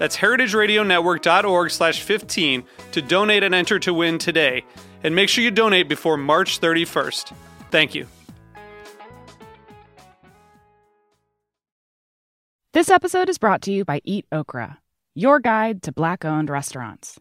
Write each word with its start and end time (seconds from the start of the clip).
That's 0.00 0.16
heritageradionetwork.org 0.16 1.70
slash 1.70 2.00
15 2.00 2.64
to 2.92 3.02
donate 3.02 3.42
and 3.42 3.54
enter 3.54 3.78
to 3.80 3.92
win 3.92 4.16
today. 4.16 4.64
And 5.04 5.14
make 5.14 5.28
sure 5.28 5.44
you 5.44 5.50
donate 5.50 5.90
before 5.90 6.16
March 6.16 6.58
31st. 6.58 7.34
Thank 7.70 7.94
you. 7.94 8.06
This 12.72 12.88
episode 12.88 13.28
is 13.28 13.36
brought 13.36 13.60
to 13.62 13.72
you 13.72 13.84
by 13.84 14.00
Eat 14.04 14.24
Okra, 14.32 14.78
your 15.14 15.38
guide 15.38 15.82
to 15.82 15.92
black 15.92 16.24
owned 16.24 16.48
restaurants. 16.48 17.20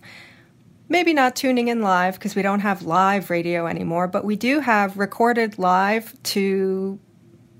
Maybe 0.88 1.14
not 1.14 1.36
tuning 1.36 1.68
in 1.68 1.82
live 1.82 2.14
because 2.14 2.38
we 2.38 2.42
don't 2.42 2.62
have 2.62 2.84
live 2.84 3.30
radio 3.30 3.68
anymore, 3.68 4.08
but 4.08 4.24
we 4.24 4.38
do 4.38 4.62
have 4.62 4.98
recorded 4.98 5.60
live 5.60 6.16
to 6.24 7.02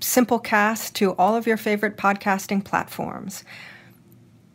Simplecast 0.00 0.94
to 0.94 1.12
all 1.16 1.36
of 1.36 1.46
your 1.46 1.58
favorite 1.58 1.98
podcasting 1.98 2.64
platforms. 2.64 3.44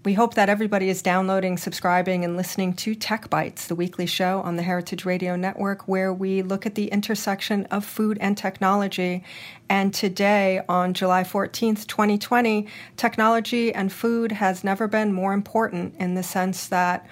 We 0.06 0.16
hope 0.16 0.34
that 0.34 0.50
everybody 0.50 0.90
is 0.90 1.02
downloading, 1.02 1.58
subscribing, 1.58 2.26
and 2.26 2.36
listening 2.36 2.74
to 2.74 2.94
Tech 2.94 3.30
Bites, 3.30 3.68
the 3.68 3.76
weekly 3.76 4.06
show 4.06 4.42
on 4.42 4.58
the 4.58 4.62
Heritage 4.62 5.06
Radio 5.06 5.38
Network, 5.38 5.88
where 5.88 6.14
we 6.14 6.42
look 6.42 6.66
at 6.66 6.76
the 6.76 6.88
intersection 6.88 7.64
of 7.68 7.86
food 7.86 8.18
and 8.20 8.38
technology. 8.38 9.24
And 9.70 9.94
today, 9.94 10.62
on 10.68 10.94
July 10.94 11.24
14th, 11.24 11.88
2020, 11.88 12.68
technology 12.98 13.74
and 13.74 13.94
food 13.94 14.34
has 14.34 14.62
never 14.62 14.90
been 14.90 15.14
more 15.14 15.32
important 15.32 15.96
in 16.00 16.16
the 16.16 16.24
sense 16.24 16.68
that 16.68 17.08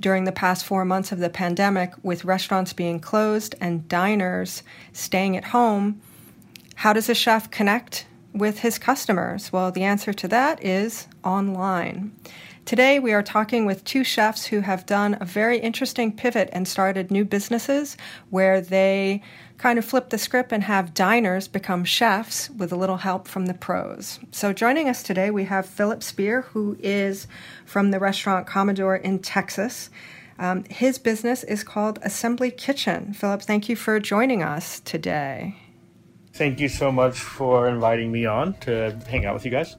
during 0.00 0.22
the 0.22 0.30
past 0.30 0.64
four 0.64 0.84
months 0.84 1.10
of 1.10 1.18
the 1.18 1.30
pandemic, 1.30 1.94
with 2.04 2.24
restaurants 2.24 2.72
being 2.72 3.00
closed 3.00 3.56
and 3.60 3.88
diners 3.88 4.62
staying 4.92 5.36
at 5.36 5.46
home, 5.46 6.00
how 6.76 6.92
does 6.92 7.08
a 7.08 7.14
chef 7.14 7.50
connect 7.50 8.06
with 8.38 8.60
his 8.60 8.78
customers? 8.78 9.52
Well, 9.52 9.72
the 9.72 9.84
answer 9.84 10.12
to 10.12 10.28
that 10.28 10.62
is 10.64 11.08
online. 11.24 12.12
Today, 12.66 12.98
we 12.98 13.12
are 13.12 13.22
talking 13.22 13.64
with 13.64 13.84
two 13.84 14.02
chefs 14.02 14.46
who 14.46 14.60
have 14.60 14.86
done 14.86 15.16
a 15.20 15.24
very 15.24 15.58
interesting 15.58 16.10
pivot 16.10 16.48
and 16.52 16.66
started 16.66 17.12
new 17.12 17.24
businesses 17.24 17.96
where 18.30 18.60
they 18.60 19.22
kind 19.56 19.78
of 19.78 19.84
flip 19.84 20.10
the 20.10 20.18
script 20.18 20.52
and 20.52 20.64
have 20.64 20.92
diners 20.92 21.46
become 21.46 21.84
chefs 21.84 22.50
with 22.50 22.72
a 22.72 22.76
little 22.76 22.96
help 22.96 23.28
from 23.28 23.46
the 23.46 23.54
pros. 23.54 24.18
So, 24.32 24.52
joining 24.52 24.88
us 24.88 25.04
today, 25.04 25.30
we 25.30 25.44
have 25.44 25.64
Philip 25.64 26.02
Speer, 26.02 26.42
who 26.42 26.76
is 26.80 27.28
from 27.64 27.92
the 27.92 28.00
restaurant 28.00 28.48
Comedor 28.48 29.00
in 29.00 29.20
Texas. 29.20 29.88
Um, 30.36 30.64
his 30.64 30.98
business 30.98 31.44
is 31.44 31.62
called 31.62 32.00
Assembly 32.02 32.50
Kitchen. 32.50 33.12
Philip, 33.12 33.42
thank 33.42 33.68
you 33.68 33.76
for 33.76 34.00
joining 34.00 34.42
us 34.42 34.80
today. 34.80 35.54
Thank 36.36 36.60
you 36.60 36.68
so 36.68 36.92
much 36.92 37.18
for 37.18 37.66
inviting 37.66 38.12
me 38.12 38.26
on 38.26 38.52
to 38.60 38.94
hang 39.08 39.24
out 39.24 39.32
with 39.32 39.46
you 39.46 39.50
guys. 39.50 39.76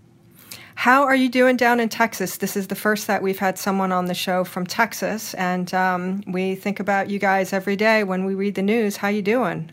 How 0.74 1.04
are 1.04 1.16
you 1.16 1.30
doing 1.30 1.56
down 1.56 1.80
in 1.80 1.88
Texas? 1.88 2.38
This 2.38 2.58
is 2.58 2.66
the 2.66 2.74
first 2.76 3.06
that 3.06 3.22
we've 3.22 3.38
had 3.38 3.60
someone 3.60 3.92
on 3.92 4.06
the 4.06 4.16
show 4.16 4.44
from 4.44 4.66
Texas, 4.66 5.36
and 5.36 5.72
um, 5.76 6.24
we 6.26 6.56
think 6.56 6.80
about 6.80 7.12
you 7.12 7.20
guys 7.20 7.54
every 7.54 7.76
day 7.76 8.04
when 8.04 8.26
we 8.26 8.34
read 8.34 8.56
the 8.56 8.64
news. 8.64 8.98
How 8.98 9.08
you 9.08 9.22
doing? 9.22 9.72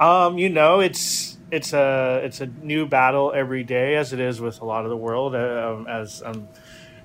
Um, 0.00 0.38
you 0.38 0.48
know, 0.48 0.80
it's 0.80 1.36
it's 1.50 1.74
a 1.74 2.22
it's 2.24 2.40
a 2.40 2.46
new 2.46 2.86
battle 2.86 3.32
every 3.34 3.62
day, 3.62 3.96
as 3.96 4.14
it 4.14 4.20
is 4.20 4.40
with 4.40 4.62
a 4.62 4.64
lot 4.64 4.84
of 4.84 4.90
the 4.90 4.96
world. 4.96 5.34
Uh, 5.34 5.84
as 5.86 6.22
um, 6.24 6.48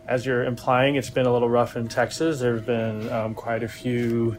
as 0.08 0.26
you're 0.26 0.46
implying, 0.46 0.96
it's 0.96 1.10
been 1.10 1.26
a 1.26 1.34
little 1.34 1.50
rough 1.50 1.76
in 1.76 1.90
Texas. 1.90 2.40
There's 2.40 2.62
been 2.62 3.10
um, 3.12 3.36
quite 3.36 3.62
a 3.62 3.68
few 3.68 4.38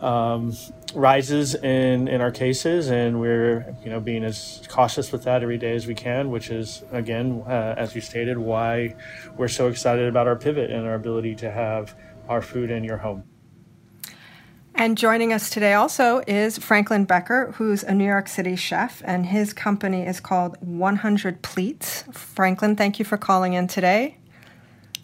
um, 0.00 0.54
rises 0.94 1.54
in 1.54 2.08
in 2.08 2.20
our 2.20 2.30
cases, 2.30 2.90
and 2.90 3.20
we're 3.20 3.74
you 3.84 3.90
know 3.90 4.00
being 4.00 4.24
as 4.24 4.62
cautious 4.68 5.12
with 5.12 5.24
that 5.24 5.42
every 5.42 5.58
day 5.58 5.74
as 5.74 5.86
we 5.86 5.94
can. 5.94 6.30
Which 6.30 6.50
is 6.50 6.84
again, 6.92 7.42
uh, 7.46 7.74
as 7.76 7.94
you 7.94 8.00
stated, 8.00 8.38
why 8.38 8.94
we're 9.36 9.48
so 9.48 9.68
excited 9.68 10.08
about 10.08 10.26
our 10.26 10.36
pivot 10.36 10.70
and 10.70 10.86
our 10.86 10.94
ability 10.94 11.34
to 11.36 11.50
have 11.50 11.94
our 12.28 12.42
food 12.42 12.70
in 12.70 12.84
your 12.84 12.98
home. 12.98 13.24
And 14.74 14.96
joining 14.96 15.32
us 15.32 15.50
today 15.50 15.74
also 15.74 16.22
is 16.26 16.56
Franklin 16.58 17.04
Becker, 17.04 17.52
who's 17.56 17.82
a 17.82 17.92
New 17.92 18.06
York 18.06 18.26
City 18.26 18.56
chef, 18.56 19.02
and 19.04 19.26
his 19.26 19.52
company 19.52 20.06
is 20.06 20.18
called 20.18 20.56
100 20.60 21.42
Pleats. 21.42 22.04
Franklin, 22.10 22.74
thank 22.74 22.98
you 22.98 23.04
for 23.04 23.18
calling 23.18 23.52
in 23.52 23.66
today. 23.66 24.16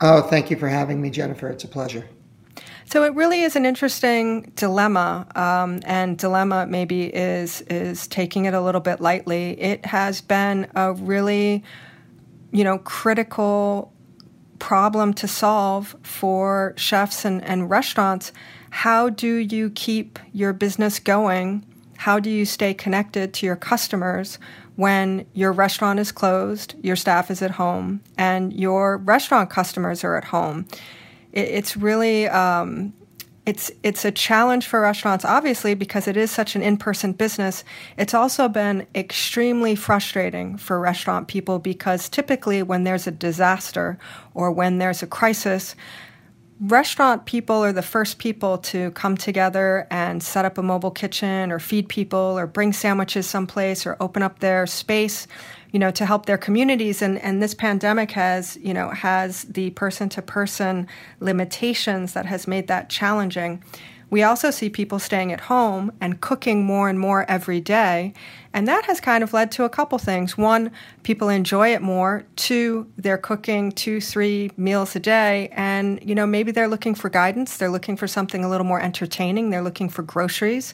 Oh, 0.01 0.23
thank 0.23 0.51
you 0.51 0.57
for 0.57 0.69
having 0.69 1.01
me, 1.01 1.11
Jennifer. 1.11 1.49
It's 1.49 1.65
a 1.65 1.69
pleasure. 1.69 2.09
So 2.91 3.05
it 3.05 3.15
really 3.15 3.43
is 3.43 3.55
an 3.55 3.67
interesting 3.67 4.51
dilemma, 4.57 5.27
um, 5.37 5.81
and 5.85 6.17
dilemma 6.17 6.65
maybe 6.67 7.15
is 7.15 7.61
is 7.69 8.07
taking 8.07 8.47
it 8.47 8.55
a 8.55 8.63
little 8.63 8.81
bit 8.81 8.99
lightly. 8.99 9.61
It 9.61 9.85
has 9.85 10.23
been 10.23 10.69
a 10.75 10.95
really, 10.95 11.63
you 12.51 12.65
know, 12.65 12.79
critical 12.79 13.93
problem 14.59 15.13
to 15.15 15.29
solve 15.29 15.97
for 16.03 16.73
chefs 16.79 17.27
and, 17.27 17.45
and 17.45 17.69
restaurants. 17.69 18.33
How 18.71 19.11
do 19.11 19.37
you 19.37 19.69
keep 19.69 20.19
your 20.33 20.55
business 20.55 20.99
going? 20.99 21.67
How 21.99 22.19
do 22.19 22.31
you 22.31 22.47
stay 22.47 22.73
connected 22.73 23.35
to 23.35 23.45
your 23.45 23.57
customers 23.57 24.39
when 24.77 25.27
your 25.35 25.53
restaurant 25.53 26.01
is 26.01 26.11
closed, 26.11 26.75
your 26.83 26.97
staff 26.97 27.31
is 27.31 27.43
at 27.43 27.51
home, 27.51 28.01
and 28.17 28.51
your 28.55 28.97
restaurant 28.97 29.51
customers 29.51 30.05
are 30.05 30.17
at 30.17 30.25
home? 30.25 30.67
It, 31.33 31.49
it's 31.49 31.77
really 31.77 32.29
um, 32.29 32.93
it's 33.49 33.71
it's 33.83 34.05
a 34.05 34.11
challenge 34.11 34.67
for 34.67 34.83
restaurants, 34.83 35.25
obviously, 35.25 35.75
because 35.75 36.07
it 36.07 36.19
is 36.19 36.31
such 36.31 36.55
an 36.55 36.61
in-person 36.61 37.13
business. 37.13 37.65
It's 37.97 38.13
also 38.13 38.47
been 38.47 38.87
extremely 38.95 39.75
frustrating 39.75 40.59
for 40.59 40.79
restaurant 40.79 41.29
people 41.29 41.59
because 41.59 42.11
typically, 42.11 42.63
when 42.63 42.85
there's 42.85 43.07
a 43.07 43.11
disaster 43.11 43.99
or 44.35 44.53
when 44.53 44.77
there's 44.77 45.03
a 45.03 45.07
crisis, 45.07 45.75
restaurant 46.61 47.25
people 47.25 47.57
are 47.65 47.73
the 47.73 47.81
first 47.81 48.19
people 48.19 48.59
to 48.59 48.91
come 48.91 49.17
together 49.17 49.87
and 49.91 50.23
set 50.23 50.45
up 50.45 50.59
a 50.59 50.63
mobile 50.63 50.91
kitchen 50.91 51.51
or 51.51 51.59
feed 51.59 51.89
people 51.89 52.39
or 52.39 52.47
bring 52.47 52.75
sandwiches 52.75 53.27
someplace 53.27 53.87
or 53.87 53.97
open 53.99 54.23
up 54.23 54.41
their 54.41 54.67
space 54.67 55.27
you 55.73 55.79
know, 55.79 55.91
to 55.91 56.07
help 56.07 56.27
their 56.27 56.39
communities. 56.39 57.03
And, 57.03 57.19
and 57.23 57.43
this 57.43 57.55
pandemic 57.55 58.13
has, 58.13 58.57
you 58.63 58.73
know, 58.73 58.91
has 58.91 59.45
the 59.45 59.71
person 59.71 60.09
to 60.11 60.23
person 60.23 60.87
limitations 61.21 62.15
that 62.15 62.27
has 62.27 62.47
made 62.47 62.69
that 62.69 62.89
challenging. 62.89 63.63
We 64.11 64.23
also 64.23 64.51
see 64.51 64.71
people 64.71 64.99
staying 64.99 65.33
at 65.33 65.41
home 65.41 65.93
and 66.01 66.21
cooking 66.21 66.65
more 66.65 66.89
and 66.89 66.99
more 66.99 67.31
every 67.31 67.61
day. 67.61 68.15
And 68.55 68.67
that 68.67 68.87
has 68.87 69.01
kind 69.01 69.23
of 69.23 69.35
led 69.35 69.51
to 69.53 69.65
a 69.65 69.69
couple 69.69 69.99
things. 69.99 70.39
One, 70.39 70.71
people 71.03 71.29
enjoy 71.29 71.75
it 71.75 71.83
more. 71.83 72.25
Two, 72.37 72.91
they're 72.97 73.19
cooking 73.19 73.71
two, 73.71 74.01
three 74.01 74.51
meals 74.57 74.97
a 74.97 75.01
day. 75.01 75.51
And, 75.53 76.01
you 76.03 76.15
know, 76.15 76.27
maybe 76.27 76.53
they're 76.53 76.69
looking 76.69 76.95
for 76.95 77.11
guidance. 77.11 77.59
They're 77.59 77.71
looking 77.71 77.99
for 77.99 78.07
something 78.07 78.43
a 78.43 78.49
little 78.49 78.67
more 78.67 78.81
entertaining. 78.81 79.51
They're 79.51 79.63
looking 79.63 79.91
for 79.91 80.03
groceries. 80.03 80.73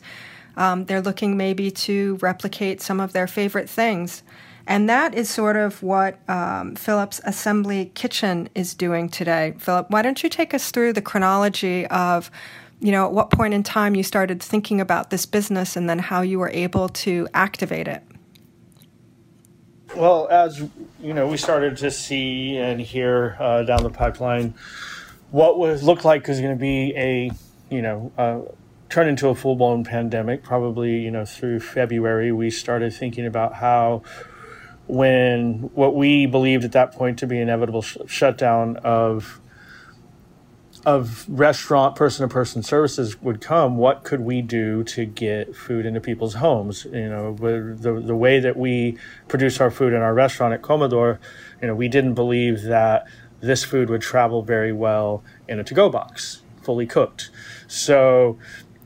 Um, 0.57 0.85
they're 0.85 1.03
looking 1.03 1.37
maybe 1.37 1.73
to 1.73 2.17
replicate 2.23 2.81
some 2.81 3.01
of 3.01 3.13
their 3.13 3.27
favorite 3.27 3.69
things. 3.69 4.23
And 4.67 4.89
that 4.89 5.15
is 5.15 5.29
sort 5.29 5.57
of 5.57 5.83
what 5.83 6.19
um, 6.29 6.75
Philip's 6.75 7.21
Assembly 7.25 7.93
Kitchen 7.95 8.49
is 8.55 8.75
doing 8.75 9.09
today. 9.09 9.55
Philip, 9.59 9.91
why 9.91 10.03
don't 10.03 10.23
you 10.23 10.29
take 10.29 10.55
us 10.55 10.71
through 10.71 10.95
the 10.95 11.03
chronology 11.03 11.87
of, 11.89 12.31
you 12.81 12.91
know, 12.91 13.05
at 13.05 13.13
what 13.13 13.31
point 13.31 13.53
in 13.53 13.63
time 13.63 13.95
you 13.95 14.03
started 14.03 14.43
thinking 14.43 14.81
about 14.81 15.11
this 15.11 15.27
business 15.27 15.77
and 15.77 15.89
then 15.89 15.99
how 15.99 16.23
you 16.23 16.39
were 16.39 16.51
able 16.51 16.89
to 16.89 17.29
activate 17.35 17.89
it? 17.89 18.03
Well, 19.95 20.29
as 20.29 20.61
you 21.01 21.13
know, 21.13 21.29
we 21.29 21.37
started 21.37 21.77
to 21.79 21.91
see 21.91 22.57
and 22.57 22.81
hear 22.81 23.37
uh, 23.39 23.63
down 23.63 23.83
the 23.83 23.91
pipeline 23.91 24.55
what 25.35 25.59
was 25.59 25.83
looked 25.83 26.05
like 26.05 26.29
was 26.29 26.41
going 26.41 26.57
to 26.57 26.61
be 26.61 26.95
a, 26.97 27.29
you 27.69 27.83
know, 27.83 28.13
uh, 28.17 28.41
turn 28.89 29.09
into 29.09 29.29
a 29.29 29.35
full 29.35 29.57
blown 29.57 29.83
pandemic. 29.83 30.45
Probably, 30.45 31.01
you 31.01 31.11
know, 31.11 31.25
through 31.25 31.59
February, 31.59 32.31
we 32.31 32.51
started 32.51 32.95
thinking 32.95 33.27
about 33.27 33.55
how 33.55 34.05
when 34.87 35.71
what 35.75 35.95
we 35.95 36.27
believed 36.27 36.65
at 36.65 36.73
that 36.73 36.93
point 36.93 37.19
to 37.19 37.27
be 37.27 37.41
inevitable 37.41 37.83
sh- 37.83 37.97
shutdown 38.07 38.77
of 38.79 39.41
of 40.85 41.25
restaurant 41.29 41.97
person 41.97 42.29
to 42.29 42.33
person 42.33 42.63
services 42.63 43.21
would 43.23 43.41
come, 43.41 43.79
what 43.79 44.05
could 44.05 44.21
we 44.21 44.43
do 44.43 44.85
to 44.85 45.07
get 45.07 45.57
food 45.57 45.87
into 45.87 46.01
people's 46.01 46.35
homes? 46.35 46.85
You 46.85 47.09
know, 47.09 47.35
the 47.35 48.01
the 48.05 48.17
way 48.17 48.39
that 48.41 48.57
we 48.57 48.99
produce 49.29 49.61
our 49.61 49.71
food 49.71 49.93
in 49.93 50.03
our 50.03 50.13
restaurant 50.13 50.53
at 50.53 50.63
Comedor, 50.63 51.19
you 51.63 51.69
know, 51.69 51.75
we 51.75 51.89
didn't 51.89 52.15
believe 52.15 52.63
that 52.63 53.07
this 53.41 53.65
food 53.65 53.89
would 53.91 54.03
travel 54.03 54.43
very 54.43 54.73
well 54.73 55.23
in 55.49 55.59
a 55.59 55.65
to 55.65 55.75
go 55.75 55.89
box, 55.89 56.43
fully 56.63 56.87
cooked. 56.87 57.31
So 57.67 58.39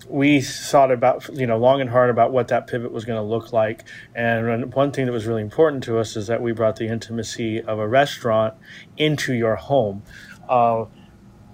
we 0.09 0.41
thought 0.41 0.91
about 0.91 1.29
you 1.35 1.47
know 1.47 1.59
long 1.59 1.81
and 1.81 1.91
hard 1.91 2.11
about 2.11 2.33
what 2.33 2.49
that 2.49 2.67
pivot 2.67 2.93
was 2.93 3.05
going 3.05 3.19
to 3.19 3.23
look 3.23 3.53
like. 3.53 3.85
And 4.15 4.73
one 4.75 4.93
thing 4.93 5.07
that 5.07 5.13
was 5.13 5.27
really 5.27 5.43
important 5.43 5.85
to 5.85 5.99
us 5.99 6.17
is 6.17 6.27
that 6.29 6.43
we 6.43 6.53
brought 6.53 6.77
the 6.77 6.89
intimacy 6.89 7.61
of 7.61 7.79
a 7.79 7.87
restaurant 7.87 8.55
into 8.97 9.35
your 9.35 9.57
home 9.57 10.03
uh, 10.49 10.87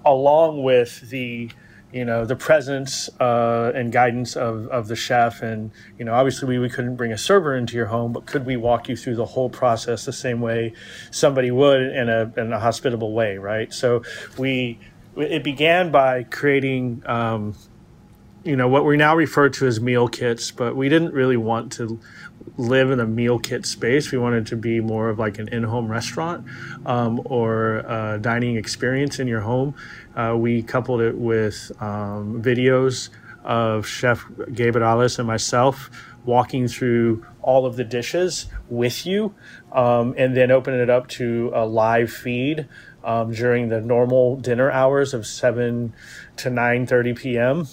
along 0.05 0.63
with 0.63 1.09
the 1.09 1.51
you 1.91 2.03
know 2.03 2.25
the 2.25 2.35
presence 2.35 3.09
uh, 3.19 3.71
and 3.75 3.91
guidance 3.91 4.35
of, 4.35 4.67
of 4.67 4.87
the 4.87 4.95
chef. 4.95 5.41
And 5.41 5.71
you 5.97 6.05
know 6.05 6.13
obviously 6.13 6.47
we, 6.47 6.59
we 6.59 6.69
couldn't 6.69 6.95
bring 6.95 7.11
a 7.11 7.17
server 7.17 7.55
into 7.55 7.75
your 7.75 7.87
home 7.87 8.13
but 8.13 8.25
could 8.25 8.45
we 8.45 8.55
walk 8.57 8.87
you 8.87 8.95
through 8.95 9.15
the 9.15 9.25
whole 9.25 9.49
process 9.49 10.05
the 10.05 10.13
same 10.13 10.41
way 10.41 10.73
somebody 11.11 11.51
would 11.51 11.81
in 11.81 12.09
a, 12.09 12.31
in 12.37 12.53
a 12.53 12.59
hospitable 12.59 13.13
way 13.13 13.37
right? 13.37 13.73
So 13.73 14.03
we 14.37 14.79
it 15.17 15.43
began 15.43 15.91
by 15.91 16.23
creating 16.23 17.01
um, 17.05 17.55
you 18.45 18.55
know 18.55 18.67
what 18.67 18.85
we 18.85 18.95
now 18.95 19.15
refer 19.15 19.49
to 19.49 19.67
as 19.67 19.81
meal 19.81 20.07
kits 20.07 20.51
but 20.51 20.75
we 20.75 20.87
didn't 20.87 21.13
really 21.13 21.37
want 21.37 21.71
to 21.71 21.99
live 22.57 22.91
in 22.91 22.99
a 22.99 23.05
meal 23.05 23.39
kit 23.39 23.65
space. 23.65 24.11
We 24.11 24.17
wanted 24.17 24.47
to 24.47 24.55
be 24.55 24.79
more 24.79 25.09
of 25.09 25.19
like 25.19 25.39
an 25.39 25.47
in-home 25.49 25.87
restaurant 25.87 26.45
um, 26.85 27.21
or 27.25 27.77
a 27.77 28.19
dining 28.21 28.55
experience 28.55 29.19
in 29.19 29.27
your 29.27 29.41
home. 29.41 29.75
Uh, 30.15 30.35
we 30.37 30.61
coupled 30.61 31.01
it 31.01 31.17
with 31.17 31.71
um, 31.79 32.41
videos 32.41 33.09
of 33.43 33.85
chef 33.85 34.25
gabe 34.53 34.75
and 34.75 35.27
myself 35.27 35.89
walking 36.25 36.67
through 36.67 37.23
all 37.43 37.67
of 37.67 37.75
the 37.75 37.83
dishes 37.83 38.47
with 38.69 39.05
you 39.05 39.35
um, 39.71 40.15
and 40.17 40.35
then 40.35 40.49
opening 40.49 40.79
it 40.79 40.89
up 40.89 41.07
to 41.07 41.51
a 41.53 41.63
live 41.63 42.11
feed 42.11 42.67
um, 43.03 43.31
during 43.31 43.69
the 43.69 43.79
normal 43.79 44.35
dinner 44.37 44.71
hours 44.71 45.13
of 45.13 45.27
7 45.27 45.93
to 46.37 46.49
9.30 46.49 47.15
p.m 47.15 47.67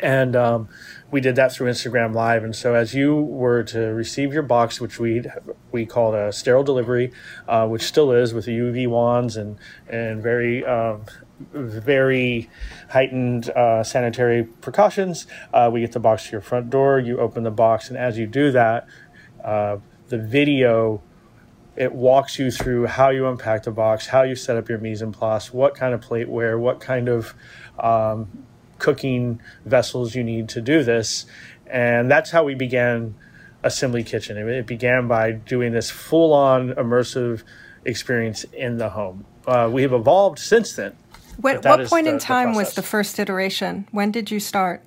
and 0.00 0.34
um, 0.36 0.68
we 1.10 1.20
did 1.20 1.36
that 1.36 1.52
through 1.52 1.70
Instagram 1.70 2.14
Live. 2.14 2.44
And 2.44 2.54
so, 2.54 2.74
as 2.74 2.94
you 2.94 3.16
were 3.16 3.62
to 3.64 3.78
receive 3.94 4.32
your 4.32 4.42
box, 4.42 4.80
which 4.80 4.98
we 4.98 5.24
we 5.72 5.86
called 5.86 6.14
a 6.14 6.32
sterile 6.32 6.64
delivery, 6.64 7.12
uh, 7.48 7.66
which 7.66 7.82
still 7.82 8.12
is 8.12 8.34
with 8.34 8.46
the 8.46 8.58
UV 8.58 8.88
wands 8.88 9.36
and 9.36 9.58
and 9.88 10.22
very 10.22 10.64
um, 10.64 11.04
very 11.52 12.50
heightened 12.90 13.50
uh, 13.50 13.84
sanitary 13.84 14.44
precautions, 14.44 15.26
uh, 15.52 15.70
we 15.72 15.80
get 15.80 15.92
the 15.92 16.00
box 16.00 16.26
to 16.26 16.32
your 16.32 16.40
front 16.40 16.70
door. 16.70 16.98
You 16.98 17.18
open 17.18 17.42
the 17.42 17.50
box, 17.50 17.88
and 17.88 17.98
as 17.98 18.18
you 18.18 18.26
do 18.26 18.50
that, 18.52 18.86
uh, 19.44 19.78
the 20.08 20.18
video 20.18 21.02
it 21.76 21.92
walks 21.92 22.38
you 22.38 22.50
through 22.50 22.86
how 22.86 23.10
you 23.10 23.26
unpack 23.28 23.64
the 23.64 23.70
box, 23.70 24.06
how 24.06 24.22
you 24.22 24.34
set 24.34 24.56
up 24.56 24.68
your 24.68 24.78
mise 24.78 25.02
en 25.02 25.12
place, 25.12 25.52
what 25.52 25.74
kind 25.74 25.92
of 25.92 26.00
plateware, 26.00 26.58
what 26.58 26.80
kind 26.80 27.06
of 27.08 27.34
um, 27.78 28.45
cooking 28.78 29.40
vessels 29.64 30.14
you 30.14 30.24
need 30.24 30.48
to 30.50 30.60
do 30.60 30.82
this. 30.82 31.26
And 31.66 32.10
that's 32.10 32.30
how 32.30 32.44
we 32.44 32.54
began 32.54 33.14
Assembly 33.62 34.04
Kitchen. 34.04 34.36
It 34.36 34.66
began 34.66 35.08
by 35.08 35.32
doing 35.32 35.72
this 35.72 35.90
full 35.90 36.32
on 36.32 36.70
immersive 36.74 37.42
experience 37.84 38.44
in 38.52 38.78
the 38.78 38.90
home. 38.90 39.24
Uh, 39.46 39.68
we 39.72 39.82
have 39.82 39.92
evolved 39.92 40.38
since 40.38 40.74
then. 40.74 40.96
What, 41.40 41.64
what 41.64 41.86
point 41.88 42.06
the, 42.06 42.14
in 42.14 42.18
time 42.18 42.54
was 42.54 42.74
the 42.74 42.82
first 42.82 43.18
iteration? 43.18 43.86
When 43.90 44.10
did 44.10 44.30
you 44.30 44.40
start? 44.40 44.82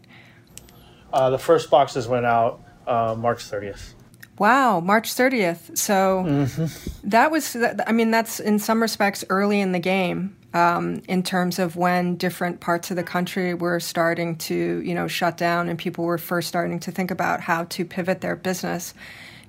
Uh, 1.13 1.29
the 1.29 1.37
first 1.37 1.69
boxes 1.69 2.07
went 2.07 2.25
out 2.25 2.61
uh, 2.87 3.15
March 3.17 3.39
30th. 3.39 3.93
Wow, 4.39 4.79
March 4.79 5.13
30th. 5.13 5.77
So 5.77 6.23
mm-hmm. 6.25 7.09
that 7.09 7.29
was, 7.29 7.55
I 7.85 7.91
mean, 7.91 8.09
that's 8.09 8.39
in 8.39 8.57
some 8.57 8.81
respects 8.81 9.25
early 9.29 9.59
in 9.59 9.73
the 9.73 9.79
game 9.79 10.35
um, 10.53 11.01
in 11.07 11.23
terms 11.23 11.59
of 11.59 11.75
when 11.75 12.15
different 12.15 12.61
parts 12.61 12.89
of 12.89 12.95
the 12.95 13.03
country 13.03 13.53
were 13.53 13.79
starting 13.79 14.37
to, 14.37 14.81
you 14.81 14.95
know, 14.95 15.07
shut 15.07 15.37
down 15.37 15.67
and 15.69 15.77
people 15.77 16.05
were 16.05 16.17
first 16.17 16.47
starting 16.47 16.79
to 16.79 16.91
think 16.91 17.11
about 17.11 17.41
how 17.41 17.65
to 17.65 17.83
pivot 17.85 18.21
their 18.21 18.35
business. 18.35 18.93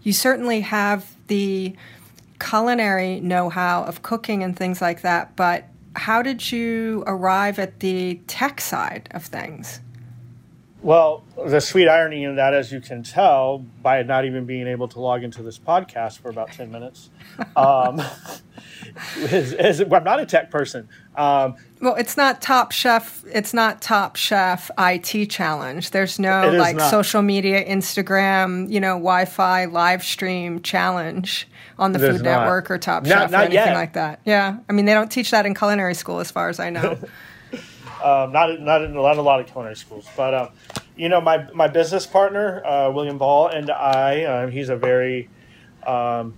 You 0.03 0.13
certainly 0.13 0.61
have 0.63 1.15
the 1.29 1.75
culinary 2.41 3.21
know 3.21 3.49
how 3.49 3.85
of 3.85 4.03
cooking 4.03 4.43
and 4.43 4.57
things 4.57 4.83
like 4.83 5.03
that, 5.03 5.37
but 5.37 5.65
how 5.95 6.23
did 6.23 6.51
you 6.51 7.05
arrive 7.07 7.59
at 7.59 7.81
the 7.81 8.21
tech 8.27 8.61
side 8.61 9.09
of 9.13 9.25
things? 9.25 9.81
Well, 10.83 11.25
the 11.37 11.61
sweet 11.61 11.89
irony 11.89 12.25
in 12.25 12.37
that, 12.37 12.55
as 12.55 12.73
you 12.73 12.81
can 12.81 13.03
tell, 13.03 13.59
by 13.83 14.03
not 14.03 14.25
even 14.25 14.47
being 14.47 14.67
able 14.67 14.89
to 14.89 15.01
log 15.01 15.23
into 15.23 15.43
this 15.43 15.59
podcast 15.59 16.21
for 16.21 16.31
about 16.31 16.53
10 16.53 16.71
minutes, 16.71 17.11
um, 17.55 18.01
is, 19.17 19.53
is, 19.53 19.81
I'm 19.81 20.05
not 20.05 20.21
a 20.21 20.27
tech 20.27 20.51
person. 20.51 20.89
Um, 21.17 21.57
well, 21.83 21.97
it's 21.97 22.17
not 22.17 22.41
Top 22.41 22.73
Chef. 22.73 23.23
It's 23.31 23.53
not 23.53 23.83
Top 23.83 24.17
Chef 24.17 24.71
IT 24.79 25.27
challenge. 25.27 25.91
There's 25.91 26.19
no 26.19 26.51
like 26.51 26.77
not. 26.77 26.91
social 26.91 27.21
media, 27.21 27.63
Instagram, 27.63 28.71
you 28.71 28.81
know, 28.81 28.95
Wi-Fi 28.95 29.67
live 29.67 30.03
stream 30.03 30.63
challenge 30.63 31.47
on 31.79 31.93
the 31.93 31.99
There's 31.99 32.17
Food 32.17 32.25
not. 32.25 32.41
Network 32.41 32.71
or 32.71 32.79
Top 32.79 33.05
not, 33.05 33.31
Chef 33.31 33.33
or 33.33 33.37
anything 33.37 33.55
yet. 33.55 33.75
like 33.75 33.93
that. 33.95 34.21
Yeah, 34.25 34.57
I 34.69 34.73
mean, 34.73 34.87
they 34.87 34.95
don't 34.95 35.11
teach 35.13 35.31
that 35.31 35.45
in 35.45 35.55
culinary 35.55 35.95
school, 35.95 36.21
as 36.21 36.31
far 36.31 36.49
as 36.49 36.59
I 36.59 36.71
know. 36.71 36.99
Um, 38.03 38.33
not 38.33 38.61
not 38.61 38.83
in 38.83 38.97
a 38.97 39.01
lot, 39.01 39.41
of 39.41 39.47
culinary 39.47 39.77
schools, 39.77 40.07
but 40.17 40.35
um, 40.35 40.49
you 40.97 41.09
know, 41.09 41.21
my 41.21 41.51
my 41.53 41.69
business 41.69 42.07
partner 42.07 42.65
uh, 42.65 42.91
William 42.91 43.19
Ball 43.19 43.49
and 43.49 43.71
I, 43.71 44.23
uh, 44.23 44.47
he's 44.49 44.69
a 44.69 44.77
very 44.77 45.29
um, 45.87 46.35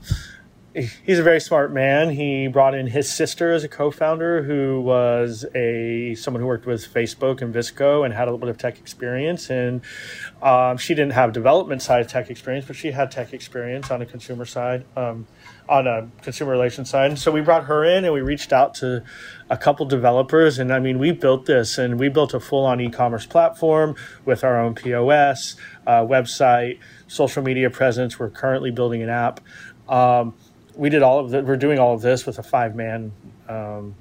he's 0.74 1.18
a 1.18 1.22
very 1.22 1.40
smart 1.40 1.72
man. 1.72 2.10
He 2.10 2.48
brought 2.48 2.74
in 2.74 2.86
his 2.86 3.12
sister 3.12 3.52
as 3.52 3.64
a 3.64 3.68
co-founder, 3.68 4.42
who 4.42 4.80
was 4.80 5.44
a 5.54 6.14
someone 6.14 6.40
who 6.40 6.46
worked 6.46 6.66
with 6.66 6.92
Facebook 6.92 7.42
and 7.42 7.54
VSCO 7.54 8.04
and 8.04 8.14
had 8.14 8.22
a 8.22 8.30
little 8.30 8.38
bit 8.38 8.48
of 8.48 8.58
tech 8.58 8.78
experience. 8.78 9.50
And 9.50 9.82
um, 10.40 10.76
she 10.76 10.94
didn't 10.94 11.12
have 11.12 11.32
development 11.32 11.82
side 11.82 12.08
tech 12.08 12.30
experience, 12.30 12.66
but 12.66 12.76
she 12.76 12.92
had 12.92 13.10
tech 13.10 13.32
experience 13.32 13.90
on 13.90 14.00
a 14.02 14.06
consumer 14.06 14.44
side. 14.44 14.84
Um, 14.96 15.26
on 15.68 15.86
a 15.86 16.08
consumer 16.22 16.50
relations 16.50 16.90
side. 16.90 17.18
So 17.18 17.30
we 17.30 17.40
brought 17.40 17.64
her 17.64 17.84
in 17.84 18.04
and 18.04 18.12
we 18.12 18.20
reached 18.20 18.52
out 18.52 18.74
to 18.76 19.02
a 19.48 19.56
couple 19.56 19.86
developers. 19.86 20.58
And 20.58 20.72
I 20.72 20.78
mean, 20.78 20.98
we 20.98 21.12
built 21.12 21.46
this 21.46 21.78
and 21.78 21.98
we 21.98 22.08
built 22.08 22.34
a 22.34 22.40
full 22.40 22.64
on 22.64 22.80
e 22.80 22.90
commerce 22.90 23.26
platform 23.26 23.94
with 24.24 24.44
our 24.44 24.60
own 24.60 24.74
POS, 24.74 25.56
uh, 25.86 26.00
website, 26.00 26.78
social 27.06 27.42
media 27.42 27.70
presence. 27.70 28.18
We're 28.18 28.30
currently 28.30 28.70
building 28.70 29.02
an 29.02 29.08
app. 29.08 29.40
Um, 29.88 30.34
we 30.74 30.88
did 30.88 31.02
all 31.02 31.18
of 31.18 31.30
that. 31.30 31.44
We're 31.44 31.56
doing 31.56 31.78
all 31.78 31.94
of 31.94 32.02
this 32.02 32.26
with 32.26 32.38
a 32.38 32.42
five 32.42 32.74
man 32.74 33.12
um, 33.48 33.94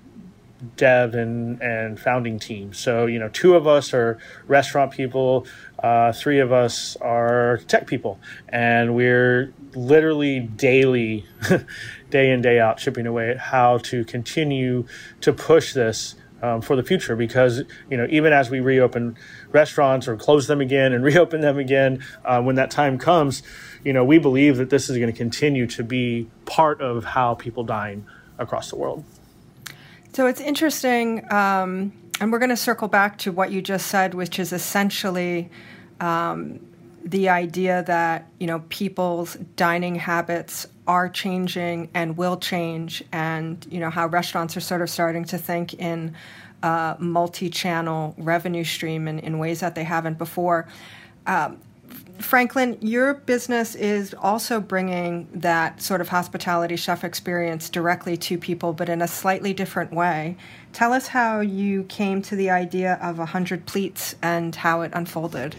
dev 0.76 1.16
and, 1.16 1.62
and 1.62 2.00
founding 2.00 2.40
team. 2.40 2.74
So, 2.74 3.06
you 3.06 3.20
know, 3.20 3.30
two 3.30 3.56
of 3.56 3.68
us 3.68 3.94
are 3.94 4.18
restaurant 4.48 4.92
people, 4.92 5.46
uh, 5.80 6.12
three 6.12 6.40
of 6.40 6.52
us 6.52 6.96
are 6.98 7.58
tech 7.68 7.88
people, 7.88 8.20
and 8.50 8.96
we're 8.96 9.54
literally 9.74 10.40
daily, 10.40 11.26
day 12.10 12.32
in, 12.32 12.42
day 12.42 12.60
out, 12.60 12.78
chipping 12.78 13.08
away 13.08 13.32
at 13.32 13.38
how 13.38 13.80
to 13.80 14.06
continue 14.06 14.86
to 15.22 15.34
push 15.34 15.74
this 15.74 16.16
um, 16.44 16.62
for 16.62 16.76
the 16.76 16.84
future. 16.84 17.16
Because 17.16 17.64
you 17.90 17.98
know 17.98 18.08
even 18.10 18.34
as 18.34 18.50
we 18.50 18.60
reopen 18.60 19.18
restaurants 19.52 20.08
or 20.08 20.16
close 20.16 20.48
them 20.48 20.62
again 20.62 20.94
and 20.94 21.04
reopen 21.12 21.42
them 21.42 21.58
again 21.58 22.04
uh, 22.26 22.42
when 22.42 22.56
that 22.56 22.72
time 22.72 22.98
comes 22.98 23.44
you 23.84 23.94
know 23.94 24.04
we 24.04 24.18
believe 24.18 24.58
that 24.58 24.70
this 24.70 24.90
is 24.90 24.98
going 24.98 25.12
to 25.12 25.18
continue 25.18 25.68
to 25.68 25.84
be 25.84 26.30
part 26.46 26.82
of 26.82 27.04
how 27.04 27.36
people 27.36 27.64
dine 27.64 28.06
across 28.38 28.70
the 28.70 28.76
world 28.76 29.04
so 30.14 30.28
it's 30.28 30.42
interesting 30.42 31.32
um, 31.32 31.92
and 32.20 32.32
we're 32.32 32.40
going 32.40 32.50
to 32.50 32.58
circle 32.58 32.88
back 32.88 33.18
to 33.18 33.32
what 33.32 33.52
you 33.52 33.62
just 33.62 33.88
said 33.88 34.14
which 34.14 34.40
is 34.40 34.54
essentially 34.54 35.50
um, 36.00 36.60
the 37.04 37.30
idea 37.30 37.84
that 37.88 38.28
you 38.40 38.48
know 38.48 38.64
people's 38.70 39.36
dining 39.56 39.96
habits 39.96 40.68
are 40.88 41.10
changing 41.10 41.90
and 41.94 42.18
will 42.18 42.38
change, 42.38 43.04
and 43.12 43.66
you 43.70 43.80
know 43.80 43.90
how 43.90 44.08
restaurants 44.08 44.56
are 44.58 44.62
sort 44.62 44.82
of 44.82 44.90
starting 44.90 45.24
to 45.26 45.38
think 45.38 45.74
in 45.76 46.16
uh, 46.64 46.96
multi-channel 47.00 48.16
revenue 48.18 48.64
stream 48.64 49.08
in, 49.08 49.20
in 49.20 49.40
ways 49.40 49.60
that 49.62 49.76
they 49.76 49.84
haven't 49.84 50.18
before. 50.18 50.68
Um, 51.26 51.60
Franklin, 52.20 52.78
your 52.82 53.16
business 53.16 53.76
is 53.76 54.14
also 54.14 54.60
bringing 54.60 55.28
that 55.34 55.82
sort 55.82 56.02
of 56.02 56.10
hospitality 56.10 56.76
chef 56.76 57.04
experience 57.04 57.70
directly 57.70 58.16
to 58.18 58.38
people, 58.38 58.74
but 58.74 58.90
in 58.90 59.02
a 59.02 59.08
slightly 59.08 59.54
different 59.54 59.92
way. 59.92 60.38
Tell 60.74 60.94
us 60.94 61.08
how 61.08 61.40
you 61.40 61.84
came 61.86 62.22
to 62.24 62.36
the 62.36 62.50
idea 62.50 63.00
of 63.02 63.18
100 63.18 63.66
pleats 63.66 64.16
and 64.22 64.56
how 64.56 64.82
it 64.82 64.92
unfolded. 64.94 65.56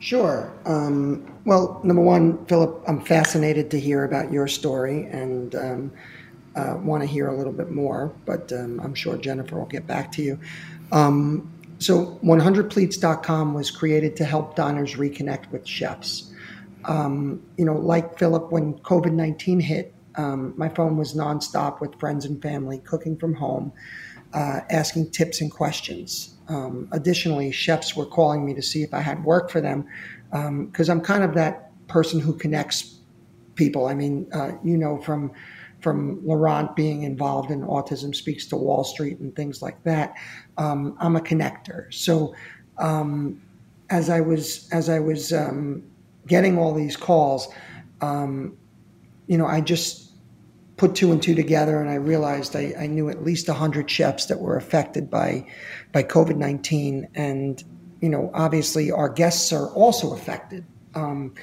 Sure. 0.00 0.52
Um, 0.66 1.32
well, 1.46 1.80
number 1.82 2.02
one, 2.02 2.44
Philip, 2.46 2.82
I'm 2.86 3.00
fascinated 3.00 3.70
to 3.70 3.80
hear 3.80 4.04
about 4.04 4.30
your 4.30 4.46
story 4.46 5.06
and 5.06 5.54
um, 5.54 5.92
uh, 6.56 6.76
want 6.82 7.02
to 7.02 7.06
hear 7.06 7.28
a 7.28 7.36
little 7.36 7.52
bit 7.52 7.70
more, 7.70 8.12
but 8.26 8.52
um, 8.52 8.80
I'm 8.80 8.94
sure 8.94 9.16
Jennifer 9.16 9.58
will 9.58 9.66
get 9.66 9.86
back 9.86 10.12
to 10.12 10.22
you. 10.22 10.38
Um, 10.92 11.50
so, 11.84 12.18
100pleats.com 12.24 13.52
was 13.52 13.70
created 13.70 14.16
to 14.16 14.24
help 14.24 14.56
diners 14.56 14.94
reconnect 14.94 15.50
with 15.52 15.66
chefs. 15.66 16.32
Um, 16.86 17.42
you 17.58 17.66
know, 17.66 17.74
like 17.74 18.18
Philip, 18.18 18.50
when 18.50 18.78
COVID 18.78 19.12
19 19.12 19.60
hit, 19.60 19.92
um, 20.14 20.54
my 20.56 20.70
phone 20.70 20.96
was 20.96 21.12
nonstop 21.12 21.82
with 21.82 22.00
friends 22.00 22.24
and 22.24 22.40
family 22.40 22.78
cooking 22.78 23.18
from 23.18 23.34
home, 23.34 23.70
uh, 24.32 24.60
asking 24.70 25.10
tips 25.10 25.42
and 25.42 25.50
questions. 25.50 26.34
Um, 26.48 26.88
additionally, 26.90 27.52
chefs 27.52 27.94
were 27.94 28.06
calling 28.06 28.46
me 28.46 28.54
to 28.54 28.62
see 28.62 28.82
if 28.82 28.94
I 28.94 29.00
had 29.00 29.22
work 29.22 29.50
for 29.50 29.60
them 29.60 29.86
because 30.30 30.88
um, 30.88 30.98
I'm 30.98 31.04
kind 31.04 31.22
of 31.22 31.34
that 31.34 31.70
person 31.86 32.18
who 32.18 32.32
connects 32.32 32.98
people. 33.56 33.88
I 33.88 33.94
mean, 33.94 34.26
uh, 34.32 34.52
you 34.64 34.78
know, 34.78 34.96
from 35.02 35.32
from 35.84 36.26
Laurent 36.26 36.74
being 36.74 37.02
involved 37.02 37.50
in 37.50 37.60
Autism 37.60 38.14
Speaks 38.14 38.46
to 38.46 38.56
Wall 38.56 38.82
Street 38.82 39.18
and 39.20 39.36
things 39.36 39.60
like 39.60 39.80
that. 39.84 40.14
Um, 40.56 40.96
I'm 40.98 41.14
a 41.14 41.20
connector. 41.20 41.92
So 41.92 42.34
um, 42.78 43.40
as 43.90 44.08
I 44.08 44.20
was 44.20 44.68
as 44.72 44.88
I 44.88 44.98
was 44.98 45.32
um, 45.32 45.84
getting 46.26 46.56
all 46.58 46.72
these 46.72 46.96
calls, 46.96 47.48
um, 48.00 48.56
you 49.26 49.36
know, 49.36 49.46
I 49.46 49.60
just 49.60 50.04
put 50.76 50.94
two 50.94 51.12
and 51.12 51.22
two 51.22 51.34
together 51.34 51.80
and 51.80 51.88
I 51.88 51.94
realized 51.94 52.56
I, 52.56 52.74
I 52.78 52.86
knew 52.86 53.08
at 53.08 53.22
least 53.22 53.46
100 53.48 53.88
chefs 53.88 54.26
that 54.26 54.40
were 54.40 54.56
affected 54.56 55.10
by, 55.10 55.46
by 55.92 56.02
COVID 56.02 56.36
19. 56.36 57.08
And, 57.14 57.62
you 58.00 58.08
know, 58.08 58.30
obviously 58.34 58.90
our 58.90 59.08
guests 59.08 59.52
are 59.52 59.68
also 59.70 60.14
affected. 60.14 60.64
Um, 60.94 61.34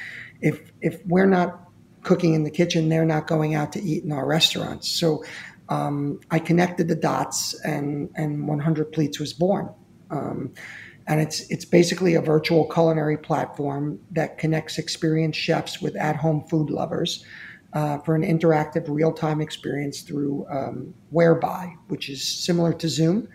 if, 0.42 0.72
if 0.82 1.06
we're 1.06 1.28
not 1.28 1.61
cooking 2.04 2.34
in 2.34 2.44
the 2.44 2.52
kitchen, 2.52 2.90
they're 2.90 3.06
not 3.06 3.28
going 3.28 3.56
out 3.56 3.72
to 3.74 3.82
eat 3.82 4.04
in 4.04 4.12
our 4.12 4.26
restaurants. 4.26 4.90
So 4.90 5.24
um, 5.70 6.20
I 6.30 6.40
connected 6.40 6.88
the 6.88 6.96
dots 6.96 7.60
and, 7.64 8.10
and 8.16 8.48
100 8.48 8.92
Pleats 8.92 9.20
was 9.20 9.34
born. 9.34 9.70
Um, 10.10 10.54
and 11.08 11.20
it's 11.20 11.42
it's 11.50 11.66
basically 11.66 12.16
a 12.16 12.22
virtual 12.22 12.70
culinary 12.70 13.18
platform 13.18 14.00
that 14.12 14.38
connects 14.38 14.78
experienced 14.78 15.40
chefs 15.40 15.82
with 15.82 15.96
at-home 15.96 16.46
food 16.48 16.70
lovers 16.70 17.26
uh, 17.74 17.98
for 18.00 18.16
an 18.16 18.24
interactive 18.24 18.86
real 18.88 19.12
time 19.12 19.42
experience 19.42 20.02
through 20.02 20.46
um, 20.50 20.94
Whereby, 21.10 21.74
which 21.88 22.10
is 22.10 22.24
similar 22.24 22.74
to 22.74 22.88
Zoom. 22.88 23.28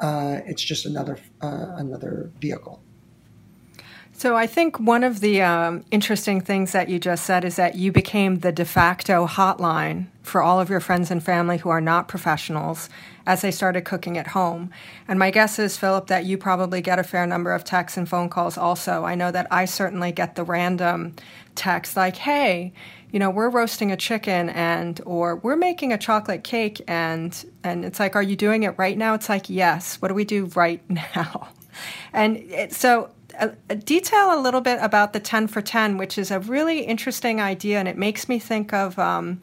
Uh, 0.00 0.40
it's 0.46 0.62
just 0.62 0.86
another 0.86 1.18
uh, 1.40 1.74
another 1.76 2.30
vehicle. 2.40 2.82
So 4.24 4.38
I 4.38 4.46
think 4.46 4.80
one 4.80 5.04
of 5.04 5.20
the 5.20 5.42
um, 5.42 5.84
interesting 5.90 6.40
things 6.40 6.72
that 6.72 6.88
you 6.88 6.98
just 6.98 7.26
said 7.26 7.44
is 7.44 7.56
that 7.56 7.74
you 7.74 7.92
became 7.92 8.38
the 8.38 8.52
de 8.52 8.64
facto 8.64 9.26
hotline 9.26 10.06
for 10.22 10.40
all 10.40 10.58
of 10.58 10.70
your 10.70 10.80
friends 10.80 11.10
and 11.10 11.22
family 11.22 11.58
who 11.58 11.68
are 11.68 11.82
not 11.82 12.08
professionals 12.08 12.88
as 13.26 13.42
they 13.42 13.50
started 13.50 13.84
cooking 13.84 14.16
at 14.16 14.28
home. 14.28 14.70
And 15.06 15.18
my 15.18 15.30
guess 15.30 15.58
is, 15.58 15.76
Philip, 15.76 16.06
that 16.06 16.24
you 16.24 16.38
probably 16.38 16.80
get 16.80 16.98
a 16.98 17.04
fair 17.04 17.26
number 17.26 17.52
of 17.52 17.64
texts 17.64 17.98
and 17.98 18.08
phone 18.08 18.30
calls 18.30 18.56
also. 18.56 19.04
I 19.04 19.14
know 19.14 19.30
that 19.30 19.46
I 19.50 19.66
certainly 19.66 20.10
get 20.10 20.36
the 20.36 20.44
random 20.44 21.16
text 21.54 21.94
like, 21.94 22.16
hey, 22.16 22.72
you 23.12 23.18
know 23.18 23.28
we're 23.28 23.50
roasting 23.50 23.92
a 23.92 23.96
chicken 23.96 24.48
and 24.48 25.02
or 25.04 25.36
we're 25.36 25.54
making 25.54 25.92
a 25.92 25.98
chocolate 25.98 26.42
cake 26.42 26.80
and 26.88 27.44
and 27.62 27.84
it's 27.84 28.00
like 28.00 28.16
are 28.16 28.22
you 28.22 28.34
doing 28.34 28.64
it 28.64 28.74
right 28.76 28.98
now 28.98 29.14
it's 29.14 29.28
like 29.28 29.48
yes 29.48 30.02
what 30.02 30.08
do 30.08 30.14
we 30.14 30.24
do 30.24 30.46
right 30.56 30.82
now 31.14 31.46
and 32.12 32.38
it, 32.38 32.72
so 32.72 33.08
uh, 33.40 33.74
detail 33.74 34.38
a 34.38 34.40
little 34.40 34.60
bit 34.60 34.78
about 34.80 35.12
the 35.12 35.20
10 35.20 35.48
for 35.48 35.60
10 35.60 35.98
which 35.98 36.18
is 36.18 36.30
a 36.30 36.40
really 36.40 36.80
interesting 36.80 37.40
idea 37.40 37.78
and 37.78 37.88
it 37.88 37.96
makes 37.96 38.28
me 38.28 38.38
think 38.38 38.72
of 38.72 38.98
um, 38.98 39.40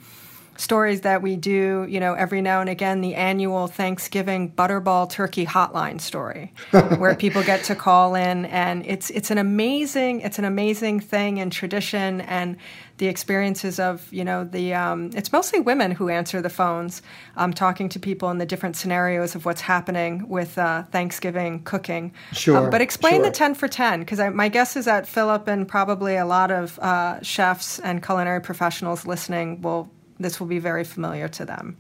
stories 0.62 1.02
that 1.02 1.22
we 1.22 1.36
do, 1.36 1.86
you 1.90 2.00
know, 2.00 2.14
every 2.14 2.42
now 2.42 2.62
and 2.62 2.70
again, 2.70 3.02
the 3.02 3.16
annual 3.16 3.68
Thanksgiving 3.68 4.52
Butterball 4.52 5.10
Turkey 5.10 5.46
Hotline 5.46 6.00
story, 6.00 6.54
where 6.98 7.16
people 7.16 7.44
get 7.44 7.64
to 7.66 7.76
call 7.76 8.16
in, 8.16 8.46
and 8.46 8.86
it's 8.86 9.10
it's 9.10 9.32
an 9.32 9.38
amazing 9.38 10.22
it's 10.22 10.40
an 10.40 10.46
amazing 10.46 11.00
thing 11.00 11.40
and 11.40 11.52
tradition, 11.52 12.22
and 12.22 12.58
the 13.02 13.08
experiences 13.08 13.80
of 13.80 14.08
you 14.14 14.24
know 14.24 14.44
the 14.44 14.76
um, 14.76 15.10
it's 15.16 15.32
mostly 15.32 15.60
women 15.60 15.90
who 15.90 16.08
answer 16.08 16.40
the 16.40 16.52
phones, 16.52 17.02
um, 17.36 17.52
talking 17.52 17.90
to 17.90 18.00
people 18.00 18.30
in 18.30 18.38
the 18.38 18.46
different 18.46 18.76
scenarios 18.76 19.34
of 19.34 19.44
what's 19.44 19.62
happening 19.62 20.30
with 20.30 20.56
uh, 20.60 20.84
Thanksgiving 20.92 21.64
cooking. 21.64 22.14
Sure. 22.32 22.58
Um, 22.58 22.70
but 22.70 22.80
explain 22.80 23.16
sure. 23.16 23.24
the 23.24 23.32
ten 23.32 23.56
for 23.56 23.68
ten 23.68 24.02
because 24.02 24.20
my 24.36 24.50
guess 24.50 24.76
is 24.76 24.86
that 24.86 25.08
Philip 25.08 25.48
and 25.48 25.68
probably 25.68 26.16
a 26.16 26.28
lot 26.28 26.52
of 26.52 26.78
uh, 26.78 27.20
chefs 27.24 27.80
and 27.80 28.04
culinary 28.04 28.40
professionals 28.40 29.08
listening 29.08 29.64
will 29.64 29.90
this 30.20 30.40
will 30.40 30.48
be 30.48 30.60
very 30.60 30.84
familiar 30.84 31.28
to 31.28 31.44
them. 31.44 31.76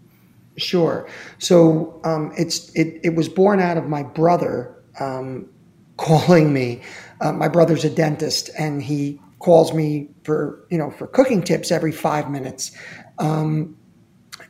Sure. 0.57 1.07
So 1.37 2.01
um, 2.03 2.33
it's 2.35 2.75
it, 2.75 2.99
it 3.03 3.13
was 3.13 3.29
born 3.29 3.59
out 3.59 3.77
of 3.77 3.85
my 3.87 4.01
brother 4.01 4.75
um, 4.99 5.47
calling 5.97 6.51
me. 6.51 6.81
Uh, 7.19 7.31
my 7.31 7.47
brother's 7.47 7.85
a 7.85 7.91
dentist, 7.91 8.49
and 8.57 8.81
he 8.81 9.21
calls 9.41 9.73
me 9.73 10.09
for 10.23 10.65
you 10.69 10.77
know 10.77 10.91
for 10.91 11.07
cooking 11.07 11.41
tips 11.41 11.71
every 11.71 11.91
five 11.91 12.29
minutes. 12.29 12.71
Um, 13.19 13.77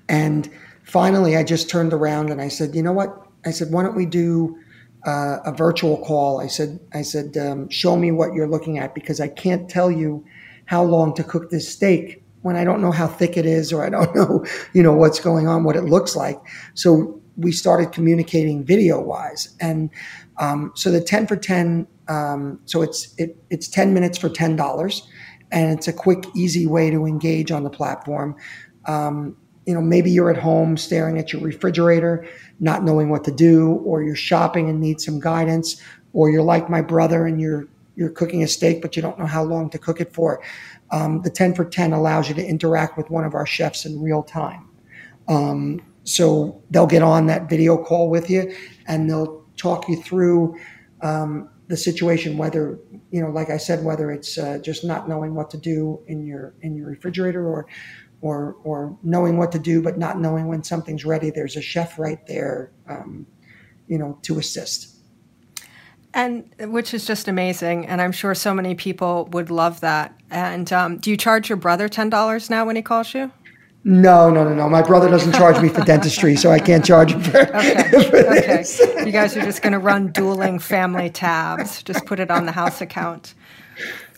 and 0.07 0.50
finally, 0.83 1.38
I 1.38 1.43
just 1.43 1.69
turned 1.69 1.93
around 1.93 2.29
and 2.29 2.41
I 2.41 2.50
said, 2.50 2.75
you 2.75 2.83
know 2.83 2.91
what? 2.91 3.27
I 3.45 3.51
said, 3.51 3.71
why 3.71 3.83
don't 3.83 3.95
we 3.95 4.05
do 4.05 4.57
uh, 5.05 5.38
a 5.45 5.51
virtual 5.51 5.98
call? 5.98 6.41
I 6.41 6.48
said, 6.48 6.79
I 6.93 7.01
said, 7.01 7.38
um, 7.38 7.69
show 7.69 7.95
me 7.95 8.12
what 8.12 8.33
you're 8.33 8.48
looking 8.48 8.77
at 8.77 8.93
because 8.93 9.19
I 9.19 9.27
can't 9.27 9.69
tell 9.69 9.89
you 9.89 10.24
how 10.65 10.83
long 10.83 11.13
to 11.15 11.24
cook 11.24 11.50
this 11.50 11.67
steak 11.67 12.24
when 12.41 12.55
I 12.55 12.63
don't 12.63 12.81
know 12.81 12.91
how 12.91 13.07
thick 13.07 13.38
it 13.38 13.45
is 13.45 13.71
or 13.71 13.86
I 13.86 13.89
don't 13.89 14.15
know, 14.15 14.45
you 14.74 14.83
know, 14.83 14.93
what's 14.93 15.19
going 15.19 15.48
on, 15.48 15.63
what 15.63 15.75
it 15.75 15.83
looks 15.83 16.15
like. 16.15 16.39
So 16.74 17.19
we 17.38 17.51
started 17.51 17.91
communicating 17.91 18.63
video 18.63 19.00
wise. 19.01 19.55
And 19.60 19.89
um, 20.41 20.71
so 20.75 20.91
the 20.91 21.00
10 21.00 21.27
for 21.27 21.38
10, 21.38 21.88
um, 22.07 22.60
so 22.65 22.81
it's, 22.81 23.13
it, 23.17 23.38
it's 23.50 23.67
10 23.67 23.93
minutes 23.93 24.17
for 24.17 24.27
$10 24.27 25.01
and 25.51 25.77
it's 25.77 25.88
a 25.88 25.93
quick, 25.93 26.25
easy 26.36 26.65
way 26.65 26.89
to 26.89 27.05
engage 27.05 27.51
on 27.51 27.63
the 27.63 27.69
platform. 27.69 28.36
Um, 28.86 29.38
you 29.67 29.74
know, 29.75 29.81
maybe 29.81 30.10
you're 30.10 30.31
at 30.31 30.38
home 30.38 30.75
staring 30.77 31.19
at 31.19 31.31
your 31.31 31.41
refrigerator, 31.41 32.27
not 32.60 32.83
knowing 32.83 33.10
what 33.10 33.24
to 33.25 33.31
do, 33.31 33.74
or 33.86 34.01
you're 34.01 34.15
shopping 34.15 34.69
and 34.69 34.81
need 34.81 35.00
some 35.00 35.19
guidance, 35.19 35.79
or 36.13 36.31
you're 36.31 36.41
like 36.41 36.69
my 36.69 36.81
brother 36.81 37.27
and 37.27 37.39
you're 37.39 37.67
you're 37.95 38.10
cooking 38.10 38.41
a 38.41 38.48
steak, 38.48 38.81
but 38.81 38.95
you 38.95 39.01
don't 39.01 39.19
know 39.19 39.25
how 39.25 39.43
long 39.43 39.69
to 39.69 39.77
cook 39.77 40.00
it 40.00 40.13
for. 40.13 40.41
Um, 40.91 41.21
the 41.21 41.29
10 41.29 41.53
for 41.53 41.65
10 41.65 41.93
allows 41.93 42.29
you 42.29 42.36
to 42.36 42.43
interact 42.43 42.98
with 42.98 43.10
one 43.10 43.25
of 43.25 43.36
our 43.36 43.45
chefs 43.45 43.86
in 43.86 44.01
real 44.01 44.24
time. 44.24 44.67
Um, 45.27 45.81
so 46.03 46.63
they'll 46.71 46.88
get 46.88 47.03
on 47.03 47.27
that 47.27 47.50
video 47.50 47.77
call 47.77 48.10
with 48.10 48.29
you 48.29 48.55
and 48.88 49.10
they'll 49.10 49.40
talk 49.62 49.88
you 49.89 49.98
through 50.08 50.38
um, 51.10 51.50
the 51.68 51.77
situation, 51.77 52.38
whether, 52.38 52.63
you 53.13 53.22
know, 53.22 53.32
like 53.39 53.50
I 53.58 53.60
said, 53.68 53.77
whether 53.84 54.12
it's 54.15 54.38
uh, 54.38 54.58
just 54.70 54.82
not 54.91 55.01
knowing 55.10 55.32
what 55.36 55.50
to 55.51 55.58
do 55.58 55.80
in 56.08 56.25
your, 56.30 56.53
in 56.62 56.75
your 56.77 56.88
refrigerator 56.89 57.44
or, 57.53 57.65
or 58.22 58.56
or 58.63 58.96
knowing 59.01 59.36
what 59.38 59.51
to 59.51 59.60
do 59.60 59.82
but 59.82 59.98
not 59.98 60.20
knowing 60.20 60.46
when 60.48 60.63
something's 60.63 61.03
ready. 61.06 61.32
There's 61.32 61.58
a 61.58 61.62
chef 61.62 61.98
right 61.98 62.22
there, 62.27 62.72
um, 62.88 63.25
you 63.88 63.98
know, 63.98 64.20
to 64.22 64.38
assist. 64.38 64.96
And 66.13 66.53
which 66.60 66.94
is 66.94 67.06
just 67.06 67.27
amazing, 67.27 67.88
and 67.88 68.01
I'm 68.01 68.12
sure 68.12 68.36
so 68.36 68.53
many 68.53 68.75
people 68.75 69.27
would 69.32 69.50
love 69.50 69.80
that. 69.80 70.13
And 70.30 70.72
um, 70.72 70.98
do 70.98 71.10
you 71.10 71.18
charge 71.18 71.50
your 71.50 71.58
brother 71.58 71.89
ten 71.89 72.10
dollars 72.10 72.50
now 72.50 72.65
when 72.65 72.75
he 72.75 72.82
calls 72.82 73.15
you? 73.15 73.32
No, 73.83 74.29
no, 74.29 74.43
no, 74.43 74.53
no. 74.53 74.69
My 74.69 74.83
brother 74.83 75.09
doesn't 75.09 75.33
charge 75.33 75.59
me 75.59 75.67
for 75.67 75.81
dentistry, 75.81 76.35
so 76.35 76.51
I 76.51 76.59
can't 76.59 76.85
charge 76.85 77.13
him 77.13 77.21
for. 77.21 77.39
Okay, 77.39 77.89
for 78.09 78.17
okay. 78.38 79.05
You 79.05 79.11
guys 79.11 79.35
are 79.35 79.41
just 79.41 79.63
going 79.63 79.73
to 79.73 79.79
run 79.79 80.11
dueling 80.11 80.59
family 80.59 81.09
tabs. 81.09 81.81
Just 81.81 82.05
put 82.05 82.19
it 82.19 82.29
on 82.29 82.45
the 82.45 82.51
house 82.51 82.79
account. 82.81 83.33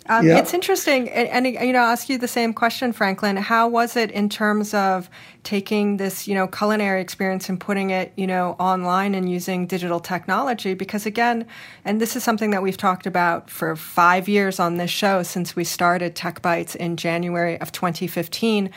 Um, 0.08 0.28
Yeah. 0.28 0.38
It's 0.40 0.54
interesting, 0.54 1.10
and, 1.10 1.30
and 1.30 1.66
you 1.66 1.72
know, 1.72 1.80
I'll 1.80 1.92
ask 1.92 2.10
you 2.10 2.18
the 2.18 2.28
same 2.28 2.54
question, 2.54 2.92
Franklin. 2.92 3.38
How 3.38 3.70
was 3.70 3.96
it 3.96 4.12
in 4.12 4.28
terms 4.28 4.74
of 4.74 5.10
taking 5.44 5.96
this, 5.96 6.28
you 6.28 6.36
know, 6.36 6.46
culinary 6.46 7.00
experience 7.00 7.48
and 7.48 7.58
putting 7.58 7.90
it, 7.90 8.12
you 8.18 8.28
know, 8.28 8.58
online 8.60 9.16
and 9.16 9.32
using 9.32 9.66
digital 9.66 10.02
technology? 10.02 10.74
Because 10.74 11.06
again, 11.06 11.46
and 11.86 12.02
this 12.02 12.18
is 12.18 12.24
something 12.24 12.50
that 12.52 12.62
we've 12.62 12.76
talked 12.76 13.06
about 13.06 13.50
for 13.50 13.78
five 13.78 14.28
years 14.28 14.60
on 14.60 14.76
this 14.76 14.92
show 14.92 15.24
since 15.24 15.56
we 15.56 15.64
started 15.64 16.18
Tech 16.18 16.42
Bites 16.42 16.76
in 16.76 16.98
January 16.98 17.58
of 17.62 17.72
2015 17.72 18.70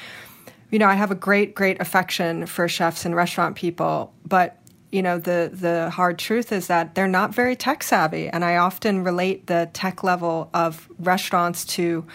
you 0.71 0.79
know, 0.79 0.87
I 0.89 0.95
have 0.95 1.11
a 1.11 1.15
great, 1.15 1.55
great 1.55 1.81
affection 1.81 2.47
for 2.47 2.67
chefs 2.69 3.05
and 3.05 3.15
restaurant 3.15 3.57
people, 3.57 4.13
but 4.27 4.59
you 4.93 5.03
know, 5.03 5.19
the 5.19 5.51
the 5.53 5.91
hard 5.91 6.19
truth 6.19 6.53
is 6.53 6.69
that 6.69 6.95
they're 6.95 7.09
not 7.09 7.35
very 7.35 7.57
tech 7.57 7.83
savvy, 7.83 8.29
and 8.29 8.45
I 8.45 8.57
often 8.57 9.05
relate 9.05 9.47
the 9.47 9.69
tech 9.73 10.03
level 10.05 10.49
of 10.55 10.89
restaurants 10.99 11.65
to 11.77 12.07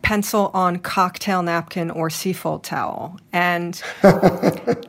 pencil 0.00 0.50
on 0.54 0.78
cocktail 0.78 1.42
napkin 1.42 1.90
or 1.90 2.08
C-fold 2.08 2.64
towel. 2.64 3.18
And 3.32 3.74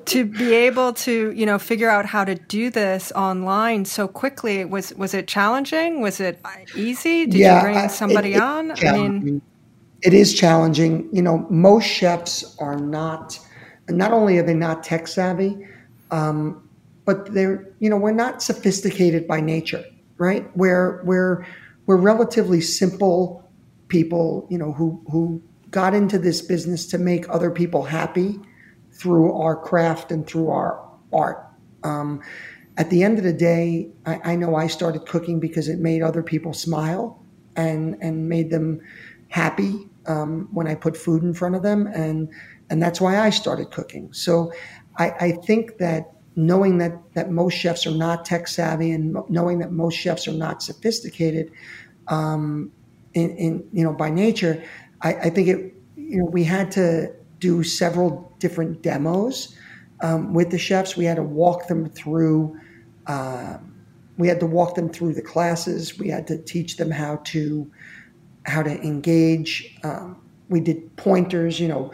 to 0.05 0.23
be 0.25 0.53
able 0.53 0.93
to 0.93 1.31
you 1.31 1.45
know 1.45 1.59
figure 1.59 1.89
out 1.89 2.05
how 2.05 2.23
to 2.23 2.35
do 2.35 2.69
this 2.69 3.11
online 3.11 3.83
so 3.85 4.07
quickly 4.07 4.63
was 4.65 4.93
was 4.95 5.13
it 5.13 5.27
challenging? 5.27 5.99
Was 6.01 6.19
it 6.19 6.39
uh, 6.45 6.49
easy? 6.75 7.25
Did 7.25 7.39
you 7.55 7.61
bring 7.61 7.77
I- 7.77 7.85
it- 7.85 7.91
somebody 7.91 8.35
on? 8.37 8.71
I 8.71 8.91
mean. 8.93 9.41
It 10.01 10.13
is 10.13 10.33
challenging. 10.33 11.09
You 11.11 11.21
know, 11.21 11.45
most 11.49 11.85
chefs 11.85 12.57
are 12.59 12.77
not. 12.77 13.39
Not 13.89 14.11
only 14.11 14.37
are 14.37 14.43
they 14.43 14.53
not 14.53 14.83
tech 14.83 15.07
savvy, 15.07 15.67
um, 16.11 16.67
but 17.05 17.33
they're 17.33 17.67
you 17.79 17.89
know 17.89 17.97
we're 17.97 18.11
not 18.11 18.43
sophisticated 18.43 19.27
by 19.27 19.41
nature, 19.41 19.83
right? 20.17 20.45
We're 20.55 21.03
we're 21.03 21.45
we're 21.85 21.97
relatively 21.97 22.61
simple 22.61 23.49
people, 23.87 24.47
you 24.49 24.57
know, 24.57 24.73
who 24.73 25.01
who 25.11 25.41
got 25.71 25.93
into 25.93 26.19
this 26.19 26.41
business 26.41 26.85
to 26.87 26.97
make 26.97 27.27
other 27.29 27.51
people 27.51 27.83
happy 27.83 28.39
through 28.91 29.33
our 29.33 29.55
craft 29.55 30.11
and 30.11 30.25
through 30.27 30.49
our 30.49 30.83
art. 31.13 31.45
Um, 31.83 32.21
at 32.77 32.89
the 32.89 33.03
end 33.03 33.17
of 33.17 33.23
the 33.23 33.33
day, 33.33 33.89
I, 34.05 34.33
I 34.33 34.35
know 34.35 34.55
I 34.55 34.67
started 34.67 35.05
cooking 35.05 35.39
because 35.39 35.67
it 35.67 35.79
made 35.79 36.01
other 36.01 36.23
people 36.23 36.53
smile 36.53 37.21
and 37.55 37.97
and 38.01 38.29
made 38.29 38.49
them 38.51 38.81
happy 39.29 39.87
um, 40.07 40.49
when 40.51 40.67
I 40.67 40.75
put 40.75 40.97
food 40.97 41.23
in 41.23 41.33
front 41.33 41.55
of 41.55 41.63
them, 41.63 41.87
and 41.87 42.29
and 42.69 42.81
that's 42.81 43.01
why 43.01 43.19
I 43.19 43.29
started 43.31 43.71
cooking. 43.71 44.13
So 44.13 44.51
I, 44.97 45.11
I 45.19 45.31
think 45.31 45.77
that 45.77 46.11
knowing 46.35 46.77
that 46.79 46.93
that 47.13 47.31
most 47.31 47.53
chefs 47.53 47.87
are 47.87 47.95
not 47.95 48.25
tech 48.25 48.47
savvy 48.47 48.91
and 48.91 49.17
knowing 49.29 49.59
that 49.59 49.71
most 49.71 49.95
chefs 49.95 50.27
are 50.27 50.33
not 50.33 50.61
sophisticated, 50.63 51.51
um, 52.07 52.71
in, 53.13 53.31
in 53.37 53.69
you 53.73 53.83
know 53.83 53.93
by 53.93 54.09
nature, 54.09 54.63
I, 55.01 55.13
I 55.15 55.29
think 55.29 55.47
it 55.47 55.73
you 55.95 56.19
know 56.19 56.25
we 56.25 56.43
had 56.43 56.71
to 56.71 57.13
do 57.39 57.63
several 57.63 58.33
different 58.39 58.81
demos 58.81 59.55
um, 60.01 60.33
with 60.33 60.51
the 60.51 60.57
chefs. 60.59 60.97
We 60.97 61.05
had 61.05 61.17
to 61.17 61.23
walk 61.23 61.67
them 61.67 61.89
through. 61.89 62.59
um 63.07 63.65
we 64.17 64.27
had 64.27 64.41
to 64.41 64.45
walk 64.45 64.75
them 64.75 64.89
through 64.89 65.13
the 65.13 65.21
classes. 65.21 65.97
We 65.97 66.09
had 66.09 66.27
to 66.27 66.37
teach 66.37 66.75
them 66.75 66.91
how 66.91 67.21
to 67.27 67.71
how 68.49 68.63
to 68.63 68.81
engage. 68.81 69.77
Um, 69.83 70.21
we 70.49 70.59
did 70.59 70.95
pointers, 70.97 71.59
you 71.59 71.67
know, 71.67 71.91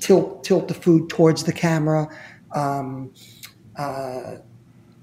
tilt 0.00 0.44
tilt 0.44 0.68
the 0.68 0.74
food 0.74 1.08
towards 1.08 1.44
the 1.44 1.52
camera. 1.52 2.08
Um, 2.54 3.12
uh, 3.76 4.36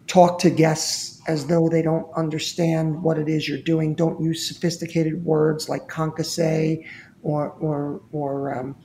talk 0.08 0.40
to 0.40 0.50
guests 0.50 1.22
as 1.28 1.48
though 1.48 1.70
they 1.70 1.82
don't 1.82 2.08
understand 2.16 3.02
what 3.04 3.18
it 3.18 3.30
is 3.30 3.48
you're 3.48 3.58
doing. 3.58 3.96
Don't 3.96 4.22
use 4.22 4.48
sophisticated 4.48 5.24
words 5.26 5.70
like 5.70 5.88
concasse 5.88 6.86
or 7.24 7.50
or 7.60 8.02
or 8.12 8.58
um, 8.58 8.76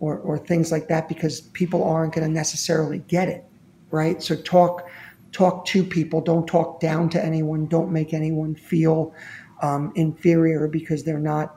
or, 0.00 0.18
or 0.18 0.38
things 0.38 0.70
like 0.70 0.88
that 0.88 1.08
because 1.08 1.40
people 1.40 1.82
aren't 1.82 2.14
going 2.14 2.26
to 2.26 2.32
necessarily 2.32 2.98
get 3.08 3.28
it, 3.28 3.44
right? 3.90 4.22
So 4.22 4.36
talk 4.36 4.88
talk 5.32 5.64
to 5.66 5.84
people. 5.84 6.20
Don't 6.20 6.46
talk 6.46 6.80
down 6.80 7.08
to 7.10 7.24
anyone. 7.24 7.66
Don't 7.66 7.90
make 7.92 8.14
anyone 8.14 8.54
feel 8.54 9.14
um, 9.62 9.92
inferior 9.94 10.68
because 10.68 11.04
they're 11.04 11.18
not 11.18 11.56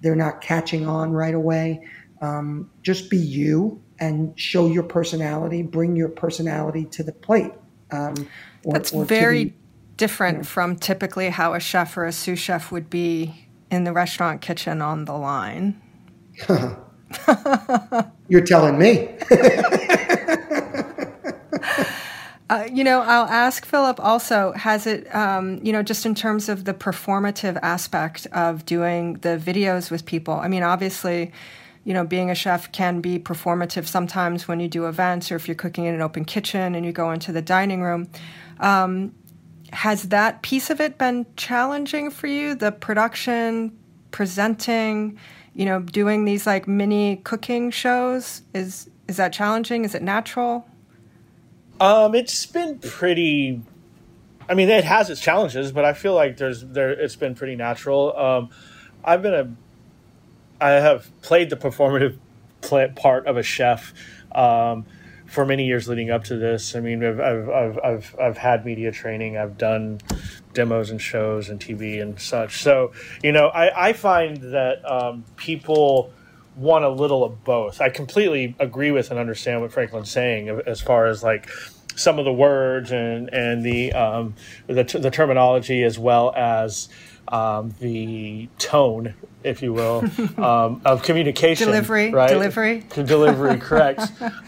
they're 0.00 0.16
not 0.16 0.40
catching 0.40 0.86
on 0.86 1.12
right 1.12 1.34
away. 1.34 1.86
Um, 2.20 2.70
just 2.82 3.08
be 3.10 3.16
you 3.16 3.80
and 4.00 4.38
show 4.38 4.66
your 4.66 4.82
personality. 4.82 5.62
Bring 5.62 5.94
your 5.96 6.08
personality 6.08 6.84
to 6.86 7.02
the 7.02 7.12
plate. 7.12 7.52
Um, 7.92 8.14
or- 8.64 8.74
That's 8.74 8.92
or 8.92 9.04
very 9.04 9.44
the- 9.44 9.52
different 9.96 10.46
from 10.46 10.76
typically 10.76 11.28
how 11.30 11.54
a 11.54 11.60
chef 11.60 11.96
or 11.96 12.04
a 12.04 12.12
sous 12.12 12.38
chef 12.38 12.72
would 12.72 12.90
be 12.90 13.48
in 13.70 13.84
the 13.84 13.92
restaurant 13.92 14.40
kitchen 14.40 14.82
on 14.82 15.04
the 15.04 15.12
line. 15.14 15.80
You're 18.28 18.40
telling 18.40 18.78
me. 18.78 19.16
Uh, 22.52 22.68
you 22.70 22.84
know, 22.84 23.00
I'll 23.00 23.24
ask 23.28 23.64
Philip 23.64 23.98
also, 23.98 24.52
has 24.52 24.86
it, 24.86 25.12
um, 25.14 25.58
you 25.62 25.72
know, 25.72 25.82
just 25.82 26.04
in 26.04 26.14
terms 26.14 26.50
of 26.50 26.66
the 26.66 26.74
performative 26.74 27.58
aspect 27.62 28.26
of 28.30 28.66
doing 28.66 29.14
the 29.14 29.40
videos 29.42 29.90
with 29.90 30.04
people? 30.04 30.34
I 30.34 30.48
mean, 30.48 30.62
obviously, 30.62 31.32
you 31.84 31.94
know, 31.94 32.04
being 32.04 32.30
a 32.30 32.34
chef 32.34 32.70
can 32.70 33.00
be 33.00 33.18
performative 33.18 33.86
sometimes 33.86 34.48
when 34.48 34.60
you 34.60 34.68
do 34.68 34.86
events 34.86 35.32
or 35.32 35.36
if 35.36 35.48
you're 35.48 35.54
cooking 35.54 35.86
in 35.86 35.94
an 35.94 36.02
open 36.02 36.26
kitchen 36.26 36.74
and 36.74 36.84
you 36.84 36.92
go 36.92 37.10
into 37.10 37.32
the 37.32 37.40
dining 37.40 37.80
room. 37.80 38.06
Um, 38.60 39.14
has 39.72 40.10
that 40.10 40.42
piece 40.42 40.68
of 40.68 40.78
it 40.78 40.98
been 40.98 41.24
challenging 41.38 42.10
for 42.10 42.26
you? 42.26 42.54
The 42.54 42.70
production, 42.70 43.74
presenting, 44.10 45.18
you 45.54 45.64
know, 45.64 45.80
doing 45.80 46.26
these 46.26 46.46
like 46.46 46.68
mini 46.68 47.16
cooking 47.16 47.70
shows 47.70 48.42
is 48.52 48.90
is 49.08 49.16
that 49.16 49.32
challenging? 49.32 49.86
Is 49.86 49.94
it 49.94 50.02
natural? 50.02 50.66
Um, 51.82 52.14
it's 52.14 52.46
been 52.46 52.78
pretty. 52.78 53.60
I 54.48 54.54
mean, 54.54 54.68
it 54.68 54.84
has 54.84 55.10
its 55.10 55.20
challenges, 55.20 55.72
but 55.72 55.84
I 55.84 55.94
feel 55.94 56.14
like 56.14 56.36
there's 56.36 56.64
there. 56.64 56.90
It's 56.90 57.16
been 57.16 57.34
pretty 57.34 57.56
natural. 57.56 58.16
Um, 58.16 58.50
I've 59.02 59.20
been 59.20 59.34
a. 59.34 60.64
I 60.64 60.70
have 60.74 61.10
played 61.22 61.50
the 61.50 61.56
performative 61.56 62.18
part 62.94 63.26
of 63.26 63.36
a 63.36 63.42
chef 63.42 63.92
um, 64.32 64.86
for 65.26 65.44
many 65.44 65.66
years 65.66 65.88
leading 65.88 66.08
up 66.08 66.22
to 66.24 66.36
this. 66.36 66.76
I 66.76 66.80
mean, 66.80 67.04
I've, 67.04 67.18
I've 67.18 67.48
I've 67.48 67.78
I've 67.82 68.16
I've 68.20 68.36
had 68.38 68.64
media 68.64 68.92
training. 68.92 69.36
I've 69.36 69.58
done 69.58 70.00
demos 70.54 70.90
and 70.90 71.02
shows 71.02 71.48
and 71.48 71.58
TV 71.58 72.00
and 72.00 72.20
such. 72.20 72.62
So 72.62 72.92
you 73.24 73.32
know, 73.32 73.48
I 73.48 73.88
I 73.88 73.92
find 73.92 74.36
that 74.52 74.88
um, 74.88 75.24
people 75.34 76.12
want 76.56 76.84
a 76.84 76.88
little 76.88 77.24
of 77.24 77.44
both. 77.44 77.80
I 77.80 77.88
completely 77.88 78.54
agree 78.58 78.90
with 78.90 79.10
and 79.10 79.18
understand 79.18 79.60
what 79.60 79.72
Franklin's 79.72 80.10
saying 80.10 80.48
as 80.66 80.80
far 80.80 81.06
as 81.06 81.22
like 81.22 81.48
some 81.94 82.18
of 82.18 82.24
the 82.24 82.32
words 82.32 82.90
and 82.90 83.28
and 83.32 83.64
the 83.64 83.92
um, 83.92 84.34
the, 84.66 84.84
the 84.84 85.10
terminology 85.10 85.82
as 85.82 85.98
well 85.98 86.32
as 86.36 86.88
um, 87.28 87.74
the 87.80 88.48
tone, 88.58 89.14
if 89.42 89.62
you 89.62 89.72
will, 89.72 90.04
um, 90.36 90.82
of 90.84 91.02
communication. 91.02 91.66
Delivery, 91.66 92.10
right? 92.10 92.28
delivery. 92.28 92.84
delivery. 92.90 93.56
Correct. 93.60 94.02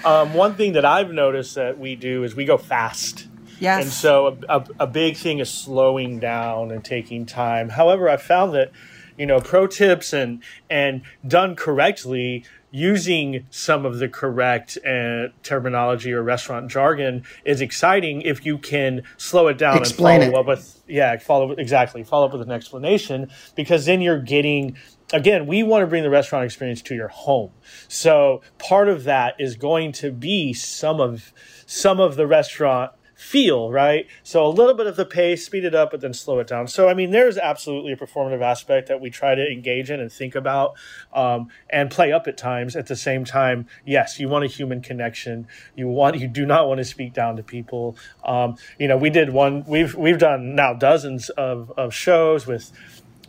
um, 0.04 0.34
one 0.34 0.54
thing 0.54 0.74
that 0.74 0.84
I've 0.84 1.10
noticed 1.10 1.54
that 1.54 1.78
we 1.78 1.96
do 1.96 2.24
is 2.24 2.34
we 2.34 2.44
go 2.44 2.58
fast. 2.58 3.26
Yes. 3.60 3.84
And 3.84 3.92
so 3.92 4.38
a, 4.48 4.58
a, 4.58 4.66
a 4.80 4.86
big 4.86 5.16
thing 5.16 5.38
is 5.38 5.50
slowing 5.50 6.18
down 6.18 6.70
and 6.70 6.84
taking 6.84 7.24
time. 7.24 7.70
However, 7.70 8.08
I 8.08 8.16
found 8.16 8.54
that, 8.54 8.72
you 9.16 9.26
know, 9.26 9.40
pro 9.40 9.66
tips 9.66 10.12
and 10.12 10.42
and 10.68 11.02
done 11.26 11.56
correctly, 11.56 12.44
using 12.70 13.46
some 13.50 13.86
of 13.86 13.98
the 13.98 14.08
correct 14.08 14.76
uh, 14.84 15.28
terminology 15.42 16.12
or 16.12 16.22
restaurant 16.22 16.68
jargon 16.68 17.22
is 17.44 17.60
exciting 17.60 18.20
if 18.22 18.44
you 18.44 18.58
can 18.58 19.02
slow 19.16 19.46
it 19.46 19.56
down 19.56 19.78
Explain 19.78 20.22
and 20.22 20.32
follow 20.32 20.40
it. 20.40 20.40
up 20.40 20.46
with 20.46 20.82
yeah, 20.88 21.16
follow 21.18 21.52
exactly 21.52 22.02
follow 22.02 22.26
up 22.26 22.32
with 22.32 22.42
an 22.42 22.50
explanation 22.50 23.30
because 23.54 23.86
then 23.86 24.00
you're 24.00 24.20
getting 24.20 24.76
again, 25.12 25.46
we 25.46 25.62
want 25.62 25.82
to 25.82 25.86
bring 25.86 26.02
the 26.02 26.10
restaurant 26.10 26.44
experience 26.44 26.82
to 26.82 26.94
your 26.94 27.08
home. 27.08 27.52
So 27.88 28.42
part 28.58 28.88
of 28.88 29.04
that 29.04 29.36
is 29.38 29.56
going 29.56 29.92
to 29.92 30.10
be 30.10 30.52
some 30.52 31.00
of 31.00 31.32
some 31.66 32.00
of 32.00 32.16
the 32.16 32.26
restaurant 32.26 32.92
feel, 33.24 33.72
right? 33.72 34.06
So 34.22 34.46
a 34.46 34.48
little 34.48 34.74
bit 34.74 34.86
of 34.86 34.96
the 34.96 35.06
pace, 35.06 35.46
speed 35.46 35.64
it 35.64 35.74
up, 35.74 35.92
but 35.92 36.02
then 36.02 36.12
slow 36.12 36.40
it 36.40 36.46
down. 36.46 36.68
So, 36.68 36.90
I 36.90 36.94
mean, 36.94 37.10
there's 37.10 37.38
absolutely 37.38 37.92
a 37.92 37.96
performative 37.96 38.42
aspect 38.42 38.86
that 38.88 39.00
we 39.00 39.08
try 39.08 39.34
to 39.34 39.50
engage 39.50 39.90
in 39.90 39.98
and 39.98 40.12
think 40.12 40.34
about 40.34 40.74
um, 41.14 41.48
and 41.70 41.90
play 41.90 42.12
up 42.12 42.28
at 42.28 42.36
times. 42.36 42.76
At 42.76 42.86
the 42.86 42.96
same 42.96 43.24
time, 43.24 43.66
yes, 43.86 44.20
you 44.20 44.28
want 44.28 44.44
a 44.44 44.48
human 44.48 44.82
connection. 44.82 45.48
You 45.74 45.88
want, 45.88 46.18
you 46.18 46.28
do 46.28 46.44
not 46.44 46.68
want 46.68 46.78
to 46.78 46.84
speak 46.84 47.14
down 47.14 47.36
to 47.36 47.42
people. 47.42 47.96
Um, 48.24 48.56
you 48.78 48.88
know, 48.88 48.98
we 48.98 49.08
did 49.08 49.30
one, 49.30 49.64
we've, 49.66 49.94
we've 49.94 50.18
done 50.18 50.54
now 50.54 50.74
dozens 50.74 51.30
of, 51.30 51.72
of 51.78 51.94
shows 51.94 52.46
with, 52.46 52.72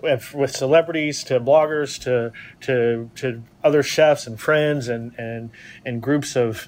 with 0.01 0.51
celebrities 0.51 1.23
to 1.23 1.39
bloggers 1.39 1.99
to 2.03 2.31
to 2.61 3.09
to 3.15 3.41
other 3.63 3.81
chefs 3.81 4.27
and 4.27 4.39
friends 4.39 4.87
and 4.87 5.17
and 5.17 5.49
and 5.83 5.99
groups 6.01 6.35
of 6.35 6.67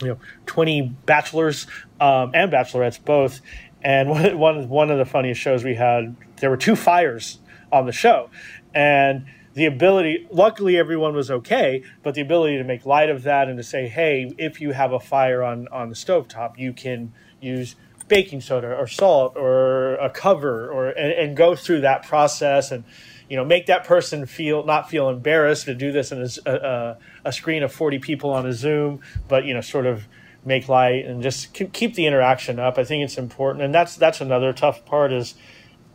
you 0.00 0.08
know 0.08 0.18
20 0.46 0.82
bachelors 1.06 1.66
um, 2.00 2.30
and 2.34 2.52
bachelorettes 2.52 3.02
both. 3.04 3.40
And 3.82 4.08
one, 4.10 4.38
one, 4.38 4.68
one 4.68 4.90
of 4.90 4.98
the 4.98 5.04
funniest 5.04 5.40
shows 5.40 5.64
we 5.64 5.74
had 5.74 6.16
there 6.36 6.50
were 6.50 6.56
two 6.56 6.76
fires 6.76 7.38
on 7.72 7.86
the 7.86 7.92
show. 7.92 8.30
And 8.74 9.26
the 9.54 9.66
ability 9.66 10.26
luckily 10.32 10.76
everyone 10.76 11.14
was 11.14 11.30
okay 11.30 11.82
but 12.02 12.14
the 12.14 12.20
ability 12.20 12.58
to 12.58 12.64
make 12.64 12.84
light 12.84 13.08
of 13.08 13.22
that 13.22 13.48
and 13.48 13.56
to 13.56 13.62
say 13.62 13.86
hey 13.86 14.32
if 14.36 14.60
you 14.60 14.72
have 14.72 14.92
a 14.92 14.98
fire 14.98 15.44
on 15.44 15.68
on 15.68 15.88
the 15.88 15.94
stovetop 15.94 16.58
you 16.58 16.72
can 16.72 17.12
use 17.40 17.76
baking 18.08 18.40
soda 18.40 18.74
or 18.76 18.86
salt 18.86 19.34
or 19.36 19.94
a 19.94 20.10
cover 20.10 20.68
or 20.68 20.88
and, 20.88 21.12
and 21.12 21.36
go 21.36 21.54
through 21.54 21.80
that 21.80 22.02
process 22.02 22.70
and 22.70 22.84
you 23.28 23.36
know 23.36 23.44
make 23.44 23.66
that 23.66 23.84
person 23.84 24.26
feel 24.26 24.64
not 24.64 24.88
feel 24.90 25.08
embarrassed 25.08 25.64
to 25.64 25.74
do 25.74 25.92
this 25.92 26.12
in 26.12 26.22
a, 26.22 26.50
a, 26.50 26.98
a 27.26 27.32
screen 27.32 27.62
of 27.62 27.72
40 27.72 27.98
people 27.98 28.30
on 28.30 28.46
a 28.46 28.52
zoom 28.52 29.00
but 29.28 29.44
you 29.44 29.54
know 29.54 29.60
sort 29.60 29.86
of 29.86 30.06
make 30.44 30.68
light 30.68 31.06
and 31.06 31.22
just 31.22 31.52
keep 31.52 31.94
the 31.94 32.06
interaction 32.06 32.58
up. 32.58 32.78
I 32.78 32.84
think 32.84 33.04
it's 33.04 33.18
important. 33.18 33.64
And 33.64 33.74
that's 33.74 33.96
that's 33.96 34.20
another 34.20 34.52
tough 34.52 34.84
part 34.84 35.12
is 35.12 35.34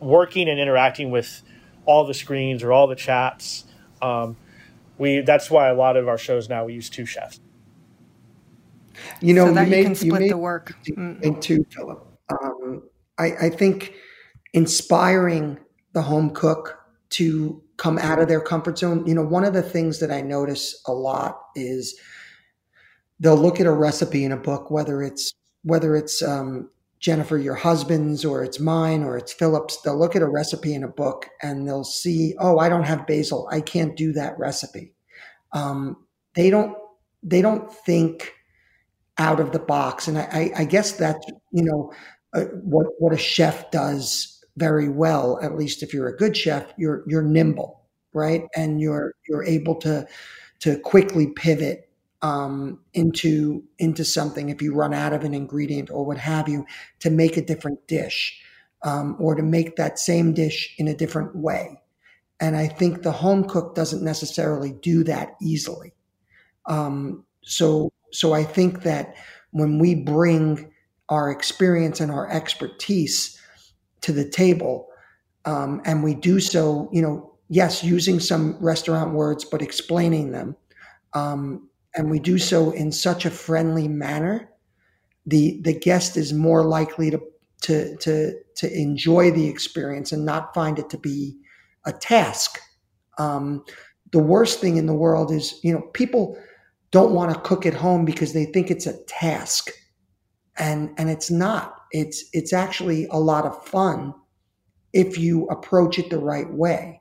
working 0.00 0.48
and 0.48 0.58
interacting 0.58 1.10
with 1.10 1.42
all 1.86 2.06
the 2.06 2.14
screens 2.14 2.62
or 2.62 2.72
all 2.72 2.86
the 2.86 2.96
chats. 2.96 3.64
Um, 4.02 4.36
we 4.98 5.20
that's 5.20 5.50
why 5.50 5.68
a 5.68 5.74
lot 5.74 5.96
of 5.96 6.08
our 6.08 6.18
shows 6.18 6.48
now 6.48 6.64
we 6.64 6.74
use 6.74 6.90
two 6.90 7.06
chefs. 7.06 7.40
You 9.20 9.34
know 9.34 9.46
so 9.46 9.54
that 9.54 9.68
you, 9.68 9.76
you 9.76 9.76
made, 9.76 9.84
can 9.84 9.94
split 9.94 10.22
you 10.22 10.28
the 10.30 10.36
work. 10.36 10.74
Into 10.86 11.64
philip. 11.70 12.06
Um, 12.30 12.82
I, 13.18 13.32
I 13.42 13.50
think 13.50 13.94
inspiring 14.52 15.58
the 15.92 16.02
home 16.02 16.30
cook 16.30 16.79
to 17.10 17.62
come 17.76 17.98
out 17.98 18.20
of 18.20 18.28
their 18.28 18.40
comfort 18.40 18.78
zone. 18.78 19.06
You 19.06 19.14
know, 19.14 19.24
one 19.24 19.44
of 19.44 19.52
the 19.52 19.62
things 19.62 19.98
that 20.00 20.10
I 20.10 20.20
notice 20.20 20.80
a 20.86 20.92
lot 20.92 21.40
is 21.54 21.98
they'll 23.18 23.36
look 23.36 23.60
at 23.60 23.66
a 23.66 23.72
recipe 23.72 24.24
in 24.24 24.32
a 24.32 24.36
book, 24.36 24.70
whether 24.70 25.02
it's 25.02 25.32
whether 25.62 25.94
it's 25.94 26.22
um, 26.22 26.70
Jennifer, 27.00 27.36
your 27.36 27.54
husband's, 27.54 28.24
or 28.24 28.42
it's 28.42 28.60
mine, 28.60 29.02
or 29.02 29.16
it's 29.16 29.32
Philip's. 29.32 29.80
They'll 29.82 29.98
look 29.98 30.16
at 30.16 30.22
a 30.22 30.28
recipe 30.28 30.74
in 30.74 30.84
a 30.84 30.88
book 30.88 31.28
and 31.42 31.66
they'll 31.66 31.84
see, 31.84 32.34
oh, 32.38 32.58
I 32.58 32.68
don't 32.68 32.84
have 32.84 33.06
basil. 33.06 33.48
I 33.50 33.60
can't 33.60 33.96
do 33.96 34.12
that 34.12 34.38
recipe. 34.38 34.94
Um, 35.52 35.96
they 36.34 36.50
don't. 36.50 36.76
They 37.22 37.42
don't 37.42 37.70
think 37.70 38.32
out 39.18 39.40
of 39.40 39.52
the 39.52 39.58
box, 39.58 40.08
and 40.08 40.18
I, 40.18 40.22
I, 40.32 40.60
I 40.60 40.64
guess 40.64 40.92
that's 40.92 41.26
you 41.52 41.64
know 41.64 41.92
uh, 42.32 42.44
what 42.62 42.86
what 42.98 43.12
a 43.12 43.18
chef 43.18 43.70
does 43.70 44.39
very 44.60 44.88
well, 44.88 45.40
at 45.42 45.56
least 45.56 45.82
if 45.82 45.92
you're 45.92 46.08
a 46.08 46.16
good 46.16 46.36
chef, 46.36 46.72
you're 46.76 47.02
you're 47.08 47.22
nimble, 47.22 47.80
right? 48.12 48.42
And 48.54 48.80
you're 48.80 49.14
you're 49.28 49.44
able 49.44 49.74
to 49.76 50.06
to 50.60 50.78
quickly 50.80 51.28
pivot 51.28 51.90
um, 52.22 52.78
into 52.92 53.64
into 53.78 54.04
something 54.04 54.50
if 54.50 54.60
you 54.62 54.74
run 54.74 54.94
out 54.94 55.14
of 55.14 55.24
an 55.24 55.34
ingredient 55.34 55.90
or 55.90 56.04
what 56.04 56.18
have 56.18 56.48
you 56.48 56.66
to 57.00 57.10
make 57.10 57.36
a 57.36 57.44
different 57.44 57.88
dish 57.88 58.40
um, 58.82 59.16
or 59.18 59.34
to 59.34 59.42
make 59.42 59.76
that 59.76 59.98
same 59.98 60.34
dish 60.34 60.74
in 60.78 60.86
a 60.86 60.94
different 60.94 61.34
way. 61.34 61.80
And 62.38 62.56
I 62.56 62.68
think 62.68 63.02
the 63.02 63.12
home 63.12 63.44
cook 63.44 63.74
doesn't 63.74 64.02
necessarily 64.02 64.72
do 64.72 65.02
that 65.04 65.36
easily. 65.42 65.94
Um, 66.66 67.24
so 67.42 67.90
so 68.12 68.34
I 68.34 68.44
think 68.44 68.82
that 68.82 69.14
when 69.50 69.78
we 69.78 69.94
bring 69.94 70.72
our 71.08 71.30
experience 71.30 72.00
and 72.00 72.10
our 72.12 72.30
expertise 72.30 73.39
to 74.02 74.12
the 74.12 74.28
table. 74.28 74.88
Um, 75.44 75.80
and 75.84 76.02
we 76.02 76.14
do 76.14 76.40
so, 76.40 76.88
you 76.92 77.02
know, 77.02 77.34
yes, 77.48 77.82
using 77.82 78.20
some 78.20 78.56
restaurant 78.60 79.14
words, 79.14 79.44
but 79.44 79.62
explaining 79.62 80.32
them. 80.32 80.56
Um, 81.14 81.68
and 81.94 82.10
we 82.10 82.18
do 82.18 82.38
so 82.38 82.70
in 82.70 82.92
such 82.92 83.24
a 83.24 83.30
friendly 83.30 83.88
manner. 83.88 84.50
The, 85.26 85.60
the 85.62 85.78
guest 85.78 86.16
is 86.16 86.32
more 86.32 86.64
likely 86.64 87.10
to, 87.10 87.20
to, 87.62 87.96
to, 87.96 88.34
to 88.56 88.72
enjoy 88.72 89.30
the 89.32 89.48
experience 89.48 90.12
and 90.12 90.24
not 90.24 90.54
find 90.54 90.78
it 90.78 90.88
to 90.90 90.98
be 90.98 91.36
a 91.84 91.92
task. 91.92 92.60
Um, 93.18 93.64
the 94.12 94.18
worst 94.18 94.60
thing 94.60 94.76
in 94.76 94.86
the 94.86 94.94
world 94.94 95.30
is, 95.30 95.58
you 95.62 95.72
know, 95.72 95.82
people 95.92 96.38
don't 96.90 97.12
want 97.12 97.32
to 97.34 97.40
cook 97.40 97.66
at 97.66 97.74
home 97.74 98.04
because 98.04 98.32
they 98.32 98.46
think 98.46 98.70
it's 98.70 98.86
a 98.86 99.02
task. 99.04 99.70
And, 100.56 100.90
and 100.98 101.08
it's 101.08 101.30
not 101.30 101.79
it's 101.92 102.24
it's 102.32 102.52
actually 102.52 103.06
a 103.06 103.18
lot 103.18 103.44
of 103.44 103.64
fun 103.66 104.14
if 104.92 105.18
you 105.18 105.46
approach 105.46 105.98
it 105.98 106.10
the 106.10 106.18
right 106.18 106.52
way. 106.52 107.00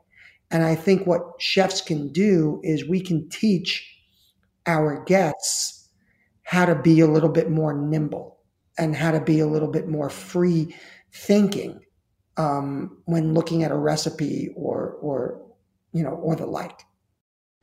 And 0.52 0.64
I 0.64 0.76
think 0.76 1.06
what 1.06 1.24
chefs 1.40 1.82
can 1.82 2.12
do 2.12 2.60
is 2.64 2.88
we 2.88 3.02
can 3.02 3.30
teach 3.30 3.88
our 4.66 5.04
guests 5.04 5.90
how 6.44 6.66
to 6.66 6.76
be 6.76 7.00
a 7.00 7.08
little 7.08 7.30
bit 7.30 7.52
more 7.52 7.74
nimble 7.74 8.40
and 8.78 8.96
how 8.96 9.12
to 9.12 9.22
be 9.22 9.40
a 9.40 9.48
little 9.48 9.68
bit 9.68 9.88
more 9.88 10.10
free 10.10 10.76
thinking 11.12 11.80
um, 12.38 12.98
when 13.06 13.34
looking 13.34 13.64
at 13.64 13.72
a 13.72 13.78
recipe 13.78 14.50
or 14.56 14.98
or 15.02 15.42
you 15.92 16.04
know 16.04 16.12
or 16.12 16.36
the 16.36 16.46
like. 16.46 16.82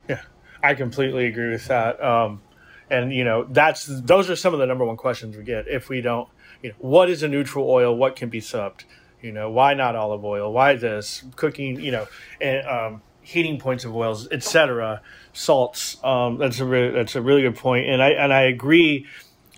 Yeah, 0.07 0.21
I 0.63 0.73
completely 0.75 1.25
agree 1.25 1.49
with 1.49 1.67
that. 1.67 2.01
Um, 2.01 2.41
and 2.89 3.11
you 3.11 3.23
know 3.23 3.45
that's 3.49 3.85
those 3.85 4.29
are 4.29 4.35
some 4.35 4.53
of 4.53 4.59
the 4.59 4.65
number 4.65 4.85
one 4.85 4.97
questions 4.97 5.35
we 5.35 5.43
get 5.43 5.67
if 5.67 5.89
we 5.89 6.01
don't 6.01 6.29
you 6.61 6.69
know, 6.69 6.75
what 6.79 7.09
is 7.09 7.23
a 7.23 7.27
neutral 7.27 7.69
oil? 7.69 7.95
What 7.95 8.15
can 8.15 8.29
be 8.29 8.41
subbed? 8.41 8.83
You 9.21 9.31
know, 9.31 9.49
why 9.49 9.73
not 9.73 9.95
olive 9.95 10.23
oil? 10.23 10.51
Why 10.51 10.75
this 10.75 11.23
cooking? 11.35 11.79
You 11.79 11.91
know, 11.91 12.07
and 12.39 12.67
um, 12.67 13.01
heating 13.21 13.59
points 13.59 13.83
of 13.85 13.95
oils, 13.95 14.27
etc. 14.31 15.01
Salts. 15.33 15.97
Um, 16.03 16.37
that's 16.37 16.59
a 16.59 16.65
re- 16.65 16.91
that's 16.91 17.15
a 17.15 17.21
really 17.21 17.41
good 17.41 17.55
point, 17.55 17.87
and 17.87 18.01
I 18.01 18.09
and 18.11 18.33
I 18.33 18.43
agree 18.43 19.07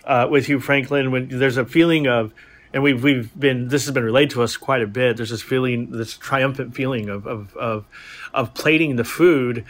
uh, 0.05 0.27
with 0.29 0.49
you, 0.49 0.59
Franklin. 0.59 1.11
When 1.11 1.27
there's 1.27 1.57
a 1.57 1.65
feeling 1.65 2.07
of 2.07 2.33
and 2.73 2.83
we've 2.83 3.03
we've 3.03 3.37
been 3.39 3.67
this 3.67 3.85
has 3.85 3.93
been 3.93 4.03
relayed 4.03 4.29
to 4.31 4.43
us 4.43 4.57
quite 4.57 4.81
a 4.81 4.87
bit. 4.87 5.17
There's 5.17 5.31
this 5.31 5.41
feeling, 5.41 5.91
this 5.91 6.17
triumphant 6.17 6.75
feeling 6.75 7.09
of 7.09 7.25
of 7.25 7.55
of, 7.57 7.85
of 8.33 8.53
plating 8.53 8.95
the 8.95 9.03
food 9.03 9.65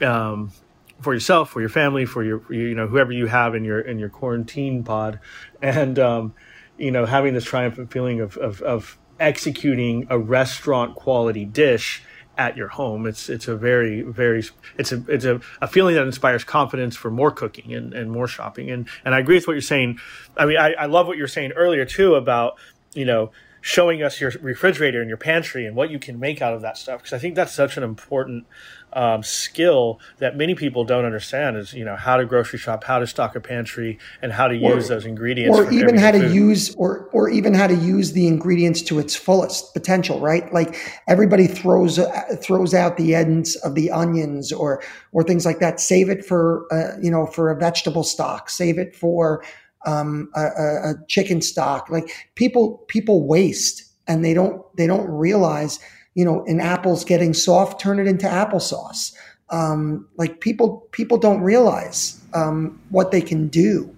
um, 0.00 0.52
for 1.00 1.12
yourself, 1.12 1.50
for 1.50 1.60
your 1.60 1.68
family, 1.68 2.06
for 2.06 2.24
your 2.24 2.42
you 2.52 2.74
know 2.74 2.86
whoever 2.86 3.12
you 3.12 3.26
have 3.26 3.54
in 3.54 3.64
your 3.64 3.80
in 3.80 3.98
your 3.98 4.08
quarantine 4.08 4.82
pod, 4.82 5.20
and 5.60 5.98
um, 5.98 6.34
you 6.78 6.90
know, 6.90 7.04
having 7.04 7.34
this 7.34 7.44
triumphant 7.44 7.92
feeling 7.92 8.20
of, 8.20 8.36
of, 8.36 8.62
of 8.62 8.98
executing 9.20 10.06
a 10.10 10.18
restaurant 10.18 10.94
quality 10.94 11.44
dish 11.44 12.02
at 12.38 12.56
your 12.56 12.68
home. 12.68 13.06
It's 13.06 13.28
it's 13.28 13.48
a 13.48 13.56
very 13.56 14.02
very 14.02 14.44
it's 14.78 14.92
a 14.92 15.02
it's 15.08 15.24
a, 15.24 15.40
a 15.60 15.66
feeling 15.66 15.96
that 15.96 16.06
inspires 16.06 16.44
confidence 16.44 16.96
for 16.96 17.10
more 17.10 17.32
cooking 17.32 17.74
and, 17.74 17.92
and 17.92 18.10
more 18.10 18.28
shopping. 18.28 18.70
And 18.70 18.88
and 19.04 19.14
I 19.14 19.18
agree 19.18 19.34
with 19.34 19.48
what 19.48 19.54
you're 19.54 19.60
saying. 19.60 19.98
I 20.36 20.46
mean, 20.46 20.56
I, 20.56 20.72
I 20.74 20.86
love 20.86 21.08
what 21.08 21.18
you're 21.18 21.26
saying 21.26 21.52
earlier 21.52 21.84
too 21.84 22.14
about 22.14 22.56
you 22.94 23.04
know 23.04 23.32
showing 23.60 24.04
us 24.04 24.20
your 24.20 24.32
refrigerator 24.40 25.00
and 25.00 25.08
your 25.08 25.18
pantry 25.18 25.66
and 25.66 25.74
what 25.74 25.90
you 25.90 25.98
can 25.98 26.20
make 26.20 26.40
out 26.40 26.54
of 26.54 26.62
that 26.62 26.78
stuff 26.78 27.00
because 27.00 27.12
I 27.12 27.18
think 27.18 27.34
that's 27.34 27.52
such 27.52 27.76
an 27.76 27.82
important 27.82 28.46
um, 28.92 29.22
skill 29.22 30.00
that 30.18 30.36
many 30.36 30.54
people 30.54 30.84
don't 30.84 31.04
understand 31.04 31.56
is 31.56 31.72
you 31.72 31.84
know 31.84 31.96
how 31.96 32.16
to 32.16 32.24
grocery 32.24 32.58
shop, 32.58 32.84
how 32.84 32.98
to 32.98 33.06
stock 33.06 33.36
a 33.36 33.40
pantry, 33.40 33.98
and 34.22 34.32
how 34.32 34.48
to 34.48 34.54
or, 34.54 34.74
use 34.74 34.88
those 34.88 35.04
ingredients, 35.04 35.58
or 35.58 35.70
even 35.70 35.96
how 35.96 36.10
to 36.10 36.20
food. 36.20 36.34
use 36.34 36.74
or 36.76 37.08
or 37.12 37.28
even 37.28 37.54
how 37.54 37.66
to 37.66 37.74
use 37.74 38.12
the 38.12 38.26
ingredients 38.26 38.82
to 38.82 38.98
its 38.98 39.14
fullest 39.14 39.72
potential. 39.74 40.20
Right, 40.20 40.52
like 40.52 40.76
everybody 41.08 41.46
throws 41.46 41.98
uh, 41.98 42.36
throws 42.42 42.74
out 42.74 42.96
the 42.96 43.14
ends 43.14 43.56
of 43.56 43.74
the 43.74 43.90
onions 43.90 44.52
or 44.52 44.82
or 45.12 45.22
things 45.22 45.44
like 45.44 45.58
that. 45.60 45.80
Save 45.80 46.08
it 46.08 46.24
for 46.24 46.66
uh, 46.72 46.98
you 47.00 47.10
know 47.10 47.26
for 47.26 47.50
a 47.50 47.58
vegetable 47.58 48.04
stock. 48.04 48.50
Save 48.50 48.78
it 48.78 48.96
for 48.96 49.44
um, 49.86 50.30
a, 50.34 50.42
a 50.42 50.94
chicken 51.08 51.40
stock. 51.42 51.88
Like 51.90 52.10
people 52.34 52.84
people 52.88 53.26
waste 53.26 53.84
and 54.08 54.24
they 54.24 54.34
don't 54.34 54.64
they 54.76 54.86
don't 54.86 55.08
realize 55.08 55.78
you 56.18 56.24
know, 56.24 56.44
an 56.46 56.60
apple's 56.60 57.04
getting 57.04 57.32
soft, 57.32 57.80
turn 57.80 58.00
it 58.00 58.08
into 58.08 58.26
applesauce. 58.26 59.14
Um, 59.50 60.08
like 60.16 60.40
people, 60.40 60.88
people 60.90 61.16
don't 61.16 61.42
realize 61.42 62.20
um, 62.34 62.82
what 62.90 63.12
they 63.12 63.20
can 63.20 63.46
do, 63.46 63.94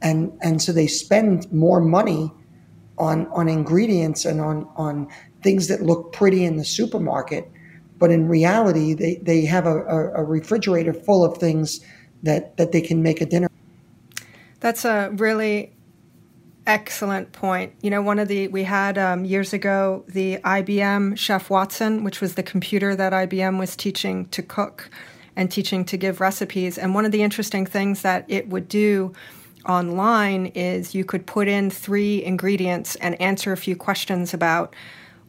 and 0.00 0.32
and 0.40 0.62
so 0.62 0.70
they 0.70 0.86
spend 0.86 1.52
more 1.52 1.80
money 1.80 2.30
on 2.96 3.26
on 3.32 3.48
ingredients 3.48 4.24
and 4.24 4.40
on 4.40 4.68
on 4.76 5.08
things 5.42 5.66
that 5.66 5.82
look 5.82 6.12
pretty 6.12 6.44
in 6.44 6.58
the 6.58 6.64
supermarket, 6.64 7.50
but 7.98 8.12
in 8.12 8.28
reality, 8.28 8.94
they 8.94 9.16
they 9.16 9.44
have 9.44 9.66
a, 9.66 9.82
a, 9.86 10.22
a 10.22 10.24
refrigerator 10.24 10.94
full 10.94 11.24
of 11.24 11.38
things 11.38 11.80
that 12.22 12.56
that 12.56 12.70
they 12.70 12.80
can 12.80 13.02
make 13.02 13.20
a 13.20 13.26
dinner. 13.26 13.48
That's 14.60 14.84
a 14.84 15.10
really 15.16 15.74
excellent 16.66 17.32
point. 17.32 17.74
You 17.82 17.90
know, 17.90 18.02
one 18.02 18.18
of 18.18 18.28
the, 18.28 18.48
we 18.48 18.64
had 18.64 18.98
um, 18.98 19.24
years 19.24 19.52
ago 19.52 20.04
the 20.08 20.38
IBM 20.38 21.18
Chef 21.18 21.50
Watson, 21.50 22.04
which 22.04 22.20
was 22.20 22.34
the 22.34 22.42
computer 22.42 22.96
that 22.96 23.12
IBM 23.12 23.58
was 23.58 23.76
teaching 23.76 24.26
to 24.28 24.42
cook 24.42 24.90
and 25.36 25.50
teaching 25.50 25.84
to 25.86 25.96
give 25.96 26.20
recipes. 26.20 26.78
And 26.78 26.94
one 26.94 27.04
of 27.04 27.12
the 27.12 27.22
interesting 27.22 27.66
things 27.66 28.02
that 28.02 28.24
it 28.28 28.48
would 28.48 28.68
do 28.68 29.12
online 29.68 30.46
is 30.46 30.94
you 30.94 31.04
could 31.04 31.26
put 31.26 31.48
in 31.48 31.70
three 31.70 32.22
ingredients 32.22 32.96
and 32.96 33.20
answer 33.20 33.52
a 33.52 33.56
few 33.56 33.76
questions 33.76 34.34
about 34.34 34.74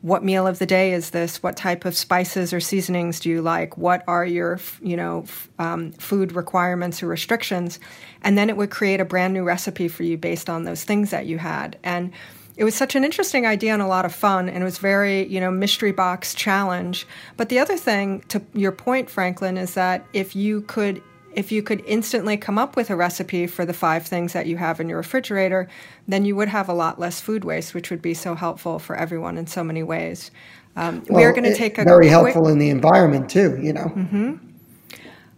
what 0.06 0.24
meal 0.24 0.46
of 0.46 0.60
the 0.60 0.68
day 0.68 0.94
is 0.94 1.10
this? 1.10 1.42
What 1.42 1.58
type 1.58 1.84
of 1.84 1.98
spices 1.98 2.54
or 2.54 2.60
seasonings 2.60 3.20
do 3.20 3.28
you 3.28 3.42
like? 3.42 3.76
What 3.76 4.04
are 4.08 4.24
your, 4.24 4.60
you 4.80 4.96
know, 4.96 5.26
um, 5.58 5.94
food 5.94 6.34
requirements 6.34 7.02
or 7.02 7.08
restrictions? 7.08 7.80
And 8.22 8.38
then 8.38 8.48
it 8.48 8.56
would 8.56 8.70
create 8.70 9.00
a 9.00 9.06
brand 9.06 9.34
new 9.34 9.44
recipe 9.44 9.88
for 9.88 10.04
you 10.04 10.16
based 10.16 10.48
on 10.48 10.64
those 10.64 10.84
things 10.84 11.10
that 11.10 11.26
you 11.26 11.40
had. 11.40 11.80
And 11.84 12.12
it 12.56 12.64
was 12.64 12.76
such 12.76 12.94
an 12.94 13.04
interesting 13.04 13.48
idea 13.48 13.74
and 13.74 13.82
a 13.82 13.88
lot 13.88 14.06
of 14.06 14.14
fun, 14.14 14.48
and 14.48 14.62
it 14.62 14.64
was 14.64 14.78
very, 14.78 15.26
you 15.26 15.40
know, 15.40 15.50
mystery 15.50 15.92
box 15.92 16.36
challenge. 16.36 17.08
But 17.36 17.50
the 17.50 17.58
other 17.58 17.76
thing, 17.76 18.22
to 18.28 18.44
your 18.54 18.72
point, 18.72 19.10
Franklin, 19.10 19.58
is 19.58 19.74
that 19.74 20.06
if 20.14 20.36
you 20.36 20.62
could 20.62 21.02
if 21.36 21.52
you 21.52 21.62
could 21.62 21.84
instantly 21.86 22.38
come 22.38 22.58
up 22.58 22.76
with 22.76 22.90
a 22.90 22.96
recipe 22.96 23.48
for 23.48 23.66
the 23.66 23.74
five 23.74 24.06
things 24.06 24.34
that 24.34 24.48
you 24.48 24.58
have 24.58 24.80
in 24.80 24.90
your 24.90 24.98
refrigerator, 24.98 25.68
then 26.08 26.26
you 26.26 26.36
would 26.36 26.48
have 26.48 26.70
a 26.70 26.74
lot 26.74 27.00
less 27.00 27.20
food 27.22 27.44
waste, 27.44 27.74
which 27.74 27.90
would 27.90 28.02
be 28.02 28.14
so 28.14 28.36
helpful 28.36 28.80
for 28.80 28.96
everyone 28.96 29.38
in 29.38 29.48
so 29.48 29.64
many 29.64 29.84
ways. 29.84 30.32
Um, 30.76 31.04
well, 31.08 31.20
we 31.20 31.26
are 31.26 31.32
going 31.32 31.44
to 31.44 31.56
take 31.56 31.78
a 31.78 31.84
very 31.84 32.08
quick, 32.08 32.12
helpful 32.12 32.48
in 32.48 32.60
the 32.60 32.70
environment 32.70 33.30
too. 33.30 33.58
You 33.62 33.74
know. 33.74 33.92
Mm-hmm. 33.96 34.36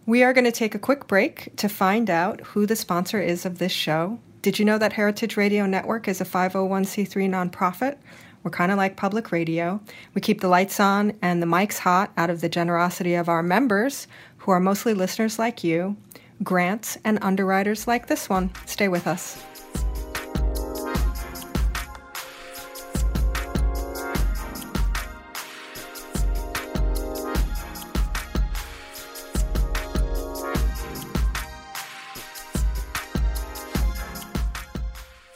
We 0.06 0.24
are 0.24 0.34
going 0.34 0.46
to 0.46 0.52
take 0.52 0.74
a 0.74 0.80
quick 0.80 1.08
break 1.08 1.54
to 1.58 1.68
find 1.68 2.10
out 2.10 2.40
who 2.42 2.66
the 2.66 2.78
sponsor 2.78 3.22
is 3.22 3.46
of 3.46 3.58
this 3.58 3.74
show. 3.74 4.20
Did 4.42 4.58
you 4.58 4.64
know 4.64 4.78
that 4.78 4.94
Heritage 4.94 5.36
Radio 5.36 5.66
Network 5.66 6.08
is 6.08 6.22
a 6.22 6.26
501c3 6.26 7.30
nonprofit? 7.30 7.98
We're 8.44 8.52
kind 8.52 8.72
of 8.72 8.78
like 8.78 8.96
public 8.96 9.34
radio. 9.34 9.82
We 10.14 10.22
keep 10.22 10.40
the 10.40 10.48
lights 10.48 10.80
on 10.80 11.12
and 11.22 11.42
the 11.42 11.46
mics 11.46 11.80
hot 11.80 12.14
out 12.16 12.30
of 12.30 12.40
the 12.40 12.48
generosity 12.48 13.16
of 13.16 13.28
our 13.28 13.44
members 13.44 14.08
who 14.48 14.54
are 14.54 14.62
mostly 14.62 14.94
listeners 14.94 15.38
like 15.38 15.62
you, 15.62 15.98
grants, 16.42 16.98
and 17.04 17.20
underwriters 17.22 17.86
like 17.86 18.08
this 18.08 18.30
one. 18.30 18.50
Stay 18.66 18.88
with 18.88 19.06
us. 19.06 19.44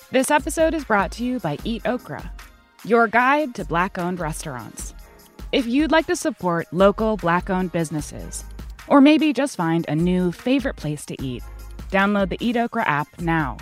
This 0.10 0.32
episode 0.32 0.74
is 0.74 0.86
brought 0.86 1.12
to 1.12 1.26
you 1.26 1.41
by 1.41 1.58
Eat 1.65 1.86
Okra, 1.86 2.32
your 2.86 3.10
guide 3.10 3.56
to 3.56 3.65
black 3.65 3.97
owned 3.97 4.21
restaurants. 4.21 4.93
If 5.52 5.67
you'd 5.67 5.91
like 5.91 6.06
to 6.08 6.15
support 6.15 6.69
local 6.71 7.17
black 7.17 7.50
owned 7.50 7.74
businesses, 7.74 8.45
or 8.87 9.01
maybe 9.01 9.33
just 9.33 9.55
find 9.55 9.85
a 9.87 9.95
new 9.95 10.31
favorite 10.31 10.75
place 10.75 11.05
to 11.05 11.21
eat. 11.21 11.43
Download 11.89 12.29
the 12.29 12.37
Eat 12.39 12.57
Okra 12.57 12.83
app 12.87 13.07
now. 13.19 13.57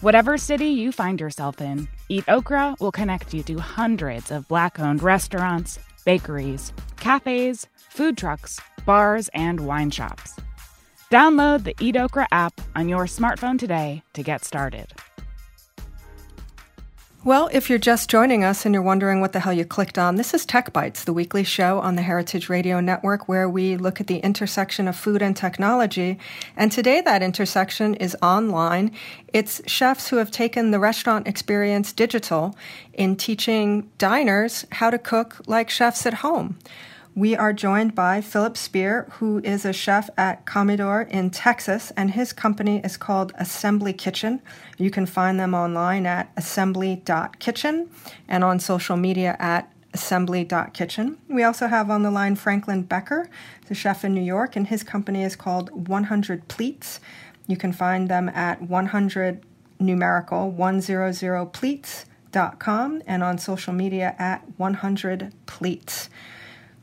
Whatever 0.00 0.38
city 0.38 0.68
you 0.68 0.92
find 0.92 1.20
yourself 1.20 1.60
in, 1.60 1.86
Eat 2.08 2.24
Okra 2.28 2.74
will 2.80 2.92
connect 2.92 3.34
you 3.34 3.42
to 3.42 3.58
hundreds 3.58 4.30
of 4.30 4.48
black 4.48 4.80
owned 4.80 5.02
restaurants, 5.02 5.78
bakeries, 6.04 6.72
cafes, 6.98 7.66
food 7.74 8.16
trucks, 8.16 8.60
bars, 8.86 9.28
and 9.34 9.60
wine 9.60 9.90
shops. 9.90 10.36
Download 11.10 11.64
the 11.64 11.74
Eat 11.80 11.96
Okra 11.96 12.28
app 12.32 12.60
on 12.74 12.88
your 12.88 13.04
smartphone 13.04 13.58
today 13.58 14.02
to 14.14 14.22
get 14.22 14.44
started. 14.44 14.92
Well, 17.22 17.50
if 17.52 17.68
you're 17.68 17.78
just 17.78 18.08
joining 18.08 18.44
us 18.44 18.64
and 18.64 18.72
you're 18.72 18.82
wondering 18.82 19.20
what 19.20 19.34
the 19.34 19.40
hell 19.40 19.52
you 19.52 19.66
clicked 19.66 19.98
on, 19.98 20.16
this 20.16 20.32
is 20.32 20.46
Tech 20.46 20.72
Bites, 20.72 21.04
the 21.04 21.12
weekly 21.12 21.44
show 21.44 21.78
on 21.78 21.94
the 21.94 22.00
Heritage 22.00 22.48
Radio 22.48 22.80
Network 22.80 23.28
where 23.28 23.46
we 23.46 23.76
look 23.76 24.00
at 24.00 24.06
the 24.06 24.20
intersection 24.20 24.88
of 24.88 24.96
food 24.96 25.20
and 25.20 25.36
technology. 25.36 26.18
And 26.56 26.72
today 26.72 27.02
that 27.02 27.22
intersection 27.22 27.94
is 27.96 28.16
online. 28.22 28.92
It's 29.34 29.60
chefs 29.66 30.08
who 30.08 30.16
have 30.16 30.30
taken 30.30 30.70
the 30.70 30.78
restaurant 30.78 31.28
experience 31.28 31.92
digital 31.92 32.56
in 32.94 33.16
teaching 33.16 33.90
diners 33.98 34.64
how 34.72 34.88
to 34.88 34.96
cook 34.96 35.42
like 35.46 35.68
chefs 35.68 36.06
at 36.06 36.14
home. 36.14 36.56
We 37.16 37.34
are 37.34 37.52
joined 37.52 37.96
by 37.96 38.20
Philip 38.20 38.56
Speer, 38.56 39.08
who 39.14 39.40
is 39.42 39.64
a 39.64 39.72
chef 39.72 40.08
at 40.16 40.46
Comedor 40.46 41.08
in 41.08 41.30
Texas, 41.30 41.90
and 41.96 42.12
his 42.12 42.32
company 42.32 42.80
is 42.84 42.96
called 42.96 43.32
Assembly 43.34 43.92
Kitchen. 43.92 44.40
You 44.78 44.92
can 44.92 45.06
find 45.06 45.38
them 45.38 45.52
online 45.52 46.06
at 46.06 46.30
assembly.kitchen 46.36 47.90
and 48.28 48.44
on 48.44 48.60
social 48.60 48.96
media 48.96 49.36
at 49.40 49.72
assembly.kitchen. 49.92 51.18
We 51.28 51.42
also 51.42 51.66
have 51.66 51.90
on 51.90 52.04
the 52.04 52.12
line 52.12 52.36
Franklin 52.36 52.84
Becker, 52.84 53.28
the 53.66 53.74
chef 53.74 54.04
in 54.04 54.14
New 54.14 54.22
York, 54.22 54.54
and 54.54 54.68
his 54.68 54.84
company 54.84 55.24
is 55.24 55.34
called 55.34 55.88
100 55.88 56.46
Pleats. 56.46 57.00
You 57.48 57.56
can 57.56 57.72
find 57.72 58.08
them 58.08 58.28
at 58.28 58.62
100 58.62 59.44
numerical 59.80 60.48
100 60.52 61.46
pleats.com 61.52 63.02
and 63.04 63.22
on 63.24 63.38
social 63.38 63.72
media 63.72 64.14
at 64.16 64.44
100 64.58 65.32
pleats. 65.46 66.08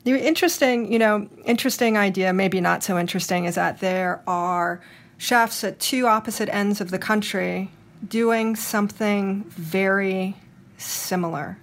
The 0.07 0.25
interesting, 0.25 0.89
you 0.89 0.99
know, 0.99 1.27
interesting 1.43 1.97
idea, 1.97 2.31
maybe 2.31 2.61
not 2.61 2.81
so 2.81 2.97
interesting, 2.97 3.43
is 3.43 3.55
that 3.55 3.81
there 3.81 4.23
are 4.25 4.79
chefs 5.17 5.65
at 5.65 5.81
two 5.81 6.07
opposite 6.07 6.47
ends 6.47 6.79
of 6.79 6.91
the 6.91 6.97
country 6.97 7.71
doing 8.07 8.55
something 8.55 9.43
very 9.49 10.37
similar. 10.77 11.57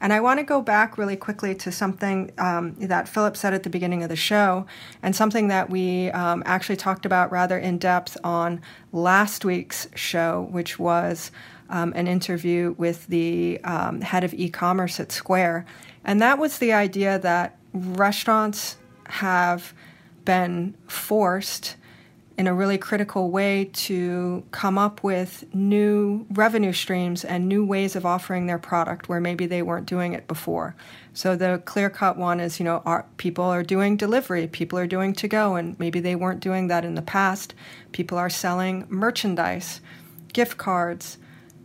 And 0.00 0.12
I 0.12 0.20
want 0.20 0.38
to 0.38 0.44
go 0.44 0.62
back 0.62 0.96
really 0.96 1.16
quickly 1.16 1.56
to 1.56 1.72
something 1.72 2.30
um, 2.38 2.76
that 2.78 3.08
Philip 3.08 3.36
said 3.36 3.52
at 3.52 3.64
the 3.64 3.68
beginning 3.68 4.04
of 4.04 4.10
the 4.10 4.14
show, 4.14 4.64
and 5.02 5.16
something 5.16 5.48
that 5.48 5.68
we 5.68 6.12
um, 6.12 6.44
actually 6.46 6.76
talked 6.76 7.04
about 7.04 7.32
rather 7.32 7.58
in 7.58 7.78
depth 7.78 8.16
on 8.22 8.60
last 8.92 9.44
week's 9.44 9.88
show, 9.96 10.46
which 10.52 10.78
was 10.78 11.32
um, 11.68 11.92
an 11.96 12.06
interview 12.06 12.76
with 12.78 13.08
the 13.08 13.58
um, 13.64 14.02
head 14.02 14.22
of 14.22 14.32
e 14.34 14.48
commerce 14.48 15.00
at 15.00 15.10
Square. 15.10 15.66
And 16.04 16.22
that 16.22 16.38
was 16.38 16.58
the 16.58 16.72
idea 16.72 17.18
that 17.18 17.57
restaurants 17.72 18.76
have 19.06 19.72
been 20.24 20.74
forced 20.86 21.76
in 22.38 22.46
a 22.46 22.54
really 22.54 22.78
critical 22.78 23.30
way 23.32 23.68
to 23.72 24.44
come 24.52 24.78
up 24.78 25.02
with 25.02 25.44
new 25.52 26.24
revenue 26.30 26.72
streams 26.72 27.24
and 27.24 27.48
new 27.48 27.64
ways 27.64 27.96
of 27.96 28.06
offering 28.06 28.46
their 28.46 28.60
product 28.60 29.08
where 29.08 29.20
maybe 29.20 29.44
they 29.44 29.60
weren't 29.60 29.86
doing 29.86 30.12
it 30.12 30.28
before. 30.28 30.76
So 31.12 31.34
the 31.34 31.60
clear 31.64 31.90
cut 31.90 32.16
one 32.16 32.38
is, 32.38 32.60
you 32.60 32.64
know, 32.64 33.04
people 33.16 33.44
are 33.44 33.64
doing 33.64 33.96
delivery, 33.96 34.46
people 34.46 34.78
are 34.78 34.86
doing 34.86 35.14
to 35.14 35.26
go, 35.26 35.56
and 35.56 35.76
maybe 35.80 35.98
they 35.98 36.14
weren't 36.14 36.38
doing 36.38 36.68
that 36.68 36.84
in 36.84 36.94
the 36.94 37.02
past. 37.02 37.54
People 37.90 38.16
are 38.18 38.30
selling 38.30 38.86
merchandise, 38.88 39.80
gift 40.32 40.58
cards, 40.58 41.18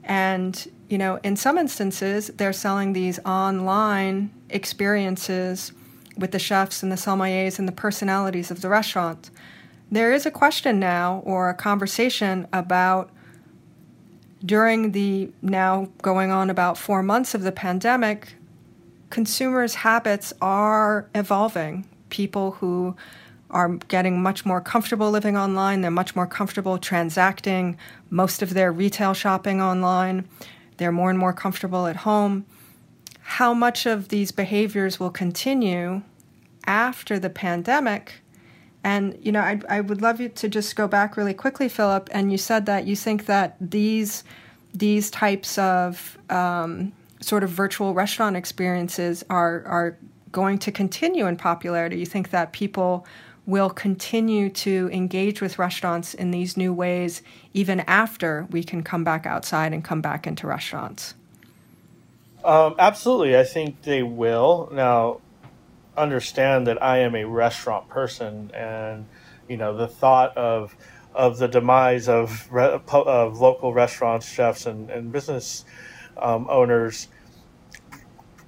and 0.04 0.68
you 0.90 0.98
know, 0.98 1.20
in 1.24 1.36
some 1.36 1.58
instances, 1.58 2.28
they're 2.36 2.54
selling 2.54 2.94
these 2.94 3.20
online 3.26 4.32
experiences 4.50 5.72
with 6.18 6.32
the 6.32 6.40
chefs 6.40 6.84
and 6.84 6.92
the 6.92 6.96
sommeliers 6.96 7.60
and 7.60 7.68
the 7.68 7.74
personalities 7.74 8.52
of 8.52 8.62
the 8.62 8.70
restaurant. 8.70 9.30
There 9.92 10.14
is 10.14 10.26
a 10.26 10.32
question 10.32 10.80
now 10.80 11.22
or 11.26 11.50
a 11.50 11.54
conversation 11.54 12.48
about 12.52 13.12
during 14.44 14.92
the 14.92 15.32
now 15.42 15.90
going 16.02 16.32
on 16.32 16.50
about 16.50 16.78
four 16.78 17.02
months 17.02 17.34
of 17.34 17.44
the 17.44 17.52
pandemic, 17.52 18.36
consumers' 19.10 19.76
habits 19.76 20.34
are 20.42 21.08
evolving. 21.16 21.88
People 22.10 22.52
who 22.52 22.96
are 23.50 23.70
getting 23.88 24.22
much 24.22 24.46
more 24.46 24.60
comfortable 24.60 25.12
living 25.12 25.38
online, 25.38 25.82
they're 25.82 25.92
much 25.92 26.16
more 26.16 26.28
comfortable 26.28 26.78
transacting 26.78 27.78
most 28.10 28.42
of 28.42 28.54
their 28.54 28.72
retail 28.72 29.14
shopping 29.14 29.62
online, 29.62 30.28
they're 30.78 30.92
more 30.92 31.12
and 31.12 31.20
more 31.20 31.34
comfortable 31.34 31.86
at 31.86 31.98
home 31.98 32.46
how 33.24 33.54
much 33.54 33.86
of 33.86 34.10
these 34.10 34.32
behaviors 34.32 35.00
will 35.00 35.10
continue 35.10 36.02
after 36.68 37.18
the 37.18 37.30
pandemic. 37.30 38.22
And, 38.84 39.18
you 39.22 39.32
know, 39.32 39.40
I, 39.40 39.62
I 39.70 39.82
would 39.82 40.02
love 40.02 40.20
you 40.20 40.28
to 40.30 40.50
just 40.50 40.76
go 40.76 40.88
back 40.88 41.16
really 41.16 41.34
quickly, 41.34 41.70
Philip. 41.70 42.10
And 42.12 42.32
you 42.32 42.38
said 42.38 42.66
that 42.66 42.86
you 42.86 42.98
think 42.98 43.26
that 43.28 43.56
these, 43.62 44.26
these 44.74 45.10
types 45.10 45.58
of 45.58 46.18
um, 46.30 46.92
sort 47.22 47.44
of 47.44 47.50
virtual 47.50 47.94
restaurant 47.94 48.36
experiences 48.36 49.24
are, 49.30 49.64
are 49.66 49.98
going 50.34 50.58
to 50.60 50.72
continue 50.72 51.26
in 51.26 51.38
popularity. 51.38 51.98
You 51.98 52.06
think 52.06 52.32
that 52.32 52.52
people 52.52 53.08
will 53.46 53.70
continue 53.70 54.50
to 54.50 54.90
engage 54.92 55.42
with 55.42 55.60
restaurants 55.60 56.14
in 56.14 56.32
these 56.32 56.58
new 56.58 56.74
ways 56.74 57.22
even 57.54 57.82
after 57.82 58.48
we 58.52 58.64
can 58.64 58.84
come 58.84 59.04
back 59.06 59.26
outside 59.26 59.74
and 59.74 59.84
come 59.84 60.02
back 60.02 60.28
into 60.28 60.46
restaurants? 60.46 61.14
Um, 62.44 62.76
absolutely, 62.78 63.38
I 63.38 63.44
think 63.44 63.84
they 63.84 64.04
will. 64.04 64.70
Now, 64.72 65.22
understand 65.96 66.68
that 66.68 66.82
I 66.82 67.00
am 67.00 67.16
a 67.16 67.24
restaurant 67.24 67.88
person, 67.90 68.52
and 68.54 69.06
you 69.48 69.58
know 69.58 69.76
the 69.78 69.88
thought 69.88 70.36
of 70.38 70.76
of 71.14 71.38
the 71.38 71.48
demise 71.48 72.10
of, 72.10 72.52
of 72.52 73.40
local 73.40 73.72
restaurants, 73.72 74.28
chefs, 74.28 74.66
and, 74.66 74.90
and 74.90 75.12
business 75.12 75.64
um, 76.18 76.48
owners 76.50 77.08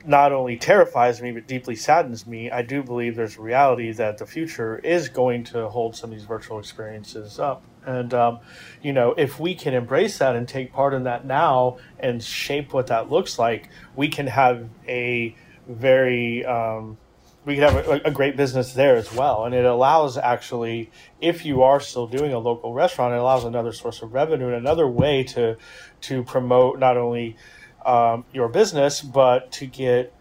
not 0.08 0.32
only 0.32 0.58
terrifies 0.58 1.22
me 1.22 1.32
but 1.32 1.48
deeply 1.48 1.76
saddens 1.76 2.26
me. 2.28 2.52
I 2.52 2.62
do 2.62 2.84
believe 2.84 3.16
there's 3.16 3.38
a 3.38 3.42
reality 3.42 3.92
that 3.94 4.18
the 4.18 4.26
future 4.26 4.78
is 4.80 5.10
going 5.10 5.44
to 5.46 5.68
hold 5.70 5.96
some 5.96 6.12
of 6.12 6.18
these 6.18 6.26
virtual 6.26 6.60
experiences 6.60 7.40
up. 7.40 7.64
And, 7.86 8.14
um, 8.14 8.40
you 8.82 8.94
know, 8.94 9.14
if 9.16 9.40
we 9.40 9.56
can 9.56 9.74
embrace 9.74 10.18
that 10.18 10.36
and 10.36 10.48
take 10.48 10.74
part 10.74 10.94
in 10.94 11.04
that 11.04 11.26
now 11.26 11.78
and 12.00 12.24
shape 12.24 12.74
what 12.74 12.88
that 12.88 13.12
looks 13.12 13.38
like, 13.38 13.70
we 13.96 14.08
can 14.08 14.28
have 14.28 14.68
a 14.88 15.36
very, 15.68 16.44
um, 16.46 16.98
we 17.46 17.56
can 17.56 17.64
have 17.64 17.88
a, 17.88 18.02
a, 18.06 18.12
great 18.12 18.36
business 18.36 18.74
there 18.74 18.96
as 18.96 19.14
well. 19.14 19.46
And 19.46 19.54
it 19.54 19.66
allows 19.66 20.18
actually, 20.18 20.90
if 21.22 21.46
you 21.46 21.62
are 21.62 21.80
still 21.80 22.08
doing 22.08 22.34
a 22.34 22.40
local 22.40 22.74
restaurant, 22.74 23.14
it 23.14 23.18
allows 23.18 23.44
another 23.44 23.72
source 23.72 24.02
of 24.02 24.14
revenue 24.14 24.48
and 24.48 24.56
another 24.56 24.88
way 24.88 25.24
to, 25.26 25.56
to 26.02 26.24
promote 26.24 26.80
not 26.80 26.98
only 26.98 27.38
um, 27.86 28.26
your 28.34 28.50
business, 28.50 29.02
but 29.02 29.52
to 29.54 29.66
get 29.66 30.14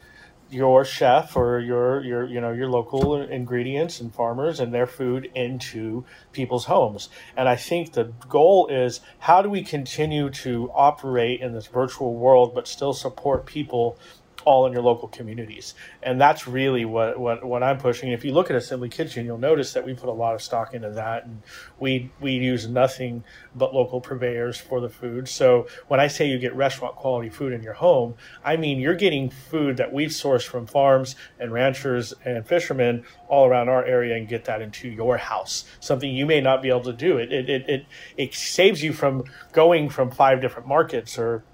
your 0.50 0.84
chef 0.84 1.36
or 1.36 1.58
your 1.58 2.04
your 2.04 2.24
you 2.24 2.40
know 2.40 2.52
your 2.52 2.68
local 2.68 3.20
ingredients 3.20 4.00
and 4.00 4.14
farmers 4.14 4.60
and 4.60 4.72
their 4.72 4.86
food 4.86 5.28
into 5.34 6.04
people's 6.32 6.66
homes. 6.66 7.08
And 7.36 7.48
i 7.48 7.56
think 7.56 7.92
the 7.92 8.12
goal 8.28 8.68
is 8.68 9.00
how 9.18 9.42
do 9.42 9.48
we 9.48 9.62
continue 9.64 10.30
to 10.30 10.70
operate 10.72 11.40
in 11.40 11.52
this 11.52 11.66
virtual 11.66 12.14
world 12.14 12.54
but 12.54 12.68
still 12.68 12.92
support 12.92 13.46
people 13.46 13.98
all 14.44 14.66
in 14.66 14.72
your 14.72 14.82
local 14.82 15.08
communities. 15.08 15.74
And 16.02 16.20
that's 16.20 16.46
really 16.46 16.84
what, 16.84 17.18
what, 17.18 17.44
what 17.44 17.62
I'm 17.62 17.78
pushing. 17.78 18.12
If 18.12 18.24
you 18.24 18.32
look 18.32 18.50
at 18.50 18.56
Assembly 18.56 18.88
Kitchen, 18.88 19.24
you'll 19.24 19.38
notice 19.38 19.72
that 19.72 19.84
we 19.84 19.94
put 19.94 20.08
a 20.08 20.12
lot 20.12 20.34
of 20.34 20.42
stock 20.42 20.74
into 20.74 20.90
that 20.90 21.24
and 21.24 21.42
we, 21.78 22.10
we 22.20 22.32
use 22.32 22.68
nothing 22.68 23.24
but 23.54 23.74
local 23.74 24.00
purveyors 24.00 24.58
for 24.58 24.80
the 24.80 24.88
food. 24.88 25.28
So 25.28 25.66
when 25.88 26.00
I 26.00 26.08
say 26.08 26.28
you 26.28 26.38
get 26.38 26.54
restaurant 26.54 26.96
quality 26.96 27.28
food 27.28 27.52
in 27.52 27.62
your 27.62 27.74
home, 27.74 28.14
I 28.44 28.56
mean 28.56 28.78
you're 28.78 28.94
getting 28.94 29.30
food 29.30 29.76
that 29.78 29.92
we've 29.92 30.10
sourced 30.10 30.46
from 30.46 30.66
farms 30.66 31.16
and 31.38 31.52
ranchers 31.52 32.12
and 32.24 32.46
fishermen 32.46 33.04
all 33.28 33.46
around 33.46 33.68
our 33.68 33.84
area 33.84 34.16
and 34.16 34.28
get 34.28 34.44
that 34.44 34.60
into 34.60 34.88
your 34.88 35.16
house. 35.16 35.64
Something 35.80 36.14
you 36.14 36.26
may 36.26 36.40
not 36.40 36.62
be 36.62 36.68
able 36.68 36.82
to 36.82 36.92
do. 36.92 37.18
It, 37.18 37.32
it, 37.32 37.50
it, 37.50 37.68
it, 37.68 37.86
it 38.16 38.34
saves 38.34 38.82
you 38.82 38.92
from 38.92 39.24
going 39.52 39.88
from 39.88 40.10
five 40.10 40.40
different 40.40 40.68
markets 40.68 41.18
or 41.18 41.44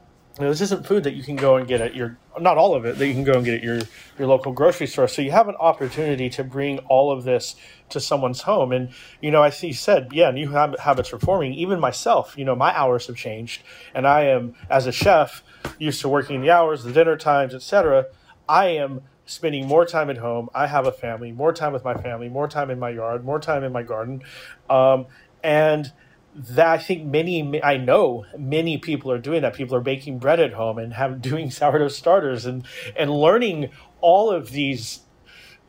this 0.49 0.61
isn't 0.61 0.87
food 0.87 1.05
that 1.05 1.15
you 1.15 1.23
can 1.23 1.37
go 1.37 1.57
and 1.57 1.67
get 1.67 1.81
at 1.81 1.95
your 1.95 2.17
not 2.41 2.57
all 2.57 2.75
of 2.75 2.85
it 2.85 2.99
that 2.99 3.07
you 3.07 3.13
can 3.13 3.25
go 3.25 3.35
and 3.35 3.45
get 3.45 3.55
at 3.55 3.63
your 3.63 3.81
your 4.19 4.29
local 4.29 4.53
grocery 4.53 4.87
store. 4.87 5.09
So 5.09 5.23
you 5.23 5.31
have 5.33 5.49
an 5.49 5.57
opportunity 5.57 6.31
to 6.31 6.45
bring 6.45 6.79
all 6.81 7.11
of 7.11 7.25
this 7.25 7.57
to 7.91 8.01
someone's 8.01 8.43
home. 8.43 8.73
And 8.73 8.91
you 9.21 9.31
know, 9.31 9.43
I 9.43 9.51
see 9.51 9.73
said, 9.73 10.09
yeah, 10.13 10.31
new 10.31 10.51
habits 10.51 11.13
are 11.13 11.19
forming. 11.19 11.55
Even 11.55 11.81
myself, 11.81 12.35
you 12.39 12.45
know, 12.45 12.55
my 12.55 12.77
hours 12.77 13.07
have 13.09 13.17
changed, 13.17 13.63
and 13.95 14.07
I 14.07 14.23
am 14.23 14.55
as 14.69 14.87
a 14.87 14.93
chef 14.93 15.43
used 15.79 16.01
to 16.03 16.09
working 16.09 16.41
the 16.41 16.51
hours, 16.51 16.85
the 16.85 16.93
dinner 16.93 17.17
times, 17.17 17.55
etc. 17.55 18.07
I 18.49 18.69
am 18.69 19.03
spending 19.27 19.67
more 19.67 19.85
time 19.85 20.11
at 20.11 20.19
home. 20.19 20.49
I 20.55 20.67
have 20.67 20.87
a 20.87 20.93
family, 20.93 21.33
more 21.33 21.53
time 21.53 21.73
with 21.73 21.85
my 21.85 21.95
family, 21.95 22.29
more 22.29 22.49
time 22.49 22.71
in 22.71 22.79
my 22.79 22.91
yard, 22.91 23.25
more 23.25 23.39
time 23.39 23.63
in 23.63 23.73
my 23.73 23.83
garden, 23.83 24.23
um, 24.69 25.07
and 25.43 25.93
that 26.35 26.67
I 26.67 26.79
think 26.79 27.05
many 27.07 27.63
I 27.63 27.77
know 27.77 28.25
many 28.39 28.79
people 28.79 29.11
are 29.11 29.19
doing 29.19 29.43
that. 29.43 29.55
People 29.55 29.77
are 29.77 29.81
baking 29.81 30.19
bread 30.19 30.41
at 30.41 30.53
home 30.53 30.79
and 30.79 30.95
have 30.95 31.21
doing 31.31 31.51
sourdough 31.51 31.89
starters 31.89 32.47
and 32.47 32.65
and 32.97 33.11
learning 33.11 33.71
all 34.01 34.31
of 34.31 34.51
these 34.51 35.01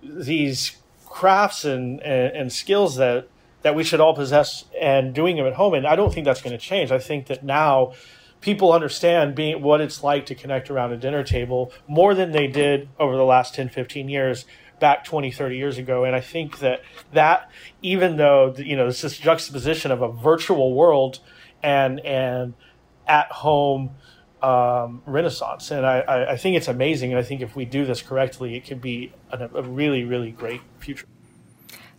these 0.04 0.78
crafts 1.06 1.66
and, 1.66 2.02
and, 2.02 2.36
and 2.36 2.54
skills 2.54 2.96
that 2.96 3.28
that 3.62 3.76
we 3.76 3.84
should 3.84 4.00
all 4.00 4.16
possess 4.16 4.66
and 4.80 5.14
doing 5.14 5.36
them 5.36 5.46
at 5.46 5.54
home. 5.54 5.74
And 5.74 5.86
I 5.86 5.96
don't 5.96 6.12
think 6.12 6.26
that's 6.26 6.42
going 6.42 6.58
to 6.58 6.64
change. 6.64 6.92
I 6.92 6.98
think 6.98 7.28
that 7.28 7.44
now 7.44 7.94
people 8.40 8.74
understand 8.74 9.36
being 9.36 9.62
what 9.62 9.82
it's 9.82 10.04
like 10.04 10.26
to 10.26 10.36
connect 10.36 10.72
around 10.72 10.92
a 10.92 10.98
dinner 10.98 11.24
table 11.24 11.72
more 11.88 12.16
than 12.16 12.32
they 12.32 12.48
did 12.48 12.90
over 13.00 13.16
the 13.16 13.24
last 13.24 13.54
10, 13.54 13.70
15 13.70 14.10
years 14.10 14.46
back 14.82 15.06
20, 15.06 15.32
30 15.32 15.56
years 15.56 15.78
ago. 15.78 16.04
And 16.04 16.14
I 16.14 16.20
think 16.20 16.60
that 16.60 16.82
that, 17.14 17.50
even 17.82 18.18
though, 18.18 18.54
you 18.58 18.76
know, 18.76 18.88
it's 18.88 19.02
this 19.02 19.18
juxtaposition 19.18 19.92
of 19.92 20.02
a 20.02 20.12
virtual 20.12 20.74
world 20.74 21.20
and, 21.64 22.02
and 22.02 22.56
at 23.08 23.32
home 23.32 23.92
um, 24.42 25.04
renaissance. 25.06 25.72
And 25.72 25.86
I, 25.86 26.32
I 26.32 26.38
think 26.38 26.58
it's 26.58 26.68
amazing. 26.68 27.12
And 27.12 27.20
I 27.20 27.24
think 27.24 27.42
if 27.42 27.56
we 27.56 27.64
do 27.64 27.86
this 27.86 28.02
correctly, 28.02 28.58
it 28.58 28.66
could 28.66 28.82
be 28.82 29.14
a, 29.30 29.50
a 29.54 29.62
really, 29.62 30.04
really 30.04 30.32
great 30.32 30.62
future. 30.80 31.06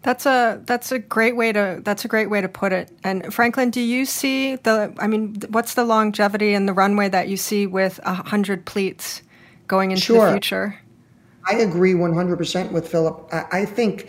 That's 0.03 0.27
a 0.27 0.61
that's 0.65 0.91
a 0.91 0.99
great 0.99 1.37
way 1.37 1.53
to 1.53 1.81
that's 1.85 2.05
a 2.05 2.09
great 2.09 2.29
way 2.29 2.41
to 2.41 2.49
put 2.49 2.73
it. 2.73 2.91
And 3.05 3.33
Franklin, 3.33 3.71
do 3.71 3.81
you 3.81 4.05
see 4.05 4.57
the? 4.57 4.93
I 4.99 5.07
mean, 5.07 5.37
what's 5.51 5.75
the 5.75 5.85
longevity 5.85 6.55
and 6.55 6.69
the 6.69 6.73
runway 6.73 7.09
that 7.09 7.29
you 7.29 7.37
see 7.37 7.69
with 7.69 8.01
a 8.03 8.13
hundred 8.15 8.67
pleats 8.67 9.23
going 9.69 9.93
into 9.93 10.03
sure. 10.03 10.27
the 10.27 10.33
future? 10.33 10.82
I 11.47 11.55
agree 11.57 11.95
100% 11.95 12.73
with 12.73 12.89
Philip. 12.89 13.29
I, 13.33 13.45
I 13.53 13.65
think, 13.65 14.09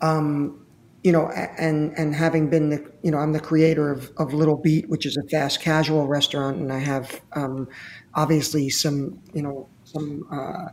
um, 0.00 0.64
you 1.02 1.12
know, 1.12 1.28
and 1.30 1.92
and 1.96 2.14
having 2.14 2.50
been 2.50 2.68
the, 2.70 2.92
you 3.02 3.10
know, 3.10 3.18
I'm 3.18 3.32
the 3.32 3.40
creator 3.40 3.90
of, 3.90 4.10
of 4.18 4.34
Little 4.34 4.56
Beet, 4.56 4.88
which 4.88 5.06
is 5.06 5.16
a 5.16 5.22
fast 5.28 5.60
casual 5.60 6.06
restaurant, 6.06 6.58
and 6.58 6.72
I 6.72 6.78
have 6.78 7.20
um, 7.32 7.68
obviously 8.14 8.68
some, 8.68 9.18
you 9.32 9.42
know, 9.42 9.68
some 9.84 10.26
uh, 10.30 10.68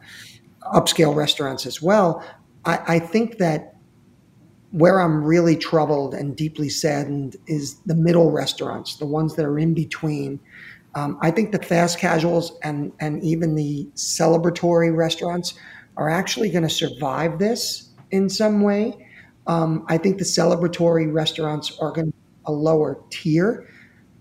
upscale 0.73 1.15
restaurants 1.15 1.65
as 1.65 1.81
well. 1.81 2.23
I, 2.65 2.79
I 2.87 2.99
think 2.99 3.37
that 3.37 3.75
where 4.71 4.99
I'm 4.99 5.23
really 5.23 5.55
troubled 5.55 6.13
and 6.13 6.35
deeply 6.35 6.69
saddened 6.69 7.37
is 7.47 7.75
the 7.85 7.95
middle 7.95 8.31
restaurants, 8.31 8.97
the 8.97 9.05
ones 9.05 9.35
that 9.35 9.45
are 9.45 9.57
in 9.57 9.73
between. 9.73 10.39
Um, 10.95 11.17
I 11.21 11.31
think 11.31 11.51
the 11.51 11.59
fast 11.59 11.99
casuals 11.99 12.57
and 12.63 12.91
and 12.99 13.23
even 13.23 13.55
the 13.55 13.87
celebratory 13.95 14.95
restaurants 14.95 15.53
are 15.97 16.09
actually 16.09 16.49
going 16.49 16.63
to 16.63 16.69
survive 16.69 17.39
this 17.39 17.89
in 18.11 18.29
some 18.29 18.61
way. 18.61 19.07
Um, 19.47 19.85
I 19.87 19.97
think 19.97 20.17
the 20.17 20.23
celebratory 20.23 21.11
restaurants 21.11 21.77
are 21.79 21.91
going 21.91 22.07
to 22.07 22.11
be 22.11 22.23
a 22.45 22.51
lower 22.51 23.03
tier. 23.09 23.69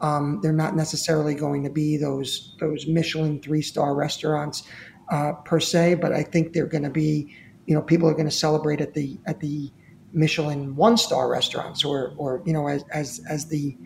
Um, 0.01 0.41
they're 0.43 0.53
not 0.53 0.75
necessarily 0.77 1.35
going 1.35 1.63
to 1.65 1.71
be 1.71 1.97
those 1.97 2.57
those 2.61 2.87
Michelin 2.87 3.41
three 3.41 3.63
star 3.63 3.95
restaurants 3.95 4.65
uh, 5.11 5.33
per 5.45 5.61
se, 5.61 5.95
but 5.95 6.13
I 6.13 6.23
think 6.23 6.53
they're 6.53 6.67
going 6.67 6.83
to 6.83 6.91
be, 6.91 7.35
you 7.67 7.75
know, 7.75 7.83
people 7.83 8.09
are 8.09 8.13
going 8.15 8.29
to 8.29 8.35
celebrate 8.35 8.81
at 8.81 8.95
the 8.95 9.19
at 9.27 9.41
the 9.41 9.71
Michelin 10.13 10.77
one 10.77 10.97
star 10.97 11.31
restaurants 11.31 11.85
or 11.85 12.15
or 12.17 12.43
you 12.45 12.53
know 12.53 12.69
as 12.69 12.85
as 12.93 13.21
as 13.29 13.47
the 13.47 13.77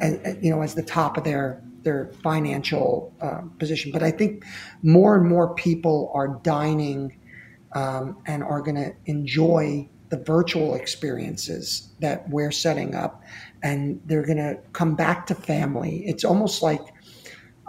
as, 0.00 0.36
you 0.40 0.50
know 0.50 0.62
as 0.62 0.74
the 0.74 0.82
top 0.82 1.16
of 1.16 1.24
their 1.24 1.62
their 1.82 2.10
financial 2.22 3.12
uh, 3.20 3.42
position. 3.58 3.90
But 3.92 4.02
I 4.02 4.10
think 4.10 4.44
more 4.82 5.16
and 5.16 5.26
more 5.28 5.54
people 5.54 6.10
are 6.14 6.28
dining 6.42 7.18
um, 7.74 8.16
and 8.26 8.42
are 8.42 8.60
going 8.60 8.76
to 8.76 8.94
enjoy 9.06 9.88
the 10.10 10.18
virtual 10.18 10.74
experiences 10.74 11.90
that 12.00 12.28
we're 12.28 12.52
setting 12.52 12.94
up. 12.94 13.22
And 13.62 14.00
they're 14.04 14.24
going 14.24 14.38
to 14.38 14.58
come 14.72 14.94
back 14.94 15.26
to 15.26 15.34
family. 15.34 16.04
It's 16.06 16.24
almost 16.24 16.62
like 16.62 16.80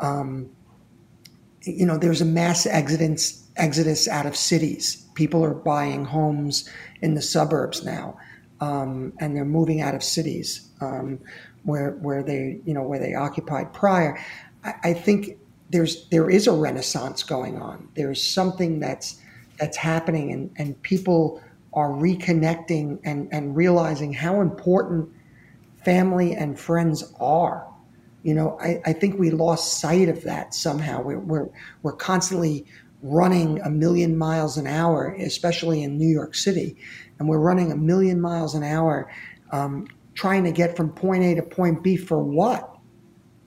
um, 0.02 0.50
you 1.63 1.86
know 1.86 1.98
there's 1.98 2.22
a 2.22 2.26
mass 2.26 2.65
exodus 2.65 3.44
exodus 3.56 4.08
out 4.08 4.26
of 4.26 4.36
cities. 4.36 5.06
People 5.15 5.44
are 5.44 5.54
buying 5.54 6.06
homes 6.06 6.70
in 7.02 7.15
the 7.15 7.22
suburbs 7.22 7.84
now 7.84 8.18
um, 8.62 9.13
and 9.20 9.36
they're 9.36 9.46
moving 9.46 9.82
out 9.82 9.96
of 9.96 10.04
cities 10.04 10.70
um, 10.82 11.20
where 11.63 11.91
where 12.02 12.24
they 12.24 12.60
you 12.65 12.74
know 12.74 12.84
where 12.84 13.00
they 13.00 13.13
occupied 13.13 13.74
prior. 13.74 14.18
I, 14.63 14.74
I 14.84 14.94
think 14.94 15.38
there's 15.70 16.08
there 16.10 16.30
is 16.30 16.48
a 16.48 16.52
renaissance 16.52 17.24
going 17.24 17.62
on. 17.62 17.89
There's 17.96 18.22
something 18.24 18.80
that's 18.80 19.20
that's 19.58 19.78
happening 19.78 20.32
and, 20.32 20.52
and 20.58 20.82
people 20.82 21.41
are 21.74 21.89
reconnecting 21.89 23.00
and, 23.04 23.28
and 23.32 23.56
realizing 23.56 24.13
how 24.13 24.41
important 24.41 25.10
family 25.84 26.34
and 26.34 26.60
friends 26.60 27.13
are. 27.20 27.68
You 28.24 28.34
know, 28.34 28.58
I, 28.60 28.82
I 28.86 28.94
think 28.94 29.20
we 29.20 29.30
lost 29.30 29.80
sight 29.80 30.10
of 30.10 30.24
that 30.24 30.54
somehow. 30.54 31.02
We're, 31.02 31.20
we're, 31.20 31.50
we're 31.84 31.96
constantly 31.96 32.65
running 33.04 33.60
a 33.62 33.70
million 33.70 34.18
miles 34.18 34.58
an 34.58 34.65
hour, 34.65 35.15
especially 35.20 35.84
in 35.84 35.98
New 35.98 36.08
York 36.08 36.34
City. 36.34 36.76
And 37.20 37.30
we're 37.30 37.39
running 37.39 37.72
a 37.72 37.76
million 37.76 38.20
miles 38.20 38.56
an 38.56 38.63
hour 38.63 39.12
um, 39.52 39.88
trying 40.15 40.44
to 40.46 40.52
get 40.52 40.76
from 40.76 40.89
point 40.91 41.24
A 41.24 41.36
to 41.36 41.44
point 41.44 41.84
B 41.84 41.98
for 41.98 42.24
what? 42.24 42.75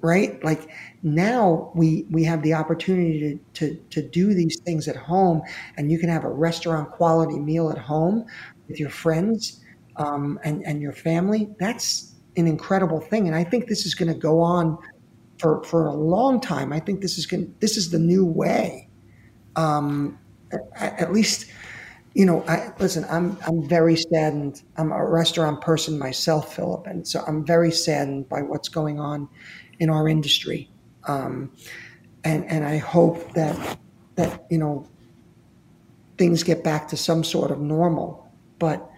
Right? 0.01 0.43
Like 0.45 0.69
now 1.03 1.73
we 1.75 2.07
we 2.11 2.25
have 2.25 2.43
the 2.43 2.55
opportunity 2.55 3.41
to, 3.55 3.67
to 3.71 3.75
to 3.91 4.09
do 4.09 4.35
these 4.35 4.61
things 4.65 4.89
at 4.89 4.97
home, 4.97 5.43
and 5.77 5.91
you 5.91 5.99
can 5.99 6.09
have 6.09 6.25
a 6.25 6.31
restaurant 6.31 6.91
quality 6.93 7.39
meal 7.39 7.71
at 7.71 7.79
home 7.79 8.27
with 8.69 8.79
your 8.79 8.90
friends 8.90 9.61
um, 9.96 10.38
and 10.44 10.65
and 10.65 10.81
your 10.81 10.92
family. 10.92 11.49
That's 11.59 12.15
an 12.37 12.46
incredible 12.46 13.01
thing, 13.01 13.27
and 13.27 13.37
I 13.37 13.44
think 13.44 13.69
this 13.69 13.87
is 13.87 13.94
going 13.94 14.13
to 14.13 14.19
go 14.19 14.40
on 14.40 14.79
for 15.38 15.63
for 15.65 15.87
a 15.87 15.94
long 15.94 16.40
time. 16.40 16.73
I 16.73 16.81
think 16.81 17.01
this 17.01 17.19
is 17.19 17.27
going 17.27 17.55
this 17.61 17.77
is 17.77 17.90
the 17.90 17.99
new 17.99 18.25
way. 18.25 18.88
Um, 19.57 20.19
at, 20.77 21.01
at 21.01 21.13
least 21.13 21.51
you 22.15 22.25
know, 22.25 22.42
I 22.49 22.73
listen. 22.79 23.05
I'm 23.11 23.37
I'm 23.46 23.69
very 23.69 23.96
saddened. 23.96 24.63
I'm 24.77 24.92
a 24.92 25.07
restaurant 25.09 25.61
person 25.61 25.99
myself, 25.99 26.55
Philip, 26.55 26.87
and 26.87 27.07
so 27.07 27.23
I'm 27.27 27.44
very 27.44 27.71
saddened 27.71 28.29
by 28.29 28.42
what's 28.42 28.69
going 28.69 28.99
on 28.99 29.29
in 29.79 29.90
our 29.90 30.08
industry. 30.08 30.68
Um, 31.04 31.52
and 32.24 32.44
and 32.46 32.64
I 32.64 32.79
hope 32.79 33.33
that 33.35 33.79
that 34.16 34.46
you 34.50 34.58
know 34.58 34.87
things 36.16 36.42
get 36.42 36.64
back 36.64 36.88
to 36.88 36.96
some 36.96 37.24
sort 37.24 37.50
of 37.50 37.60
normal. 37.60 38.29
But 38.58 38.88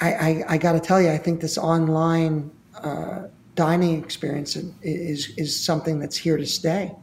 I 0.00 0.12
I, 0.12 0.44
I 0.48 0.58
got 0.58 0.72
to 0.72 0.80
tell 0.80 1.00
you, 1.00 1.10
I 1.10 1.18
think 1.18 1.40
this 1.40 1.56
online 1.56 2.50
uh, 2.82 3.28
dining 3.54 4.02
experience 4.02 4.56
is 4.82 5.32
is 5.36 5.64
something 5.64 5.98
that's 5.98 6.16
here 6.16 6.36
to 6.36 6.46
stay. 6.46 6.94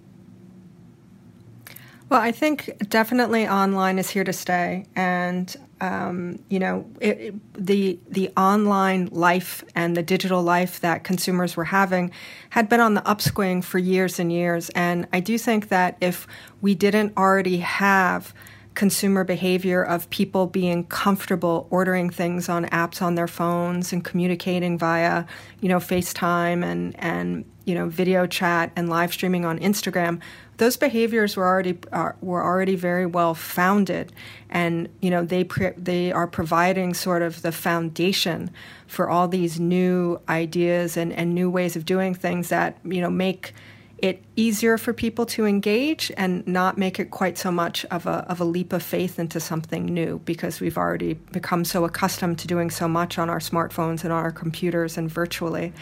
Well, 2.09 2.19
I 2.19 2.33
think 2.33 2.77
definitely 2.89 3.47
online 3.47 3.97
is 3.97 4.09
here 4.09 4.25
to 4.25 4.33
stay, 4.33 4.85
and 4.97 5.55
um, 5.82 6.39
you 6.47 6.59
know 6.59 6.86
it, 6.99 7.19
it, 7.19 7.36
the 7.53 7.99
the 8.07 8.32
online 8.38 9.07
life 9.07 9.63
and 9.75 9.97
the 9.97 10.03
digital 10.03 10.41
life 10.41 10.79
that 10.79 11.03
consumers 11.03 11.57
were 11.57 11.65
having 11.65 12.11
had 12.51 12.69
been 12.69 12.79
on 12.79 12.93
the 12.93 13.05
upswing 13.07 13.61
for 13.61 13.79
years 13.79 14.19
and 14.19 14.32
years. 14.32 14.69
And 14.69 15.07
I 15.11 15.19
do 15.19 15.38
think 15.38 15.69
that 15.69 15.97
if 15.99 16.27
we 16.61 16.75
didn't 16.75 17.17
already 17.17 17.57
have 17.57 18.34
consumer 18.73 19.23
behavior 19.23 19.84
of 19.84 20.09
people 20.09 20.47
being 20.47 20.86
comfortable 20.86 21.67
ordering 21.69 22.09
things 22.09 22.47
on 22.47 22.65
apps 22.67 23.01
on 23.01 23.15
their 23.15 23.27
phones 23.27 23.91
and 23.91 24.03
communicating 24.03 24.77
via, 24.77 25.25
you 25.59 25.67
know, 25.67 25.77
FaceTime 25.77 26.63
and 26.63 26.95
and 26.99 27.43
you 27.65 27.75
know 27.75 27.89
video 27.89 28.25
chat 28.25 28.71
and 28.75 28.89
live 28.89 29.11
streaming 29.11 29.45
on 29.45 29.59
Instagram, 29.59 30.19
those 30.62 30.78
behaviors 30.78 31.36
were 31.36 31.47
already 31.47 31.76
uh, 31.91 32.12
were 32.22 32.43
already 32.43 32.76
very 32.76 33.07
well 33.07 33.34
founded, 33.34 34.14
and 34.47 34.88
you 35.01 35.09
know 35.09 35.26
they 35.26 35.43
pre- 35.43 35.74
they 35.76 36.12
are 36.12 36.28
providing 36.28 36.93
sort 36.93 37.24
of 37.24 37.41
the 37.41 37.51
foundation 37.51 38.51
for 38.86 39.09
all 39.09 39.28
these 39.28 39.59
new 39.59 40.22
ideas 40.30 40.97
and, 40.97 41.12
and 41.14 41.34
new 41.34 41.49
ways 41.49 41.76
of 41.76 41.84
doing 41.84 42.14
things 42.14 42.49
that 42.49 42.78
you 42.84 43.01
know 43.01 43.09
make 43.09 43.53
it 43.97 44.24
easier 44.36 44.78
for 44.78 44.93
people 44.93 45.26
to 45.26 45.47
engage 45.47 46.12
and 46.16 46.45
not 46.45 46.78
make 46.78 46.99
it 46.99 47.09
quite 47.09 47.39
so 47.39 47.51
much 47.51 47.84
of 47.86 48.05
a, 48.05 48.24
of 48.30 48.39
a 48.39 48.45
leap 48.45 48.72
of 48.72 48.84
faith 48.84 49.18
into 49.18 49.39
something 49.39 49.86
new 49.86 50.20
because 50.26 50.62
we've 50.62 50.78
already 50.78 51.16
become 51.32 51.66
so 51.66 51.86
accustomed 51.86 52.38
to 52.38 52.45
doing 52.45 52.70
so 52.70 52.88
much 52.88 53.18
on 53.18 53.32
our 53.32 53.39
smartphones 53.39 54.03
and 54.03 54.14
on 54.14 54.24
our 54.24 54.32
computers 54.32 54.95
and 54.95 55.09
virtually. 55.09 55.74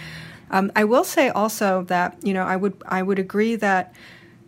Um, 0.52 0.72
I 0.74 0.86
will 0.86 1.04
say 1.04 1.28
also 1.28 1.84
that 1.84 2.18
you 2.24 2.34
know 2.34 2.44
I 2.44 2.56
would 2.56 2.82
I 2.88 3.04
would 3.04 3.20
agree 3.20 3.58
that 3.58 3.94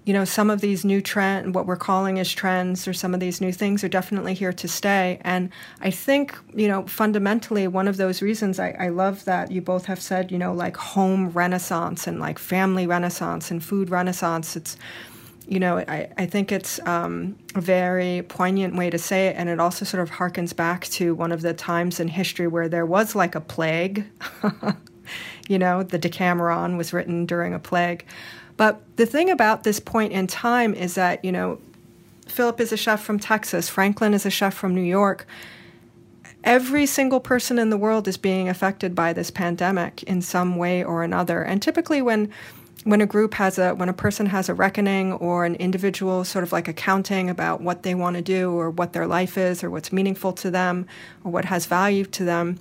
you 0.04 0.14
know, 0.14 0.26
some 0.26 0.50
of 0.50 0.62
these 0.62 0.84
new 0.84 1.00
trend, 1.00 1.54
what 1.54 1.68
we're 1.68 1.76
calling 1.76 2.18
as 2.18 2.32
trends, 2.32 2.88
or 2.88 2.94
some 2.94 3.14
of 3.14 3.20
these 3.20 3.40
new 3.40 3.52
things 3.52 3.84
are 3.84 3.90
definitely 3.90 4.34
here 4.34 4.52
to 4.52 4.68
stay. 4.68 5.20
And 5.22 5.52
I 5.80 5.92
think, 5.92 6.36
you 6.56 6.68
know, 6.68 6.88
fundamentally, 6.88 7.68
one 7.68 7.88
of 7.88 7.98
those 7.98 8.22
reasons 8.22 8.60
I, 8.60 8.72
I 8.80 8.90
love 8.90 9.26
that 9.26 9.52
you 9.52 9.62
both 9.62 9.86
have 9.86 10.02
said, 10.02 10.32
you 10.32 10.40
know, 10.40 10.54
like 10.54 10.76
home 10.76 11.30
renaissance 11.30 12.08
and 12.08 12.20
like 12.20 12.40
family 12.40 12.88
renaissance 12.88 13.52
and 13.52 13.64
food 13.64 13.92
renaissance. 13.92 14.56
It's, 14.56 14.76
you 15.48 15.60
know, 15.60 15.78
I, 15.78 16.10
I 16.18 16.26
think 16.26 16.52
it's 16.52 16.80
um, 16.88 17.38
a 17.54 17.62
very 17.62 18.24
poignant 18.28 18.76
way 18.76 18.90
to 18.90 18.98
say 18.98 19.28
it. 19.28 19.36
And 19.38 19.50
it 19.50 19.60
also 19.60 19.86
sort 19.86 20.02
of 20.02 20.10
harkens 20.10 20.56
back 20.56 20.88
to 20.88 21.14
one 21.14 21.32
of 21.32 21.44
the 21.44 21.54
times 21.54 22.00
in 22.00 22.08
history 22.08 22.48
where 22.48 22.68
there 22.68 22.88
was 22.88 23.14
like 23.14 23.36
a 23.36 23.42
plague. 23.42 24.06
you 25.48 25.60
know, 25.60 25.84
the 25.84 26.00
Decameron 26.00 26.76
was 26.76 26.92
written 26.92 27.28
during 27.28 27.54
a 27.54 27.60
plague. 27.60 28.04
But 28.58 28.82
the 28.98 29.06
thing 29.06 29.30
about 29.30 29.64
this 29.64 29.80
point 29.80 30.14
in 30.14 30.28
time 30.28 30.74
is 30.74 30.96
that, 30.96 31.24
you 31.24 31.32
know, 31.32 31.60
Philip 32.28 32.60
is 32.62 32.72
a 32.72 32.78
chef 32.78 33.04
from 33.04 33.20
Texas, 33.20 33.70
Franklin 33.70 34.14
is 34.14 34.26
a 34.26 34.30
chef 34.30 34.54
from 34.54 34.74
New 34.74 34.82
York. 34.82 35.26
Every 36.44 36.86
single 36.86 37.20
person 37.20 37.60
in 37.60 37.70
the 37.70 37.78
world 37.78 38.08
is 38.08 38.18
being 38.18 38.50
affected 38.50 38.96
by 38.96 39.14
this 39.14 39.30
pandemic 39.30 40.02
in 40.04 40.22
some 40.22 40.56
way 40.56 40.84
or 40.84 41.04
another. 41.04 41.44
And 41.44 41.62
typically 41.62 42.02
when 42.02 42.32
when 42.84 43.00
a 43.00 43.06
group 43.06 43.36
has 43.36 43.60
a 43.60 43.76
when 43.76 43.90
a 43.90 43.94
person 43.94 44.26
has 44.28 44.50
a 44.50 44.54
reckoning 44.54 45.14
or 45.14 45.46
an 45.46 45.56
individual 45.56 46.24
sort 46.24 46.44
of 46.44 46.52
like 46.52 46.68
accounting 46.68 47.30
about 47.30 47.62
what 47.62 47.84
they 47.84 47.94
want 47.94 48.16
to 48.16 48.22
do 48.22 48.52
or 48.52 48.72
what 48.72 48.94
their 48.94 49.06
life 49.06 49.38
is 49.38 49.64
or 49.64 49.70
what's 49.70 49.92
meaningful 49.92 50.34
to 50.34 50.50
them 50.50 50.88
or 51.24 51.32
what 51.32 51.46
has 51.46 51.68
value 51.68 52.06
to 52.06 52.24
them 52.24 52.60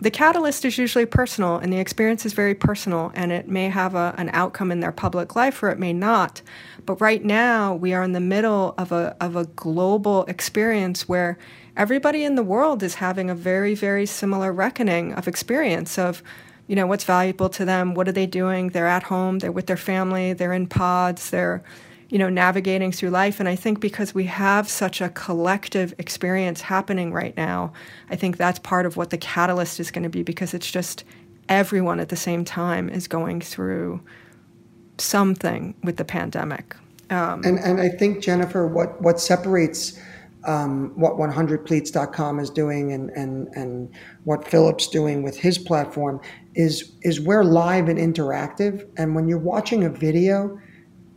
the 0.00 0.10
catalyst 0.10 0.64
is 0.64 0.76
usually 0.76 1.06
personal 1.06 1.56
and 1.56 1.72
the 1.72 1.78
experience 1.78 2.26
is 2.26 2.34
very 2.34 2.54
personal 2.54 3.12
and 3.14 3.32
it 3.32 3.48
may 3.48 3.68
have 3.68 3.94
a, 3.94 4.14
an 4.18 4.28
outcome 4.32 4.70
in 4.70 4.80
their 4.80 4.92
public 4.92 5.34
life 5.34 5.62
or 5.62 5.70
it 5.70 5.78
may 5.78 5.92
not. 5.92 6.42
But 6.84 7.00
right 7.00 7.24
now 7.24 7.74
we 7.74 7.94
are 7.94 8.02
in 8.02 8.12
the 8.12 8.20
middle 8.20 8.74
of 8.76 8.92
a, 8.92 9.16
of 9.20 9.36
a 9.36 9.46
global 9.46 10.24
experience 10.26 11.08
where 11.08 11.38
everybody 11.76 12.24
in 12.24 12.34
the 12.34 12.42
world 12.42 12.82
is 12.82 12.96
having 12.96 13.30
a 13.30 13.34
very 13.34 13.74
very 13.74 14.06
similar 14.06 14.52
reckoning 14.52 15.14
of 15.14 15.26
experience 15.26 15.98
of 15.98 16.22
you 16.66 16.76
know 16.76 16.86
what's 16.86 17.04
valuable 17.04 17.48
to 17.48 17.64
them 17.64 17.94
what 17.94 18.08
are 18.08 18.12
they 18.12 18.26
doing? 18.26 18.68
They're 18.70 18.86
at 18.86 19.04
home 19.04 19.38
they're 19.38 19.52
with 19.52 19.66
their 19.66 19.76
family 19.76 20.34
they're 20.34 20.52
in 20.52 20.66
pods 20.66 21.30
they're 21.30 21.62
you 22.08 22.18
know, 22.18 22.28
navigating 22.28 22.92
through 22.92 23.10
life. 23.10 23.40
And 23.40 23.48
I 23.48 23.56
think 23.56 23.80
because 23.80 24.14
we 24.14 24.24
have 24.24 24.68
such 24.68 25.00
a 25.00 25.08
collective 25.08 25.92
experience 25.98 26.60
happening 26.60 27.12
right 27.12 27.36
now, 27.36 27.72
I 28.10 28.16
think 28.16 28.36
that's 28.36 28.58
part 28.60 28.86
of 28.86 28.96
what 28.96 29.10
the 29.10 29.18
catalyst 29.18 29.80
is 29.80 29.90
going 29.90 30.04
to 30.04 30.08
be 30.08 30.22
because 30.22 30.54
it's 30.54 30.70
just 30.70 31.04
everyone 31.48 32.00
at 32.00 32.08
the 32.08 32.16
same 32.16 32.44
time 32.44 32.88
is 32.88 33.08
going 33.08 33.40
through 33.40 34.00
something 34.98 35.74
with 35.82 35.96
the 35.96 36.04
pandemic. 36.04 36.76
Um, 37.10 37.42
and, 37.44 37.58
and 37.58 37.80
I 37.80 37.88
think, 37.88 38.22
Jennifer, 38.22 38.66
what, 38.66 39.00
what 39.00 39.20
separates 39.20 40.00
um, 40.44 40.92
what 40.94 41.14
100pleats.com 41.14 42.38
is 42.38 42.50
doing 42.50 42.92
and, 42.92 43.10
and, 43.10 43.48
and 43.54 43.92
what 44.24 44.46
Philip's 44.46 44.86
doing 44.86 45.24
with 45.24 45.36
his 45.36 45.58
platform 45.58 46.20
is, 46.54 46.92
is 47.02 47.20
we're 47.20 47.42
live 47.42 47.88
and 47.88 47.98
interactive. 47.98 48.88
And 48.96 49.14
when 49.16 49.28
you're 49.28 49.38
watching 49.38 49.84
a 49.84 49.90
video, 49.90 50.60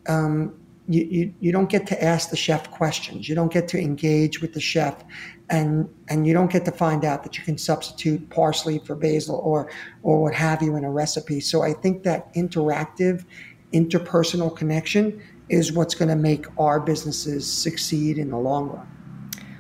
um, 0.08 0.59
you, 0.90 1.04
you, 1.04 1.34
you 1.40 1.52
don't 1.52 1.70
get 1.70 1.86
to 1.88 2.04
ask 2.04 2.32
the 2.32 2.36
chef 2.36 2.72
questions. 2.72 3.30
You 3.30 3.36
don't 3.36 3.54
get 3.54 3.68
to 3.70 3.80
engage 3.80 4.42
with 4.42 4.54
the 4.54 4.60
chef, 4.60 5.04
and 5.50 5.88
and 6.08 6.26
you 6.26 6.34
don't 6.34 6.52
get 6.52 6.66
to 6.66 6.72
find 6.72 7.06
out 7.06 7.24
that 7.24 7.38
you 7.38 7.44
can 7.44 7.60
substitute 7.60 8.28
parsley 8.32 8.80
for 8.80 8.96
basil 8.96 9.40
or 9.44 9.70
or 10.02 10.24
what 10.24 10.34
have 10.34 10.64
you 10.64 10.76
in 10.76 10.84
a 10.84 10.92
recipe. 10.92 11.42
So 11.42 11.62
I 11.62 11.74
think 11.74 12.02
that 12.04 12.34
interactive, 12.34 13.24
interpersonal 13.72 14.56
connection 14.56 15.22
is 15.48 15.72
what's 15.72 15.94
going 15.94 16.10
to 16.10 16.16
make 16.16 16.48
our 16.60 16.80
businesses 16.80 17.46
succeed 17.52 18.18
in 18.18 18.32
the 18.32 18.38
long 18.38 18.70
run. 18.70 18.88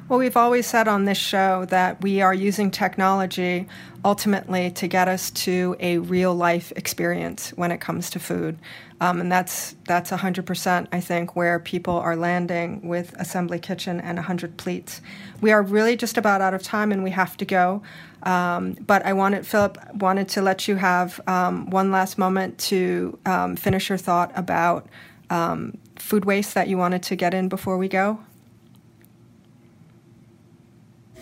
Well, 0.07 0.17
we've 0.17 0.37
always 0.37 0.65
said 0.65 0.87
on 0.87 1.05
this 1.05 1.19
show 1.19 1.65
that 1.65 2.01
we 2.01 2.21
are 2.21 2.33
using 2.33 2.71
technology 2.71 3.67
ultimately 4.03 4.71
to 4.71 4.87
get 4.87 5.07
us 5.07 5.29
to 5.31 5.75
a 5.79 5.99
real 5.99 6.33
life 6.33 6.73
experience 6.75 7.51
when 7.51 7.71
it 7.71 7.79
comes 7.79 8.09
to 8.11 8.19
food. 8.19 8.57
Um, 9.01 9.21
and 9.21 9.31
that's 9.31 9.75
that's 9.85 10.11
100%, 10.11 10.87
I 10.91 10.99
think, 10.99 11.35
where 11.35 11.59
people 11.59 11.95
are 11.95 12.15
landing 12.15 12.87
with 12.87 13.13
Assembly 13.17 13.59
Kitchen 13.59 14.01
and 14.01 14.17
100 14.17 14.57
Pleats. 14.57 15.01
We 15.41 15.51
are 15.51 15.61
really 15.61 15.95
just 15.95 16.17
about 16.17 16.41
out 16.41 16.53
of 16.53 16.61
time 16.61 16.91
and 16.91 17.03
we 17.03 17.11
have 17.11 17.37
to 17.37 17.45
go. 17.45 17.81
Um, 18.23 18.73
but 18.73 19.05
I 19.05 19.13
wanted, 19.13 19.47
Philip, 19.47 19.77
wanted 19.95 20.27
to 20.29 20.41
let 20.41 20.67
you 20.67 20.75
have 20.75 21.21
um, 21.27 21.69
one 21.69 21.91
last 21.91 22.17
moment 22.17 22.57
to 22.59 23.17
um, 23.25 23.55
finish 23.55 23.87
your 23.87 23.97
thought 23.97 24.31
about 24.35 24.87
um, 25.29 25.77
food 25.95 26.25
waste 26.25 26.53
that 26.55 26.67
you 26.67 26.77
wanted 26.77 27.03
to 27.03 27.15
get 27.15 27.33
in 27.33 27.47
before 27.47 27.77
we 27.77 27.87
go. 27.87 28.19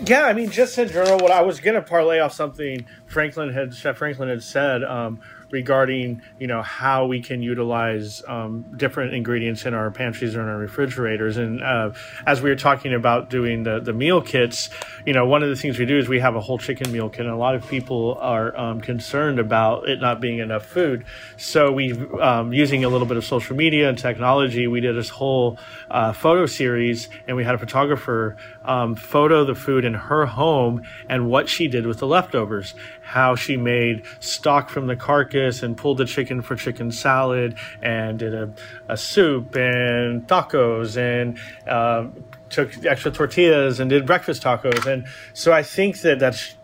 Yeah, 0.05 0.23
I 0.23 0.33
mean, 0.33 0.51
just 0.51 0.77
in 0.77 0.87
general, 0.87 1.17
what 1.17 1.31
I 1.31 1.41
was 1.41 1.59
going 1.59 1.73
to 1.73 1.81
parlay 1.81 2.19
off 2.19 2.31
something 2.33 2.85
Franklin 3.07 3.51
had, 3.51 3.73
Chef 3.73 3.97
Franklin 3.97 4.29
had 4.29 4.43
said 4.43 4.83
um, 4.83 5.19
regarding, 5.49 6.21
you 6.39 6.47
know, 6.47 6.61
how 6.61 7.05
we 7.05 7.21
can 7.21 7.41
utilize 7.41 8.23
um, 8.27 8.65
different 8.75 9.13
ingredients 9.13 9.65
in 9.65 9.73
our 9.73 9.89
pantries 9.91 10.35
or 10.35 10.41
in 10.41 10.47
our 10.47 10.57
refrigerators. 10.57 11.37
And 11.37 11.63
uh, 11.63 11.91
as 12.25 12.41
we 12.41 12.49
were 12.49 12.55
talking 12.55 12.93
about 12.93 13.29
doing 13.29 13.63
the, 13.63 13.79
the 13.79 13.93
meal 13.93 14.21
kits, 14.21 14.69
you 15.05 15.13
know, 15.13 15.25
one 15.25 15.43
of 15.43 15.49
the 15.49 15.55
things 15.55 15.79
we 15.79 15.85
do 15.85 15.97
is 15.97 16.09
we 16.09 16.19
have 16.19 16.35
a 16.35 16.41
whole 16.41 16.57
chicken 16.57 16.91
meal 16.91 17.09
kit, 17.09 17.25
and 17.25 17.33
a 17.33 17.37
lot 17.37 17.55
of 17.55 17.67
people 17.67 18.17
are 18.19 18.55
um, 18.57 18.81
concerned 18.81 19.39
about 19.39 19.87
it 19.87 20.01
not 20.01 20.19
being 20.19 20.39
enough 20.39 20.65
food. 20.65 21.05
So 21.37 21.71
we, 21.71 21.93
um, 22.19 22.53
using 22.53 22.83
a 22.83 22.89
little 22.89 23.07
bit 23.07 23.17
of 23.17 23.25
social 23.25 23.55
media 23.55 23.89
and 23.89 23.97
technology, 23.97 24.67
we 24.67 24.81
did 24.81 24.95
this 24.95 25.09
whole 25.09 25.57
uh, 25.89 26.13
photo 26.13 26.45
series, 26.45 27.09
and 27.27 27.37
we 27.37 27.43
had 27.43 27.55
a 27.55 27.57
photographer 27.57 28.35
um, 28.67 28.95
photo 28.95 29.45
the 29.45 29.55
food 29.55 29.85
in 29.85 29.93
her 29.93 30.25
home 30.25 30.83
and 31.09 31.29
what 31.29 31.49
she 31.49 31.67
did 31.67 31.87
with 31.87 31.99
the 31.99 32.07
leftovers. 32.07 32.75
How 33.01 33.35
she 33.35 33.57
made 33.57 34.03
stock 34.19 34.69
from 34.69 34.87
the 34.87 34.95
carcass 34.95 35.63
and 35.63 35.75
pulled 35.75 35.97
the 35.97 36.05
chicken 36.05 36.41
for 36.41 36.55
chicken 36.55 36.91
salad 36.91 37.57
and 37.81 38.19
did 38.19 38.35
a, 38.35 38.53
a 38.89 38.97
soup 38.97 39.55
and 39.55 40.27
tacos 40.27 40.97
and 40.97 41.39
uh, 41.67 42.07
took 42.49 42.85
extra 42.85 43.11
tortillas 43.11 43.79
and 43.79 43.89
did 43.89 44.05
breakfast 44.05 44.43
tacos. 44.43 44.85
And 44.85 45.07
so 45.33 45.53
I 45.53 45.63
think 45.63 46.01
that 46.01 46.19
that's 46.19 46.55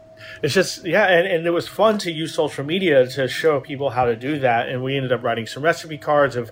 it's 0.41 0.53
just 0.53 0.85
yeah 0.85 1.05
and, 1.05 1.27
and 1.27 1.45
it 1.45 1.51
was 1.51 1.67
fun 1.67 1.97
to 1.99 2.11
use 2.11 2.33
social 2.33 2.63
media 2.63 3.07
to 3.07 3.27
show 3.27 3.59
people 3.59 3.89
how 3.89 4.05
to 4.05 4.15
do 4.15 4.39
that 4.39 4.69
and 4.69 4.81
we 4.81 4.95
ended 4.95 5.11
up 5.11 5.21
writing 5.21 5.45
some 5.45 5.63
recipe 5.63 5.97
cards 5.97 6.35
of 6.35 6.49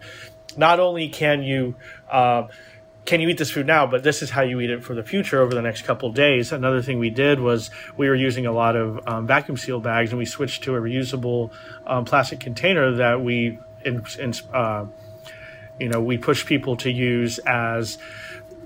not 0.58 0.80
only 0.80 1.08
can 1.08 1.42
you 1.44 1.76
uh, 2.10 2.48
can 3.06 3.20
you 3.20 3.30
eat 3.30 3.38
this 3.38 3.52
food 3.52 3.66
now? 3.66 3.88
But 3.88 4.04
this 4.04 4.22
is 4.22 4.30
how 4.30 4.42
you 4.42 4.60
eat 4.60 4.70
it 4.70 4.84
for 4.84 4.94
the 4.94 5.04
future 5.04 5.42
over 5.42 5.54
the 5.54 5.62
next 5.62 5.84
couple 5.84 6.12
days. 6.12 6.52
Another 6.52 6.82
thing 6.82 7.00
we 7.00 7.10
did 7.10 7.40
was 7.40 7.72
we 7.98 8.08
were 8.08 8.16
using 8.16 8.46
a 8.46 8.52
lot 8.52 8.76
of 8.76 9.08
um, 9.08 9.28
vacuum 9.28 9.58
seal 9.58 9.80
bags 9.80 10.12
and 10.12 10.20
we 10.20 10.26
switched 10.26 10.64
to 10.64 10.76
a 10.76 10.80
reusable 10.80 11.52
um, 11.88 12.06
plastic 12.06 12.40
container 12.40 12.92
that 12.96 13.22
we, 13.22 13.60
in, 13.84 14.06
in, 14.20 14.34
uh, 14.54 14.86
you 15.80 15.90
know, 15.90 16.00
we 16.00 16.18
push 16.18 16.46
people 16.46 16.78
to 16.78 16.92
use 16.92 17.40
as 17.40 17.98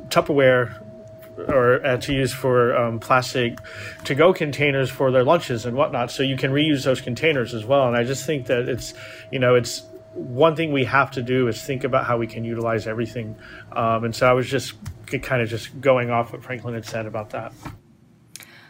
Tupperware 0.10 0.82
or 1.38 1.86
uh, 1.86 1.98
to 1.98 2.14
use 2.14 2.34
for 2.34 2.76
um, 2.78 3.00
plastic 3.00 3.60
to 4.04 4.16
go 4.16 4.34
containers 4.34 4.90
for 4.90 5.12
their 5.12 5.24
lunches 5.24 5.66
and 5.66 5.76
whatnot. 5.76 6.12
So 6.12 6.24
you 6.24 6.38
can 6.38 6.52
reuse 6.52 6.84
those 6.84 7.02
containers 7.02 7.54
as 7.54 7.66
well. 7.66 7.88
And 7.88 7.96
I 7.96 8.04
just 8.04 8.26
think 8.26 8.48
that 8.48 8.68
it's, 8.68 8.94
you 9.32 9.40
know, 9.40 9.56
it's 9.56 9.84
one 10.16 10.56
thing 10.56 10.72
we 10.72 10.86
have 10.86 11.12
to 11.12 11.22
do 11.22 11.48
is 11.48 11.62
think 11.62 11.84
about 11.84 12.06
how 12.06 12.18
we 12.18 12.26
can 12.26 12.44
utilize 12.44 12.88
everything. 12.88 13.36
Um, 13.74 14.06
and 14.06 14.16
so 14.16 14.28
I 14.28 14.34
was 14.34 14.50
just 14.50 14.74
kind 15.22 15.42
of 15.42 15.50
just 15.50 15.80
going 15.82 16.10
off 16.10 16.32
what 16.32 16.44
Franklin 16.44 16.74
had 16.74 16.86
said 16.86 17.06
about 17.06 17.30
that. 17.32 17.54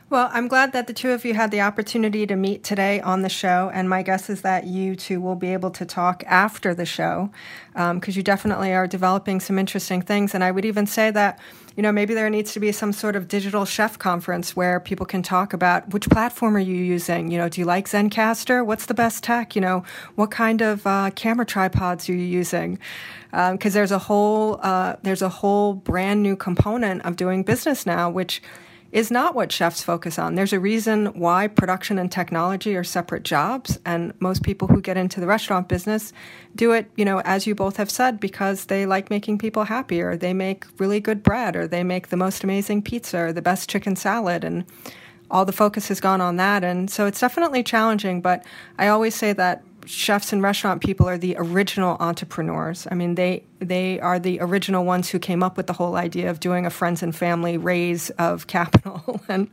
Well, 0.07 0.29
I'm 0.31 0.47
glad 0.47 0.71
that 0.73 0.85
the 0.85 0.93
two 0.93 1.09
of 1.13 1.25
you 1.25 1.33
had 1.33 1.49
the 1.49 1.61
opportunity 1.61 2.27
to 2.27 2.35
meet 2.35 2.63
today 2.63 3.01
on 3.01 3.23
the 3.23 3.29
show, 3.29 3.71
and 3.73 3.89
my 3.89 4.03
guess 4.03 4.29
is 4.29 4.43
that 4.43 4.67
you 4.67 4.95
two 4.95 5.19
will 5.19 5.35
be 5.35 5.51
able 5.51 5.71
to 5.71 5.83
talk 5.83 6.23
after 6.27 6.75
the 6.75 6.85
show 6.85 7.31
because 7.73 7.89
um, 7.89 8.01
you 8.05 8.21
definitely 8.21 8.71
are 8.71 8.85
developing 8.85 9.39
some 9.39 9.57
interesting 9.57 10.03
things. 10.03 10.35
And 10.35 10.43
I 10.43 10.51
would 10.51 10.63
even 10.63 10.85
say 10.85 11.09
that, 11.09 11.39
you 11.75 11.81
know, 11.81 11.91
maybe 11.91 12.13
there 12.13 12.29
needs 12.29 12.53
to 12.53 12.59
be 12.59 12.71
some 12.71 12.93
sort 12.93 13.15
of 13.15 13.27
digital 13.27 13.65
chef 13.65 13.97
conference 13.97 14.55
where 14.55 14.79
people 14.79 15.07
can 15.07 15.23
talk 15.23 15.53
about 15.53 15.91
which 15.91 16.07
platform 16.07 16.55
are 16.55 16.59
you 16.59 16.75
using? 16.75 17.31
You 17.31 17.39
know, 17.39 17.49
do 17.49 17.59
you 17.59 17.65
like 17.65 17.87
Zencastr? 17.87 18.63
What's 18.63 18.85
the 18.85 18.93
best 18.93 19.23
tech? 19.23 19.55
You 19.55 19.61
know, 19.61 19.83
what 20.13 20.29
kind 20.29 20.61
of 20.61 20.85
uh, 20.85 21.09
camera 21.15 21.47
tripods 21.47 22.07
are 22.09 22.13
you 22.13 22.19
using? 22.19 22.77
Because 23.31 23.51
um, 23.51 23.79
there's 23.79 23.91
a 23.91 23.99
whole 23.99 24.59
uh, 24.61 24.97
there's 25.01 25.23
a 25.23 25.29
whole 25.29 25.73
brand 25.73 26.21
new 26.21 26.35
component 26.35 27.03
of 27.05 27.15
doing 27.15 27.41
business 27.41 27.87
now, 27.87 28.07
which 28.11 28.39
is 28.95 29.11
not 29.11 29.35
what 29.35 29.51
chefs 29.51 29.83
focus 29.83 30.17
on. 30.17 30.35
There's 30.35 30.53
a 30.53 30.59
reason 30.59 31.07
why 31.07 31.47
production 31.47 31.99
and 31.99 32.09
technology 32.09 32.77
are 32.77 32.83
separate 32.85 33.23
jobs, 33.23 33.77
and 33.85 34.13
most 34.21 34.41
people 34.41 34.69
who 34.69 34.81
get 34.81 34.95
into 34.95 35.19
the 35.19 35.27
restaurant 35.27 35.67
business 35.67 36.13
do 36.55 36.71
it, 36.71 36.89
you 36.95 37.03
know, 37.03 37.19
as 37.25 37.45
you 37.45 37.55
both 37.55 37.75
have 37.75 37.91
said, 37.91 38.21
because 38.21 38.67
they 38.67 38.85
like 38.85 39.09
making 39.09 39.37
people 39.37 39.65
happy, 39.65 40.01
or 40.01 40.15
they 40.15 40.33
make 40.33 40.63
really 40.79 41.01
good 41.01 41.23
bread, 41.23 41.57
or 41.57 41.67
they 41.67 41.83
make 41.83 42.07
the 42.07 42.15
most 42.15 42.45
amazing 42.45 42.81
pizza, 42.81 43.17
or 43.17 43.33
the 43.33 43.41
best 43.41 43.69
chicken 43.69 43.97
salad, 43.97 44.45
and 44.45 44.63
all 45.29 45.43
the 45.43 45.51
focus 45.51 45.89
has 45.89 45.99
gone 45.99 46.21
on 46.21 46.37
that. 46.37 46.63
And 46.63 46.89
so 46.89 47.05
it's 47.05 47.19
definitely 47.19 47.63
challenging, 47.63 48.21
but 48.21 48.45
I 48.79 48.87
always 48.87 49.13
say 49.13 49.33
that 49.33 49.61
chefs 49.85 50.33
and 50.33 50.41
restaurant 50.41 50.81
people 50.81 51.07
are 51.07 51.17
the 51.17 51.35
original 51.37 51.97
entrepreneurs. 51.99 52.87
I 52.89 52.95
mean, 52.95 53.15
they 53.15 53.43
they 53.59 53.99
are 53.99 54.19
the 54.19 54.39
original 54.39 54.85
ones 54.85 55.09
who 55.09 55.19
came 55.19 55.43
up 55.43 55.57
with 55.57 55.67
the 55.67 55.73
whole 55.73 55.95
idea 55.95 56.29
of 56.29 56.39
doing 56.39 56.65
a 56.65 56.69
friends 56.69 57.01
and 57.03 57.15
family 57.15 57.57
raise 57.57 58.09
of 58.11 58.47
capital 58.57 59.21
and 59.27 59.49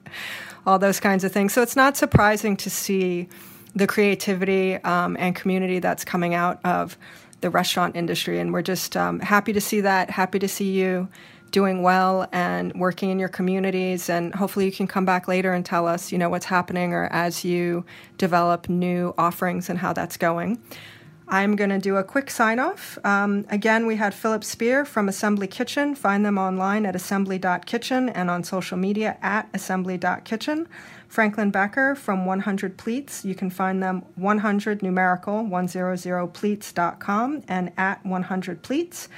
all 0.67 0.79
those 0.79 1.01
kinds 1.01 1.25
of 1.25 1.33
things. 1.33 1.53
So 1.53 1.63
it's 1.63 1.77
not 1.77 1.97
surprising 1.97 2.57
to 2.59 2.71
see 2.71 3.29
the 3.75 3.87
creativity 3.87 4.77
um, 4.77 5.17
and 5.19 5.35
community 5.35 5.79
that's 5.79 6.05
coming 6.05 6.35
out 6.35 6.61
of 6.65 6.97
the 7.41 7.51
restaurant 7.51 7.97
industry, 7.97 8.39
and 8.39 8.53
we're 8.53 8.63
just 8.63 8.97
um, 8.97 9.19
happy 9.21 9.53
to 9.53 9.61
see 9.61 9.81
that. 9.81 10.11
Happy 10.11 10.39
to 10.39 10.49
see 10.49 10.71
you 10.71 11.09
doing 11.53 11.83
well 11.83 12.27
and 12.33 12.73
working 12.75 13.11
in 13.11 13.19
your 13.21 13.29
communities. 13.29 14.11
And 14.11 14.35
hopefully, 14.35 14.65
you 14.65 14.73
can 14.73 14.89
come 14.89 15.05
back 15.05 15.29
later 15.29 15.53
and 15.53 15.65
tell 15.65 15.87
us, 15.87 16.11
you 16.11 16.19
know, 16.19 16.29
what's 16.29 16.47
happening 16.47 16.93
or 16.93 17.05
as 17.13 17.45
you 17.45 17.85
develop 18.19 18.69
new 18.69 19.15
offerings 19.17 19.71
and 19.71 19.79
how 19.79 19.93
that's 19.93 20.17
going. 20.17 20.61
I'm 21.29 21.57
going 21.57 21.71
to 21.71 21.79
do 21.79 21.97
a 21.97 22.05
quick 22.05 22.31
sign 22.31 22.59
off. 22.59 22.99
Um, 23.05 23.47
again, 23.49 23.87
we 23.87 23.97
had 23.97 24.13
Philip 24.13 24.45
Speer 24.45 24.85
from 24.85 25.09
Assembly 25.09 25.47
Kitchen. 25.47 25.95
Find 25.95 26.27
them 26.27 26.37
online 26.37 26.85
at 26.85 26.95
assembly.kitchen 26.95 28.11
and 28.11 28.29
on 28.29 28.45
social 28.45 28.77
media 28.77 29.17
at 29.23 29.49
assembly.kitchen. 29.55 30.69
Franklin 31.09 31.51
Becker 31.51 31.95
from 31.95 32.27
100 32.27 32.77
Pleats. 32.77 33.25
You 33.25 33.35
can 33.35 33.49
find 33.51 33.83
them 33.83 34.05
100 34.17 34.83
numerical 34.83 35.45
100pleats.com 35.45 37.43
and 37.49 37.73
at 37.79 38.05
100 38.05 38.63
Pleats 38.63 39.09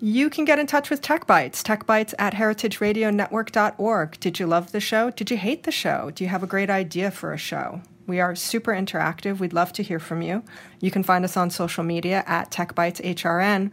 you 0.00 0.28
can 0.28 0.44
get 0.44 0.58
in 0.58 0.66
touch 0.66 0.90
with 0.90 1.00
Tech 1.00 1.26
Bites, 1.26 1.62
techbites 1.62 2.14
at 2.18 2.34
heritageradionetwork.org. 2.34 4.20
Did 4.20 4.38
you 4.38 4.46
love 4.46 4.72
the 4.72 4.80
show? 4.80 5.10
Did 5.10 5.30
you 5.30 5.36
hate 5.36 5.62
the 5.62 5.72
show? 5.72 6.10
Do 6.10 6.24
you 6.24 6.30
have 6.30 6.42
a 6.42 6.48
great 6.48 6.70
idea 6.70 7.10
for 7.10 7.32
a 7.32 7.38
show? 7.38 7.80
We 8.06 8.20
are 8.20 8.34
super 8.34 8.72
interactive. 8.72 9.38
We'd 9.38 9.52
love 9.52 9.72
to 9.74 9.82
hear 9.82 9.98
from 9.98 10.20
you. 10.20 10.42
You 10.80 10.90
can 10.90 11.02
find 11.02 11.24
us 11.24 11.36
on 11.36 11.50
social 11.50 11.84
media 11.84 12.22
at 12.26 12.50
TechBitesHRN. 12.50 13.70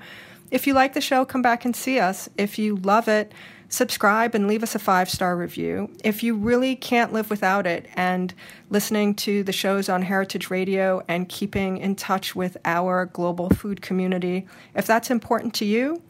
If 0.52 0.68
you 0.68 0.74
like 0.74 0.94
the 0.94 1.02
show, 1.02 1.26
come 1.26 1.42
back 1.42 1.66
and 1.66 1.76
see 1.76 2.00
us. 2.00 2.30
If 2.38 2.58
you 2.58 2.78
love 2.78 3.08
it, 3.08 3.34
subscribe 3.68 4.36
and 4.36 4.48
leave 4.48 4.64
us 4.64 4.76
a 4.76 4.80
five 4.80 5.10
star 5.10 5.36
review. 5.36 5.90
If 6.04 6.24
you 6.24 6.36
really 6.36 6.76
can't 6.76 7.14
live 7.14 7.30
without 7.30 7.66
it 7.66 7.88
and 7.96 8.34
listening 8.70 9.16
to 9.16 9.44
the 9.44 9.54
shows 9.54 9.90
on 9.90 10.04
Heritage 10.04 10.50
Radio 10.50 11.02
and 11.08 11.28
keeping 11.28 11.78
in 11.78 11.96
touch 11.96 12.36
with 12.36 12.58
our 12.64 13.06
global 13.06 13.50
food 13.50 13.82
community, 13.82 14.46
if 14.76 14.86
that's 14.86 15.10
important 15.10 15.54
to 15.56 15.66
you, 15.66 16.02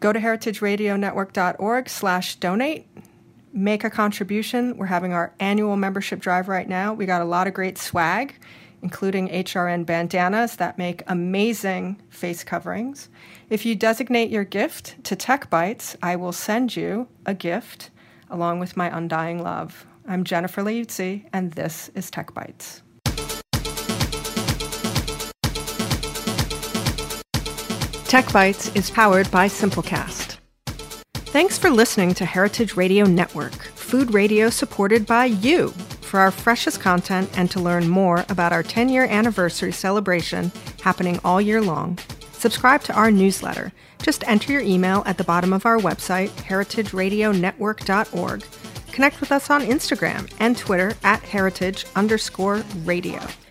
Go 0.00 0.12
to 0.12 0.20
heritageradionetwork.org 0.20 1.88
slash 1.88 2.36
donate. 2.36 2.86
Make 3.52 3.82
a 3.82 3.90
contribution. 3.90 4.76
We're 4.76 4.86
having 4.86 5.12
our 5.12 5.32
annual 5.40 5.76
membership 5.76 6.20
drive 6.20 6.48
right 6.48 6.68
now. 6.68 6.94
We 6.94 7.06
got 7.06 7.22
a 7.22 7.24
lot 7.24 7.48
of 7.48 7.54
great 7.54 7.78
swag, 7.78 8.38
including 8.82 9.28
HRN 9.28 9.86
bandanas 9.86 10.56
that 10.56 10.78
make 10.78 11.02
amazing 11.08 12.00
face 12.10 12.44
coverings. 12.44 13.08
If 13.50 13.66
you 13.66 13.74
designate 13.74 14.30
your 14.30 14.44
gift 14.44 15.02
to 15.04 15.16
Tech 15.16 15.50
Bites, 15.50 15.96
I 16.02 16.14
will 16.14 16.32
send 16.32 16.76
you 16.76 17.08
a 17.26 17.34
gift 17.34 17.90
along 18.30 18.60
with 18.60 18.76
my 18.76 18.96
undying 18.96 19.42
love. 19.42 19.84
I'm 20.06 20.22
Jennifer 20.22 20.62
Leuzzi, 20.62 21.28
and 21.32 21.52
this 21.52 21.90
is 21.94 22.10
Tech 22.10 22.32
Bites. 22.34 22.82
Tech 28.08 28.32
Bites 28.32 28.74
is 28.74 28.90
powered 28.90 29.30
by 29.30 29.46
Simplecast. 29.48 30.38
Thanks 31.12 31.58
for 31.58 31.68
listening 31.68 32.14
to 32.14 32.24
Heritage 32.24 32.74
Radio 32.74 33.04
Network, 33.04 33.52
food 33.52 34.14
radio 34.14 34.48
supported 34.48 35.04
by 35.04 35.26
you. 35.26 35.68
For 36.00 36.18
our 36.18 36.30
freshest 36.30 36.80
content 36.80 37.28
and 37.36 37.50
to 37.50 37.60
learn 37.60 37.86
more 37.86 38.24
about 38.30 38.54
our 38.54 38.62
10 38.62 38.88
year 38.88 39.04
anniversary 39.04 39.72
celebration 39.72 40.50
happening 40.80 41.20
all 41.22 41.38
year 41.38 41.60
long, 41.60 41.98
subscribe 42.32 42.80
to 42.84 42.94
our 42.94 43.10
newsletter. 43.10 43.74
Just 44.02 44.26
enter 44.26 44.52
your 44.52 44.62
email 44.62 45.02
at 45.04 45.18
the 45.18 45.24
bottom 45.24 45.52
of 45.52 45.66
our 45.66 45.76
website, 45.76 46.30
heritageradionetwork.org. 46.30 48.44
Connect 48.90 49.20
with 49.20 49.32
us 49.32 49.50
on 49.50 49.60
Instagram 49.60 50.32
and 50.40 50.56
Twitter 50.56 50.94
at 51.04 51.20
heritage 51.20 51.84
underscore 51.94 52.64
radio. 52.86 53.20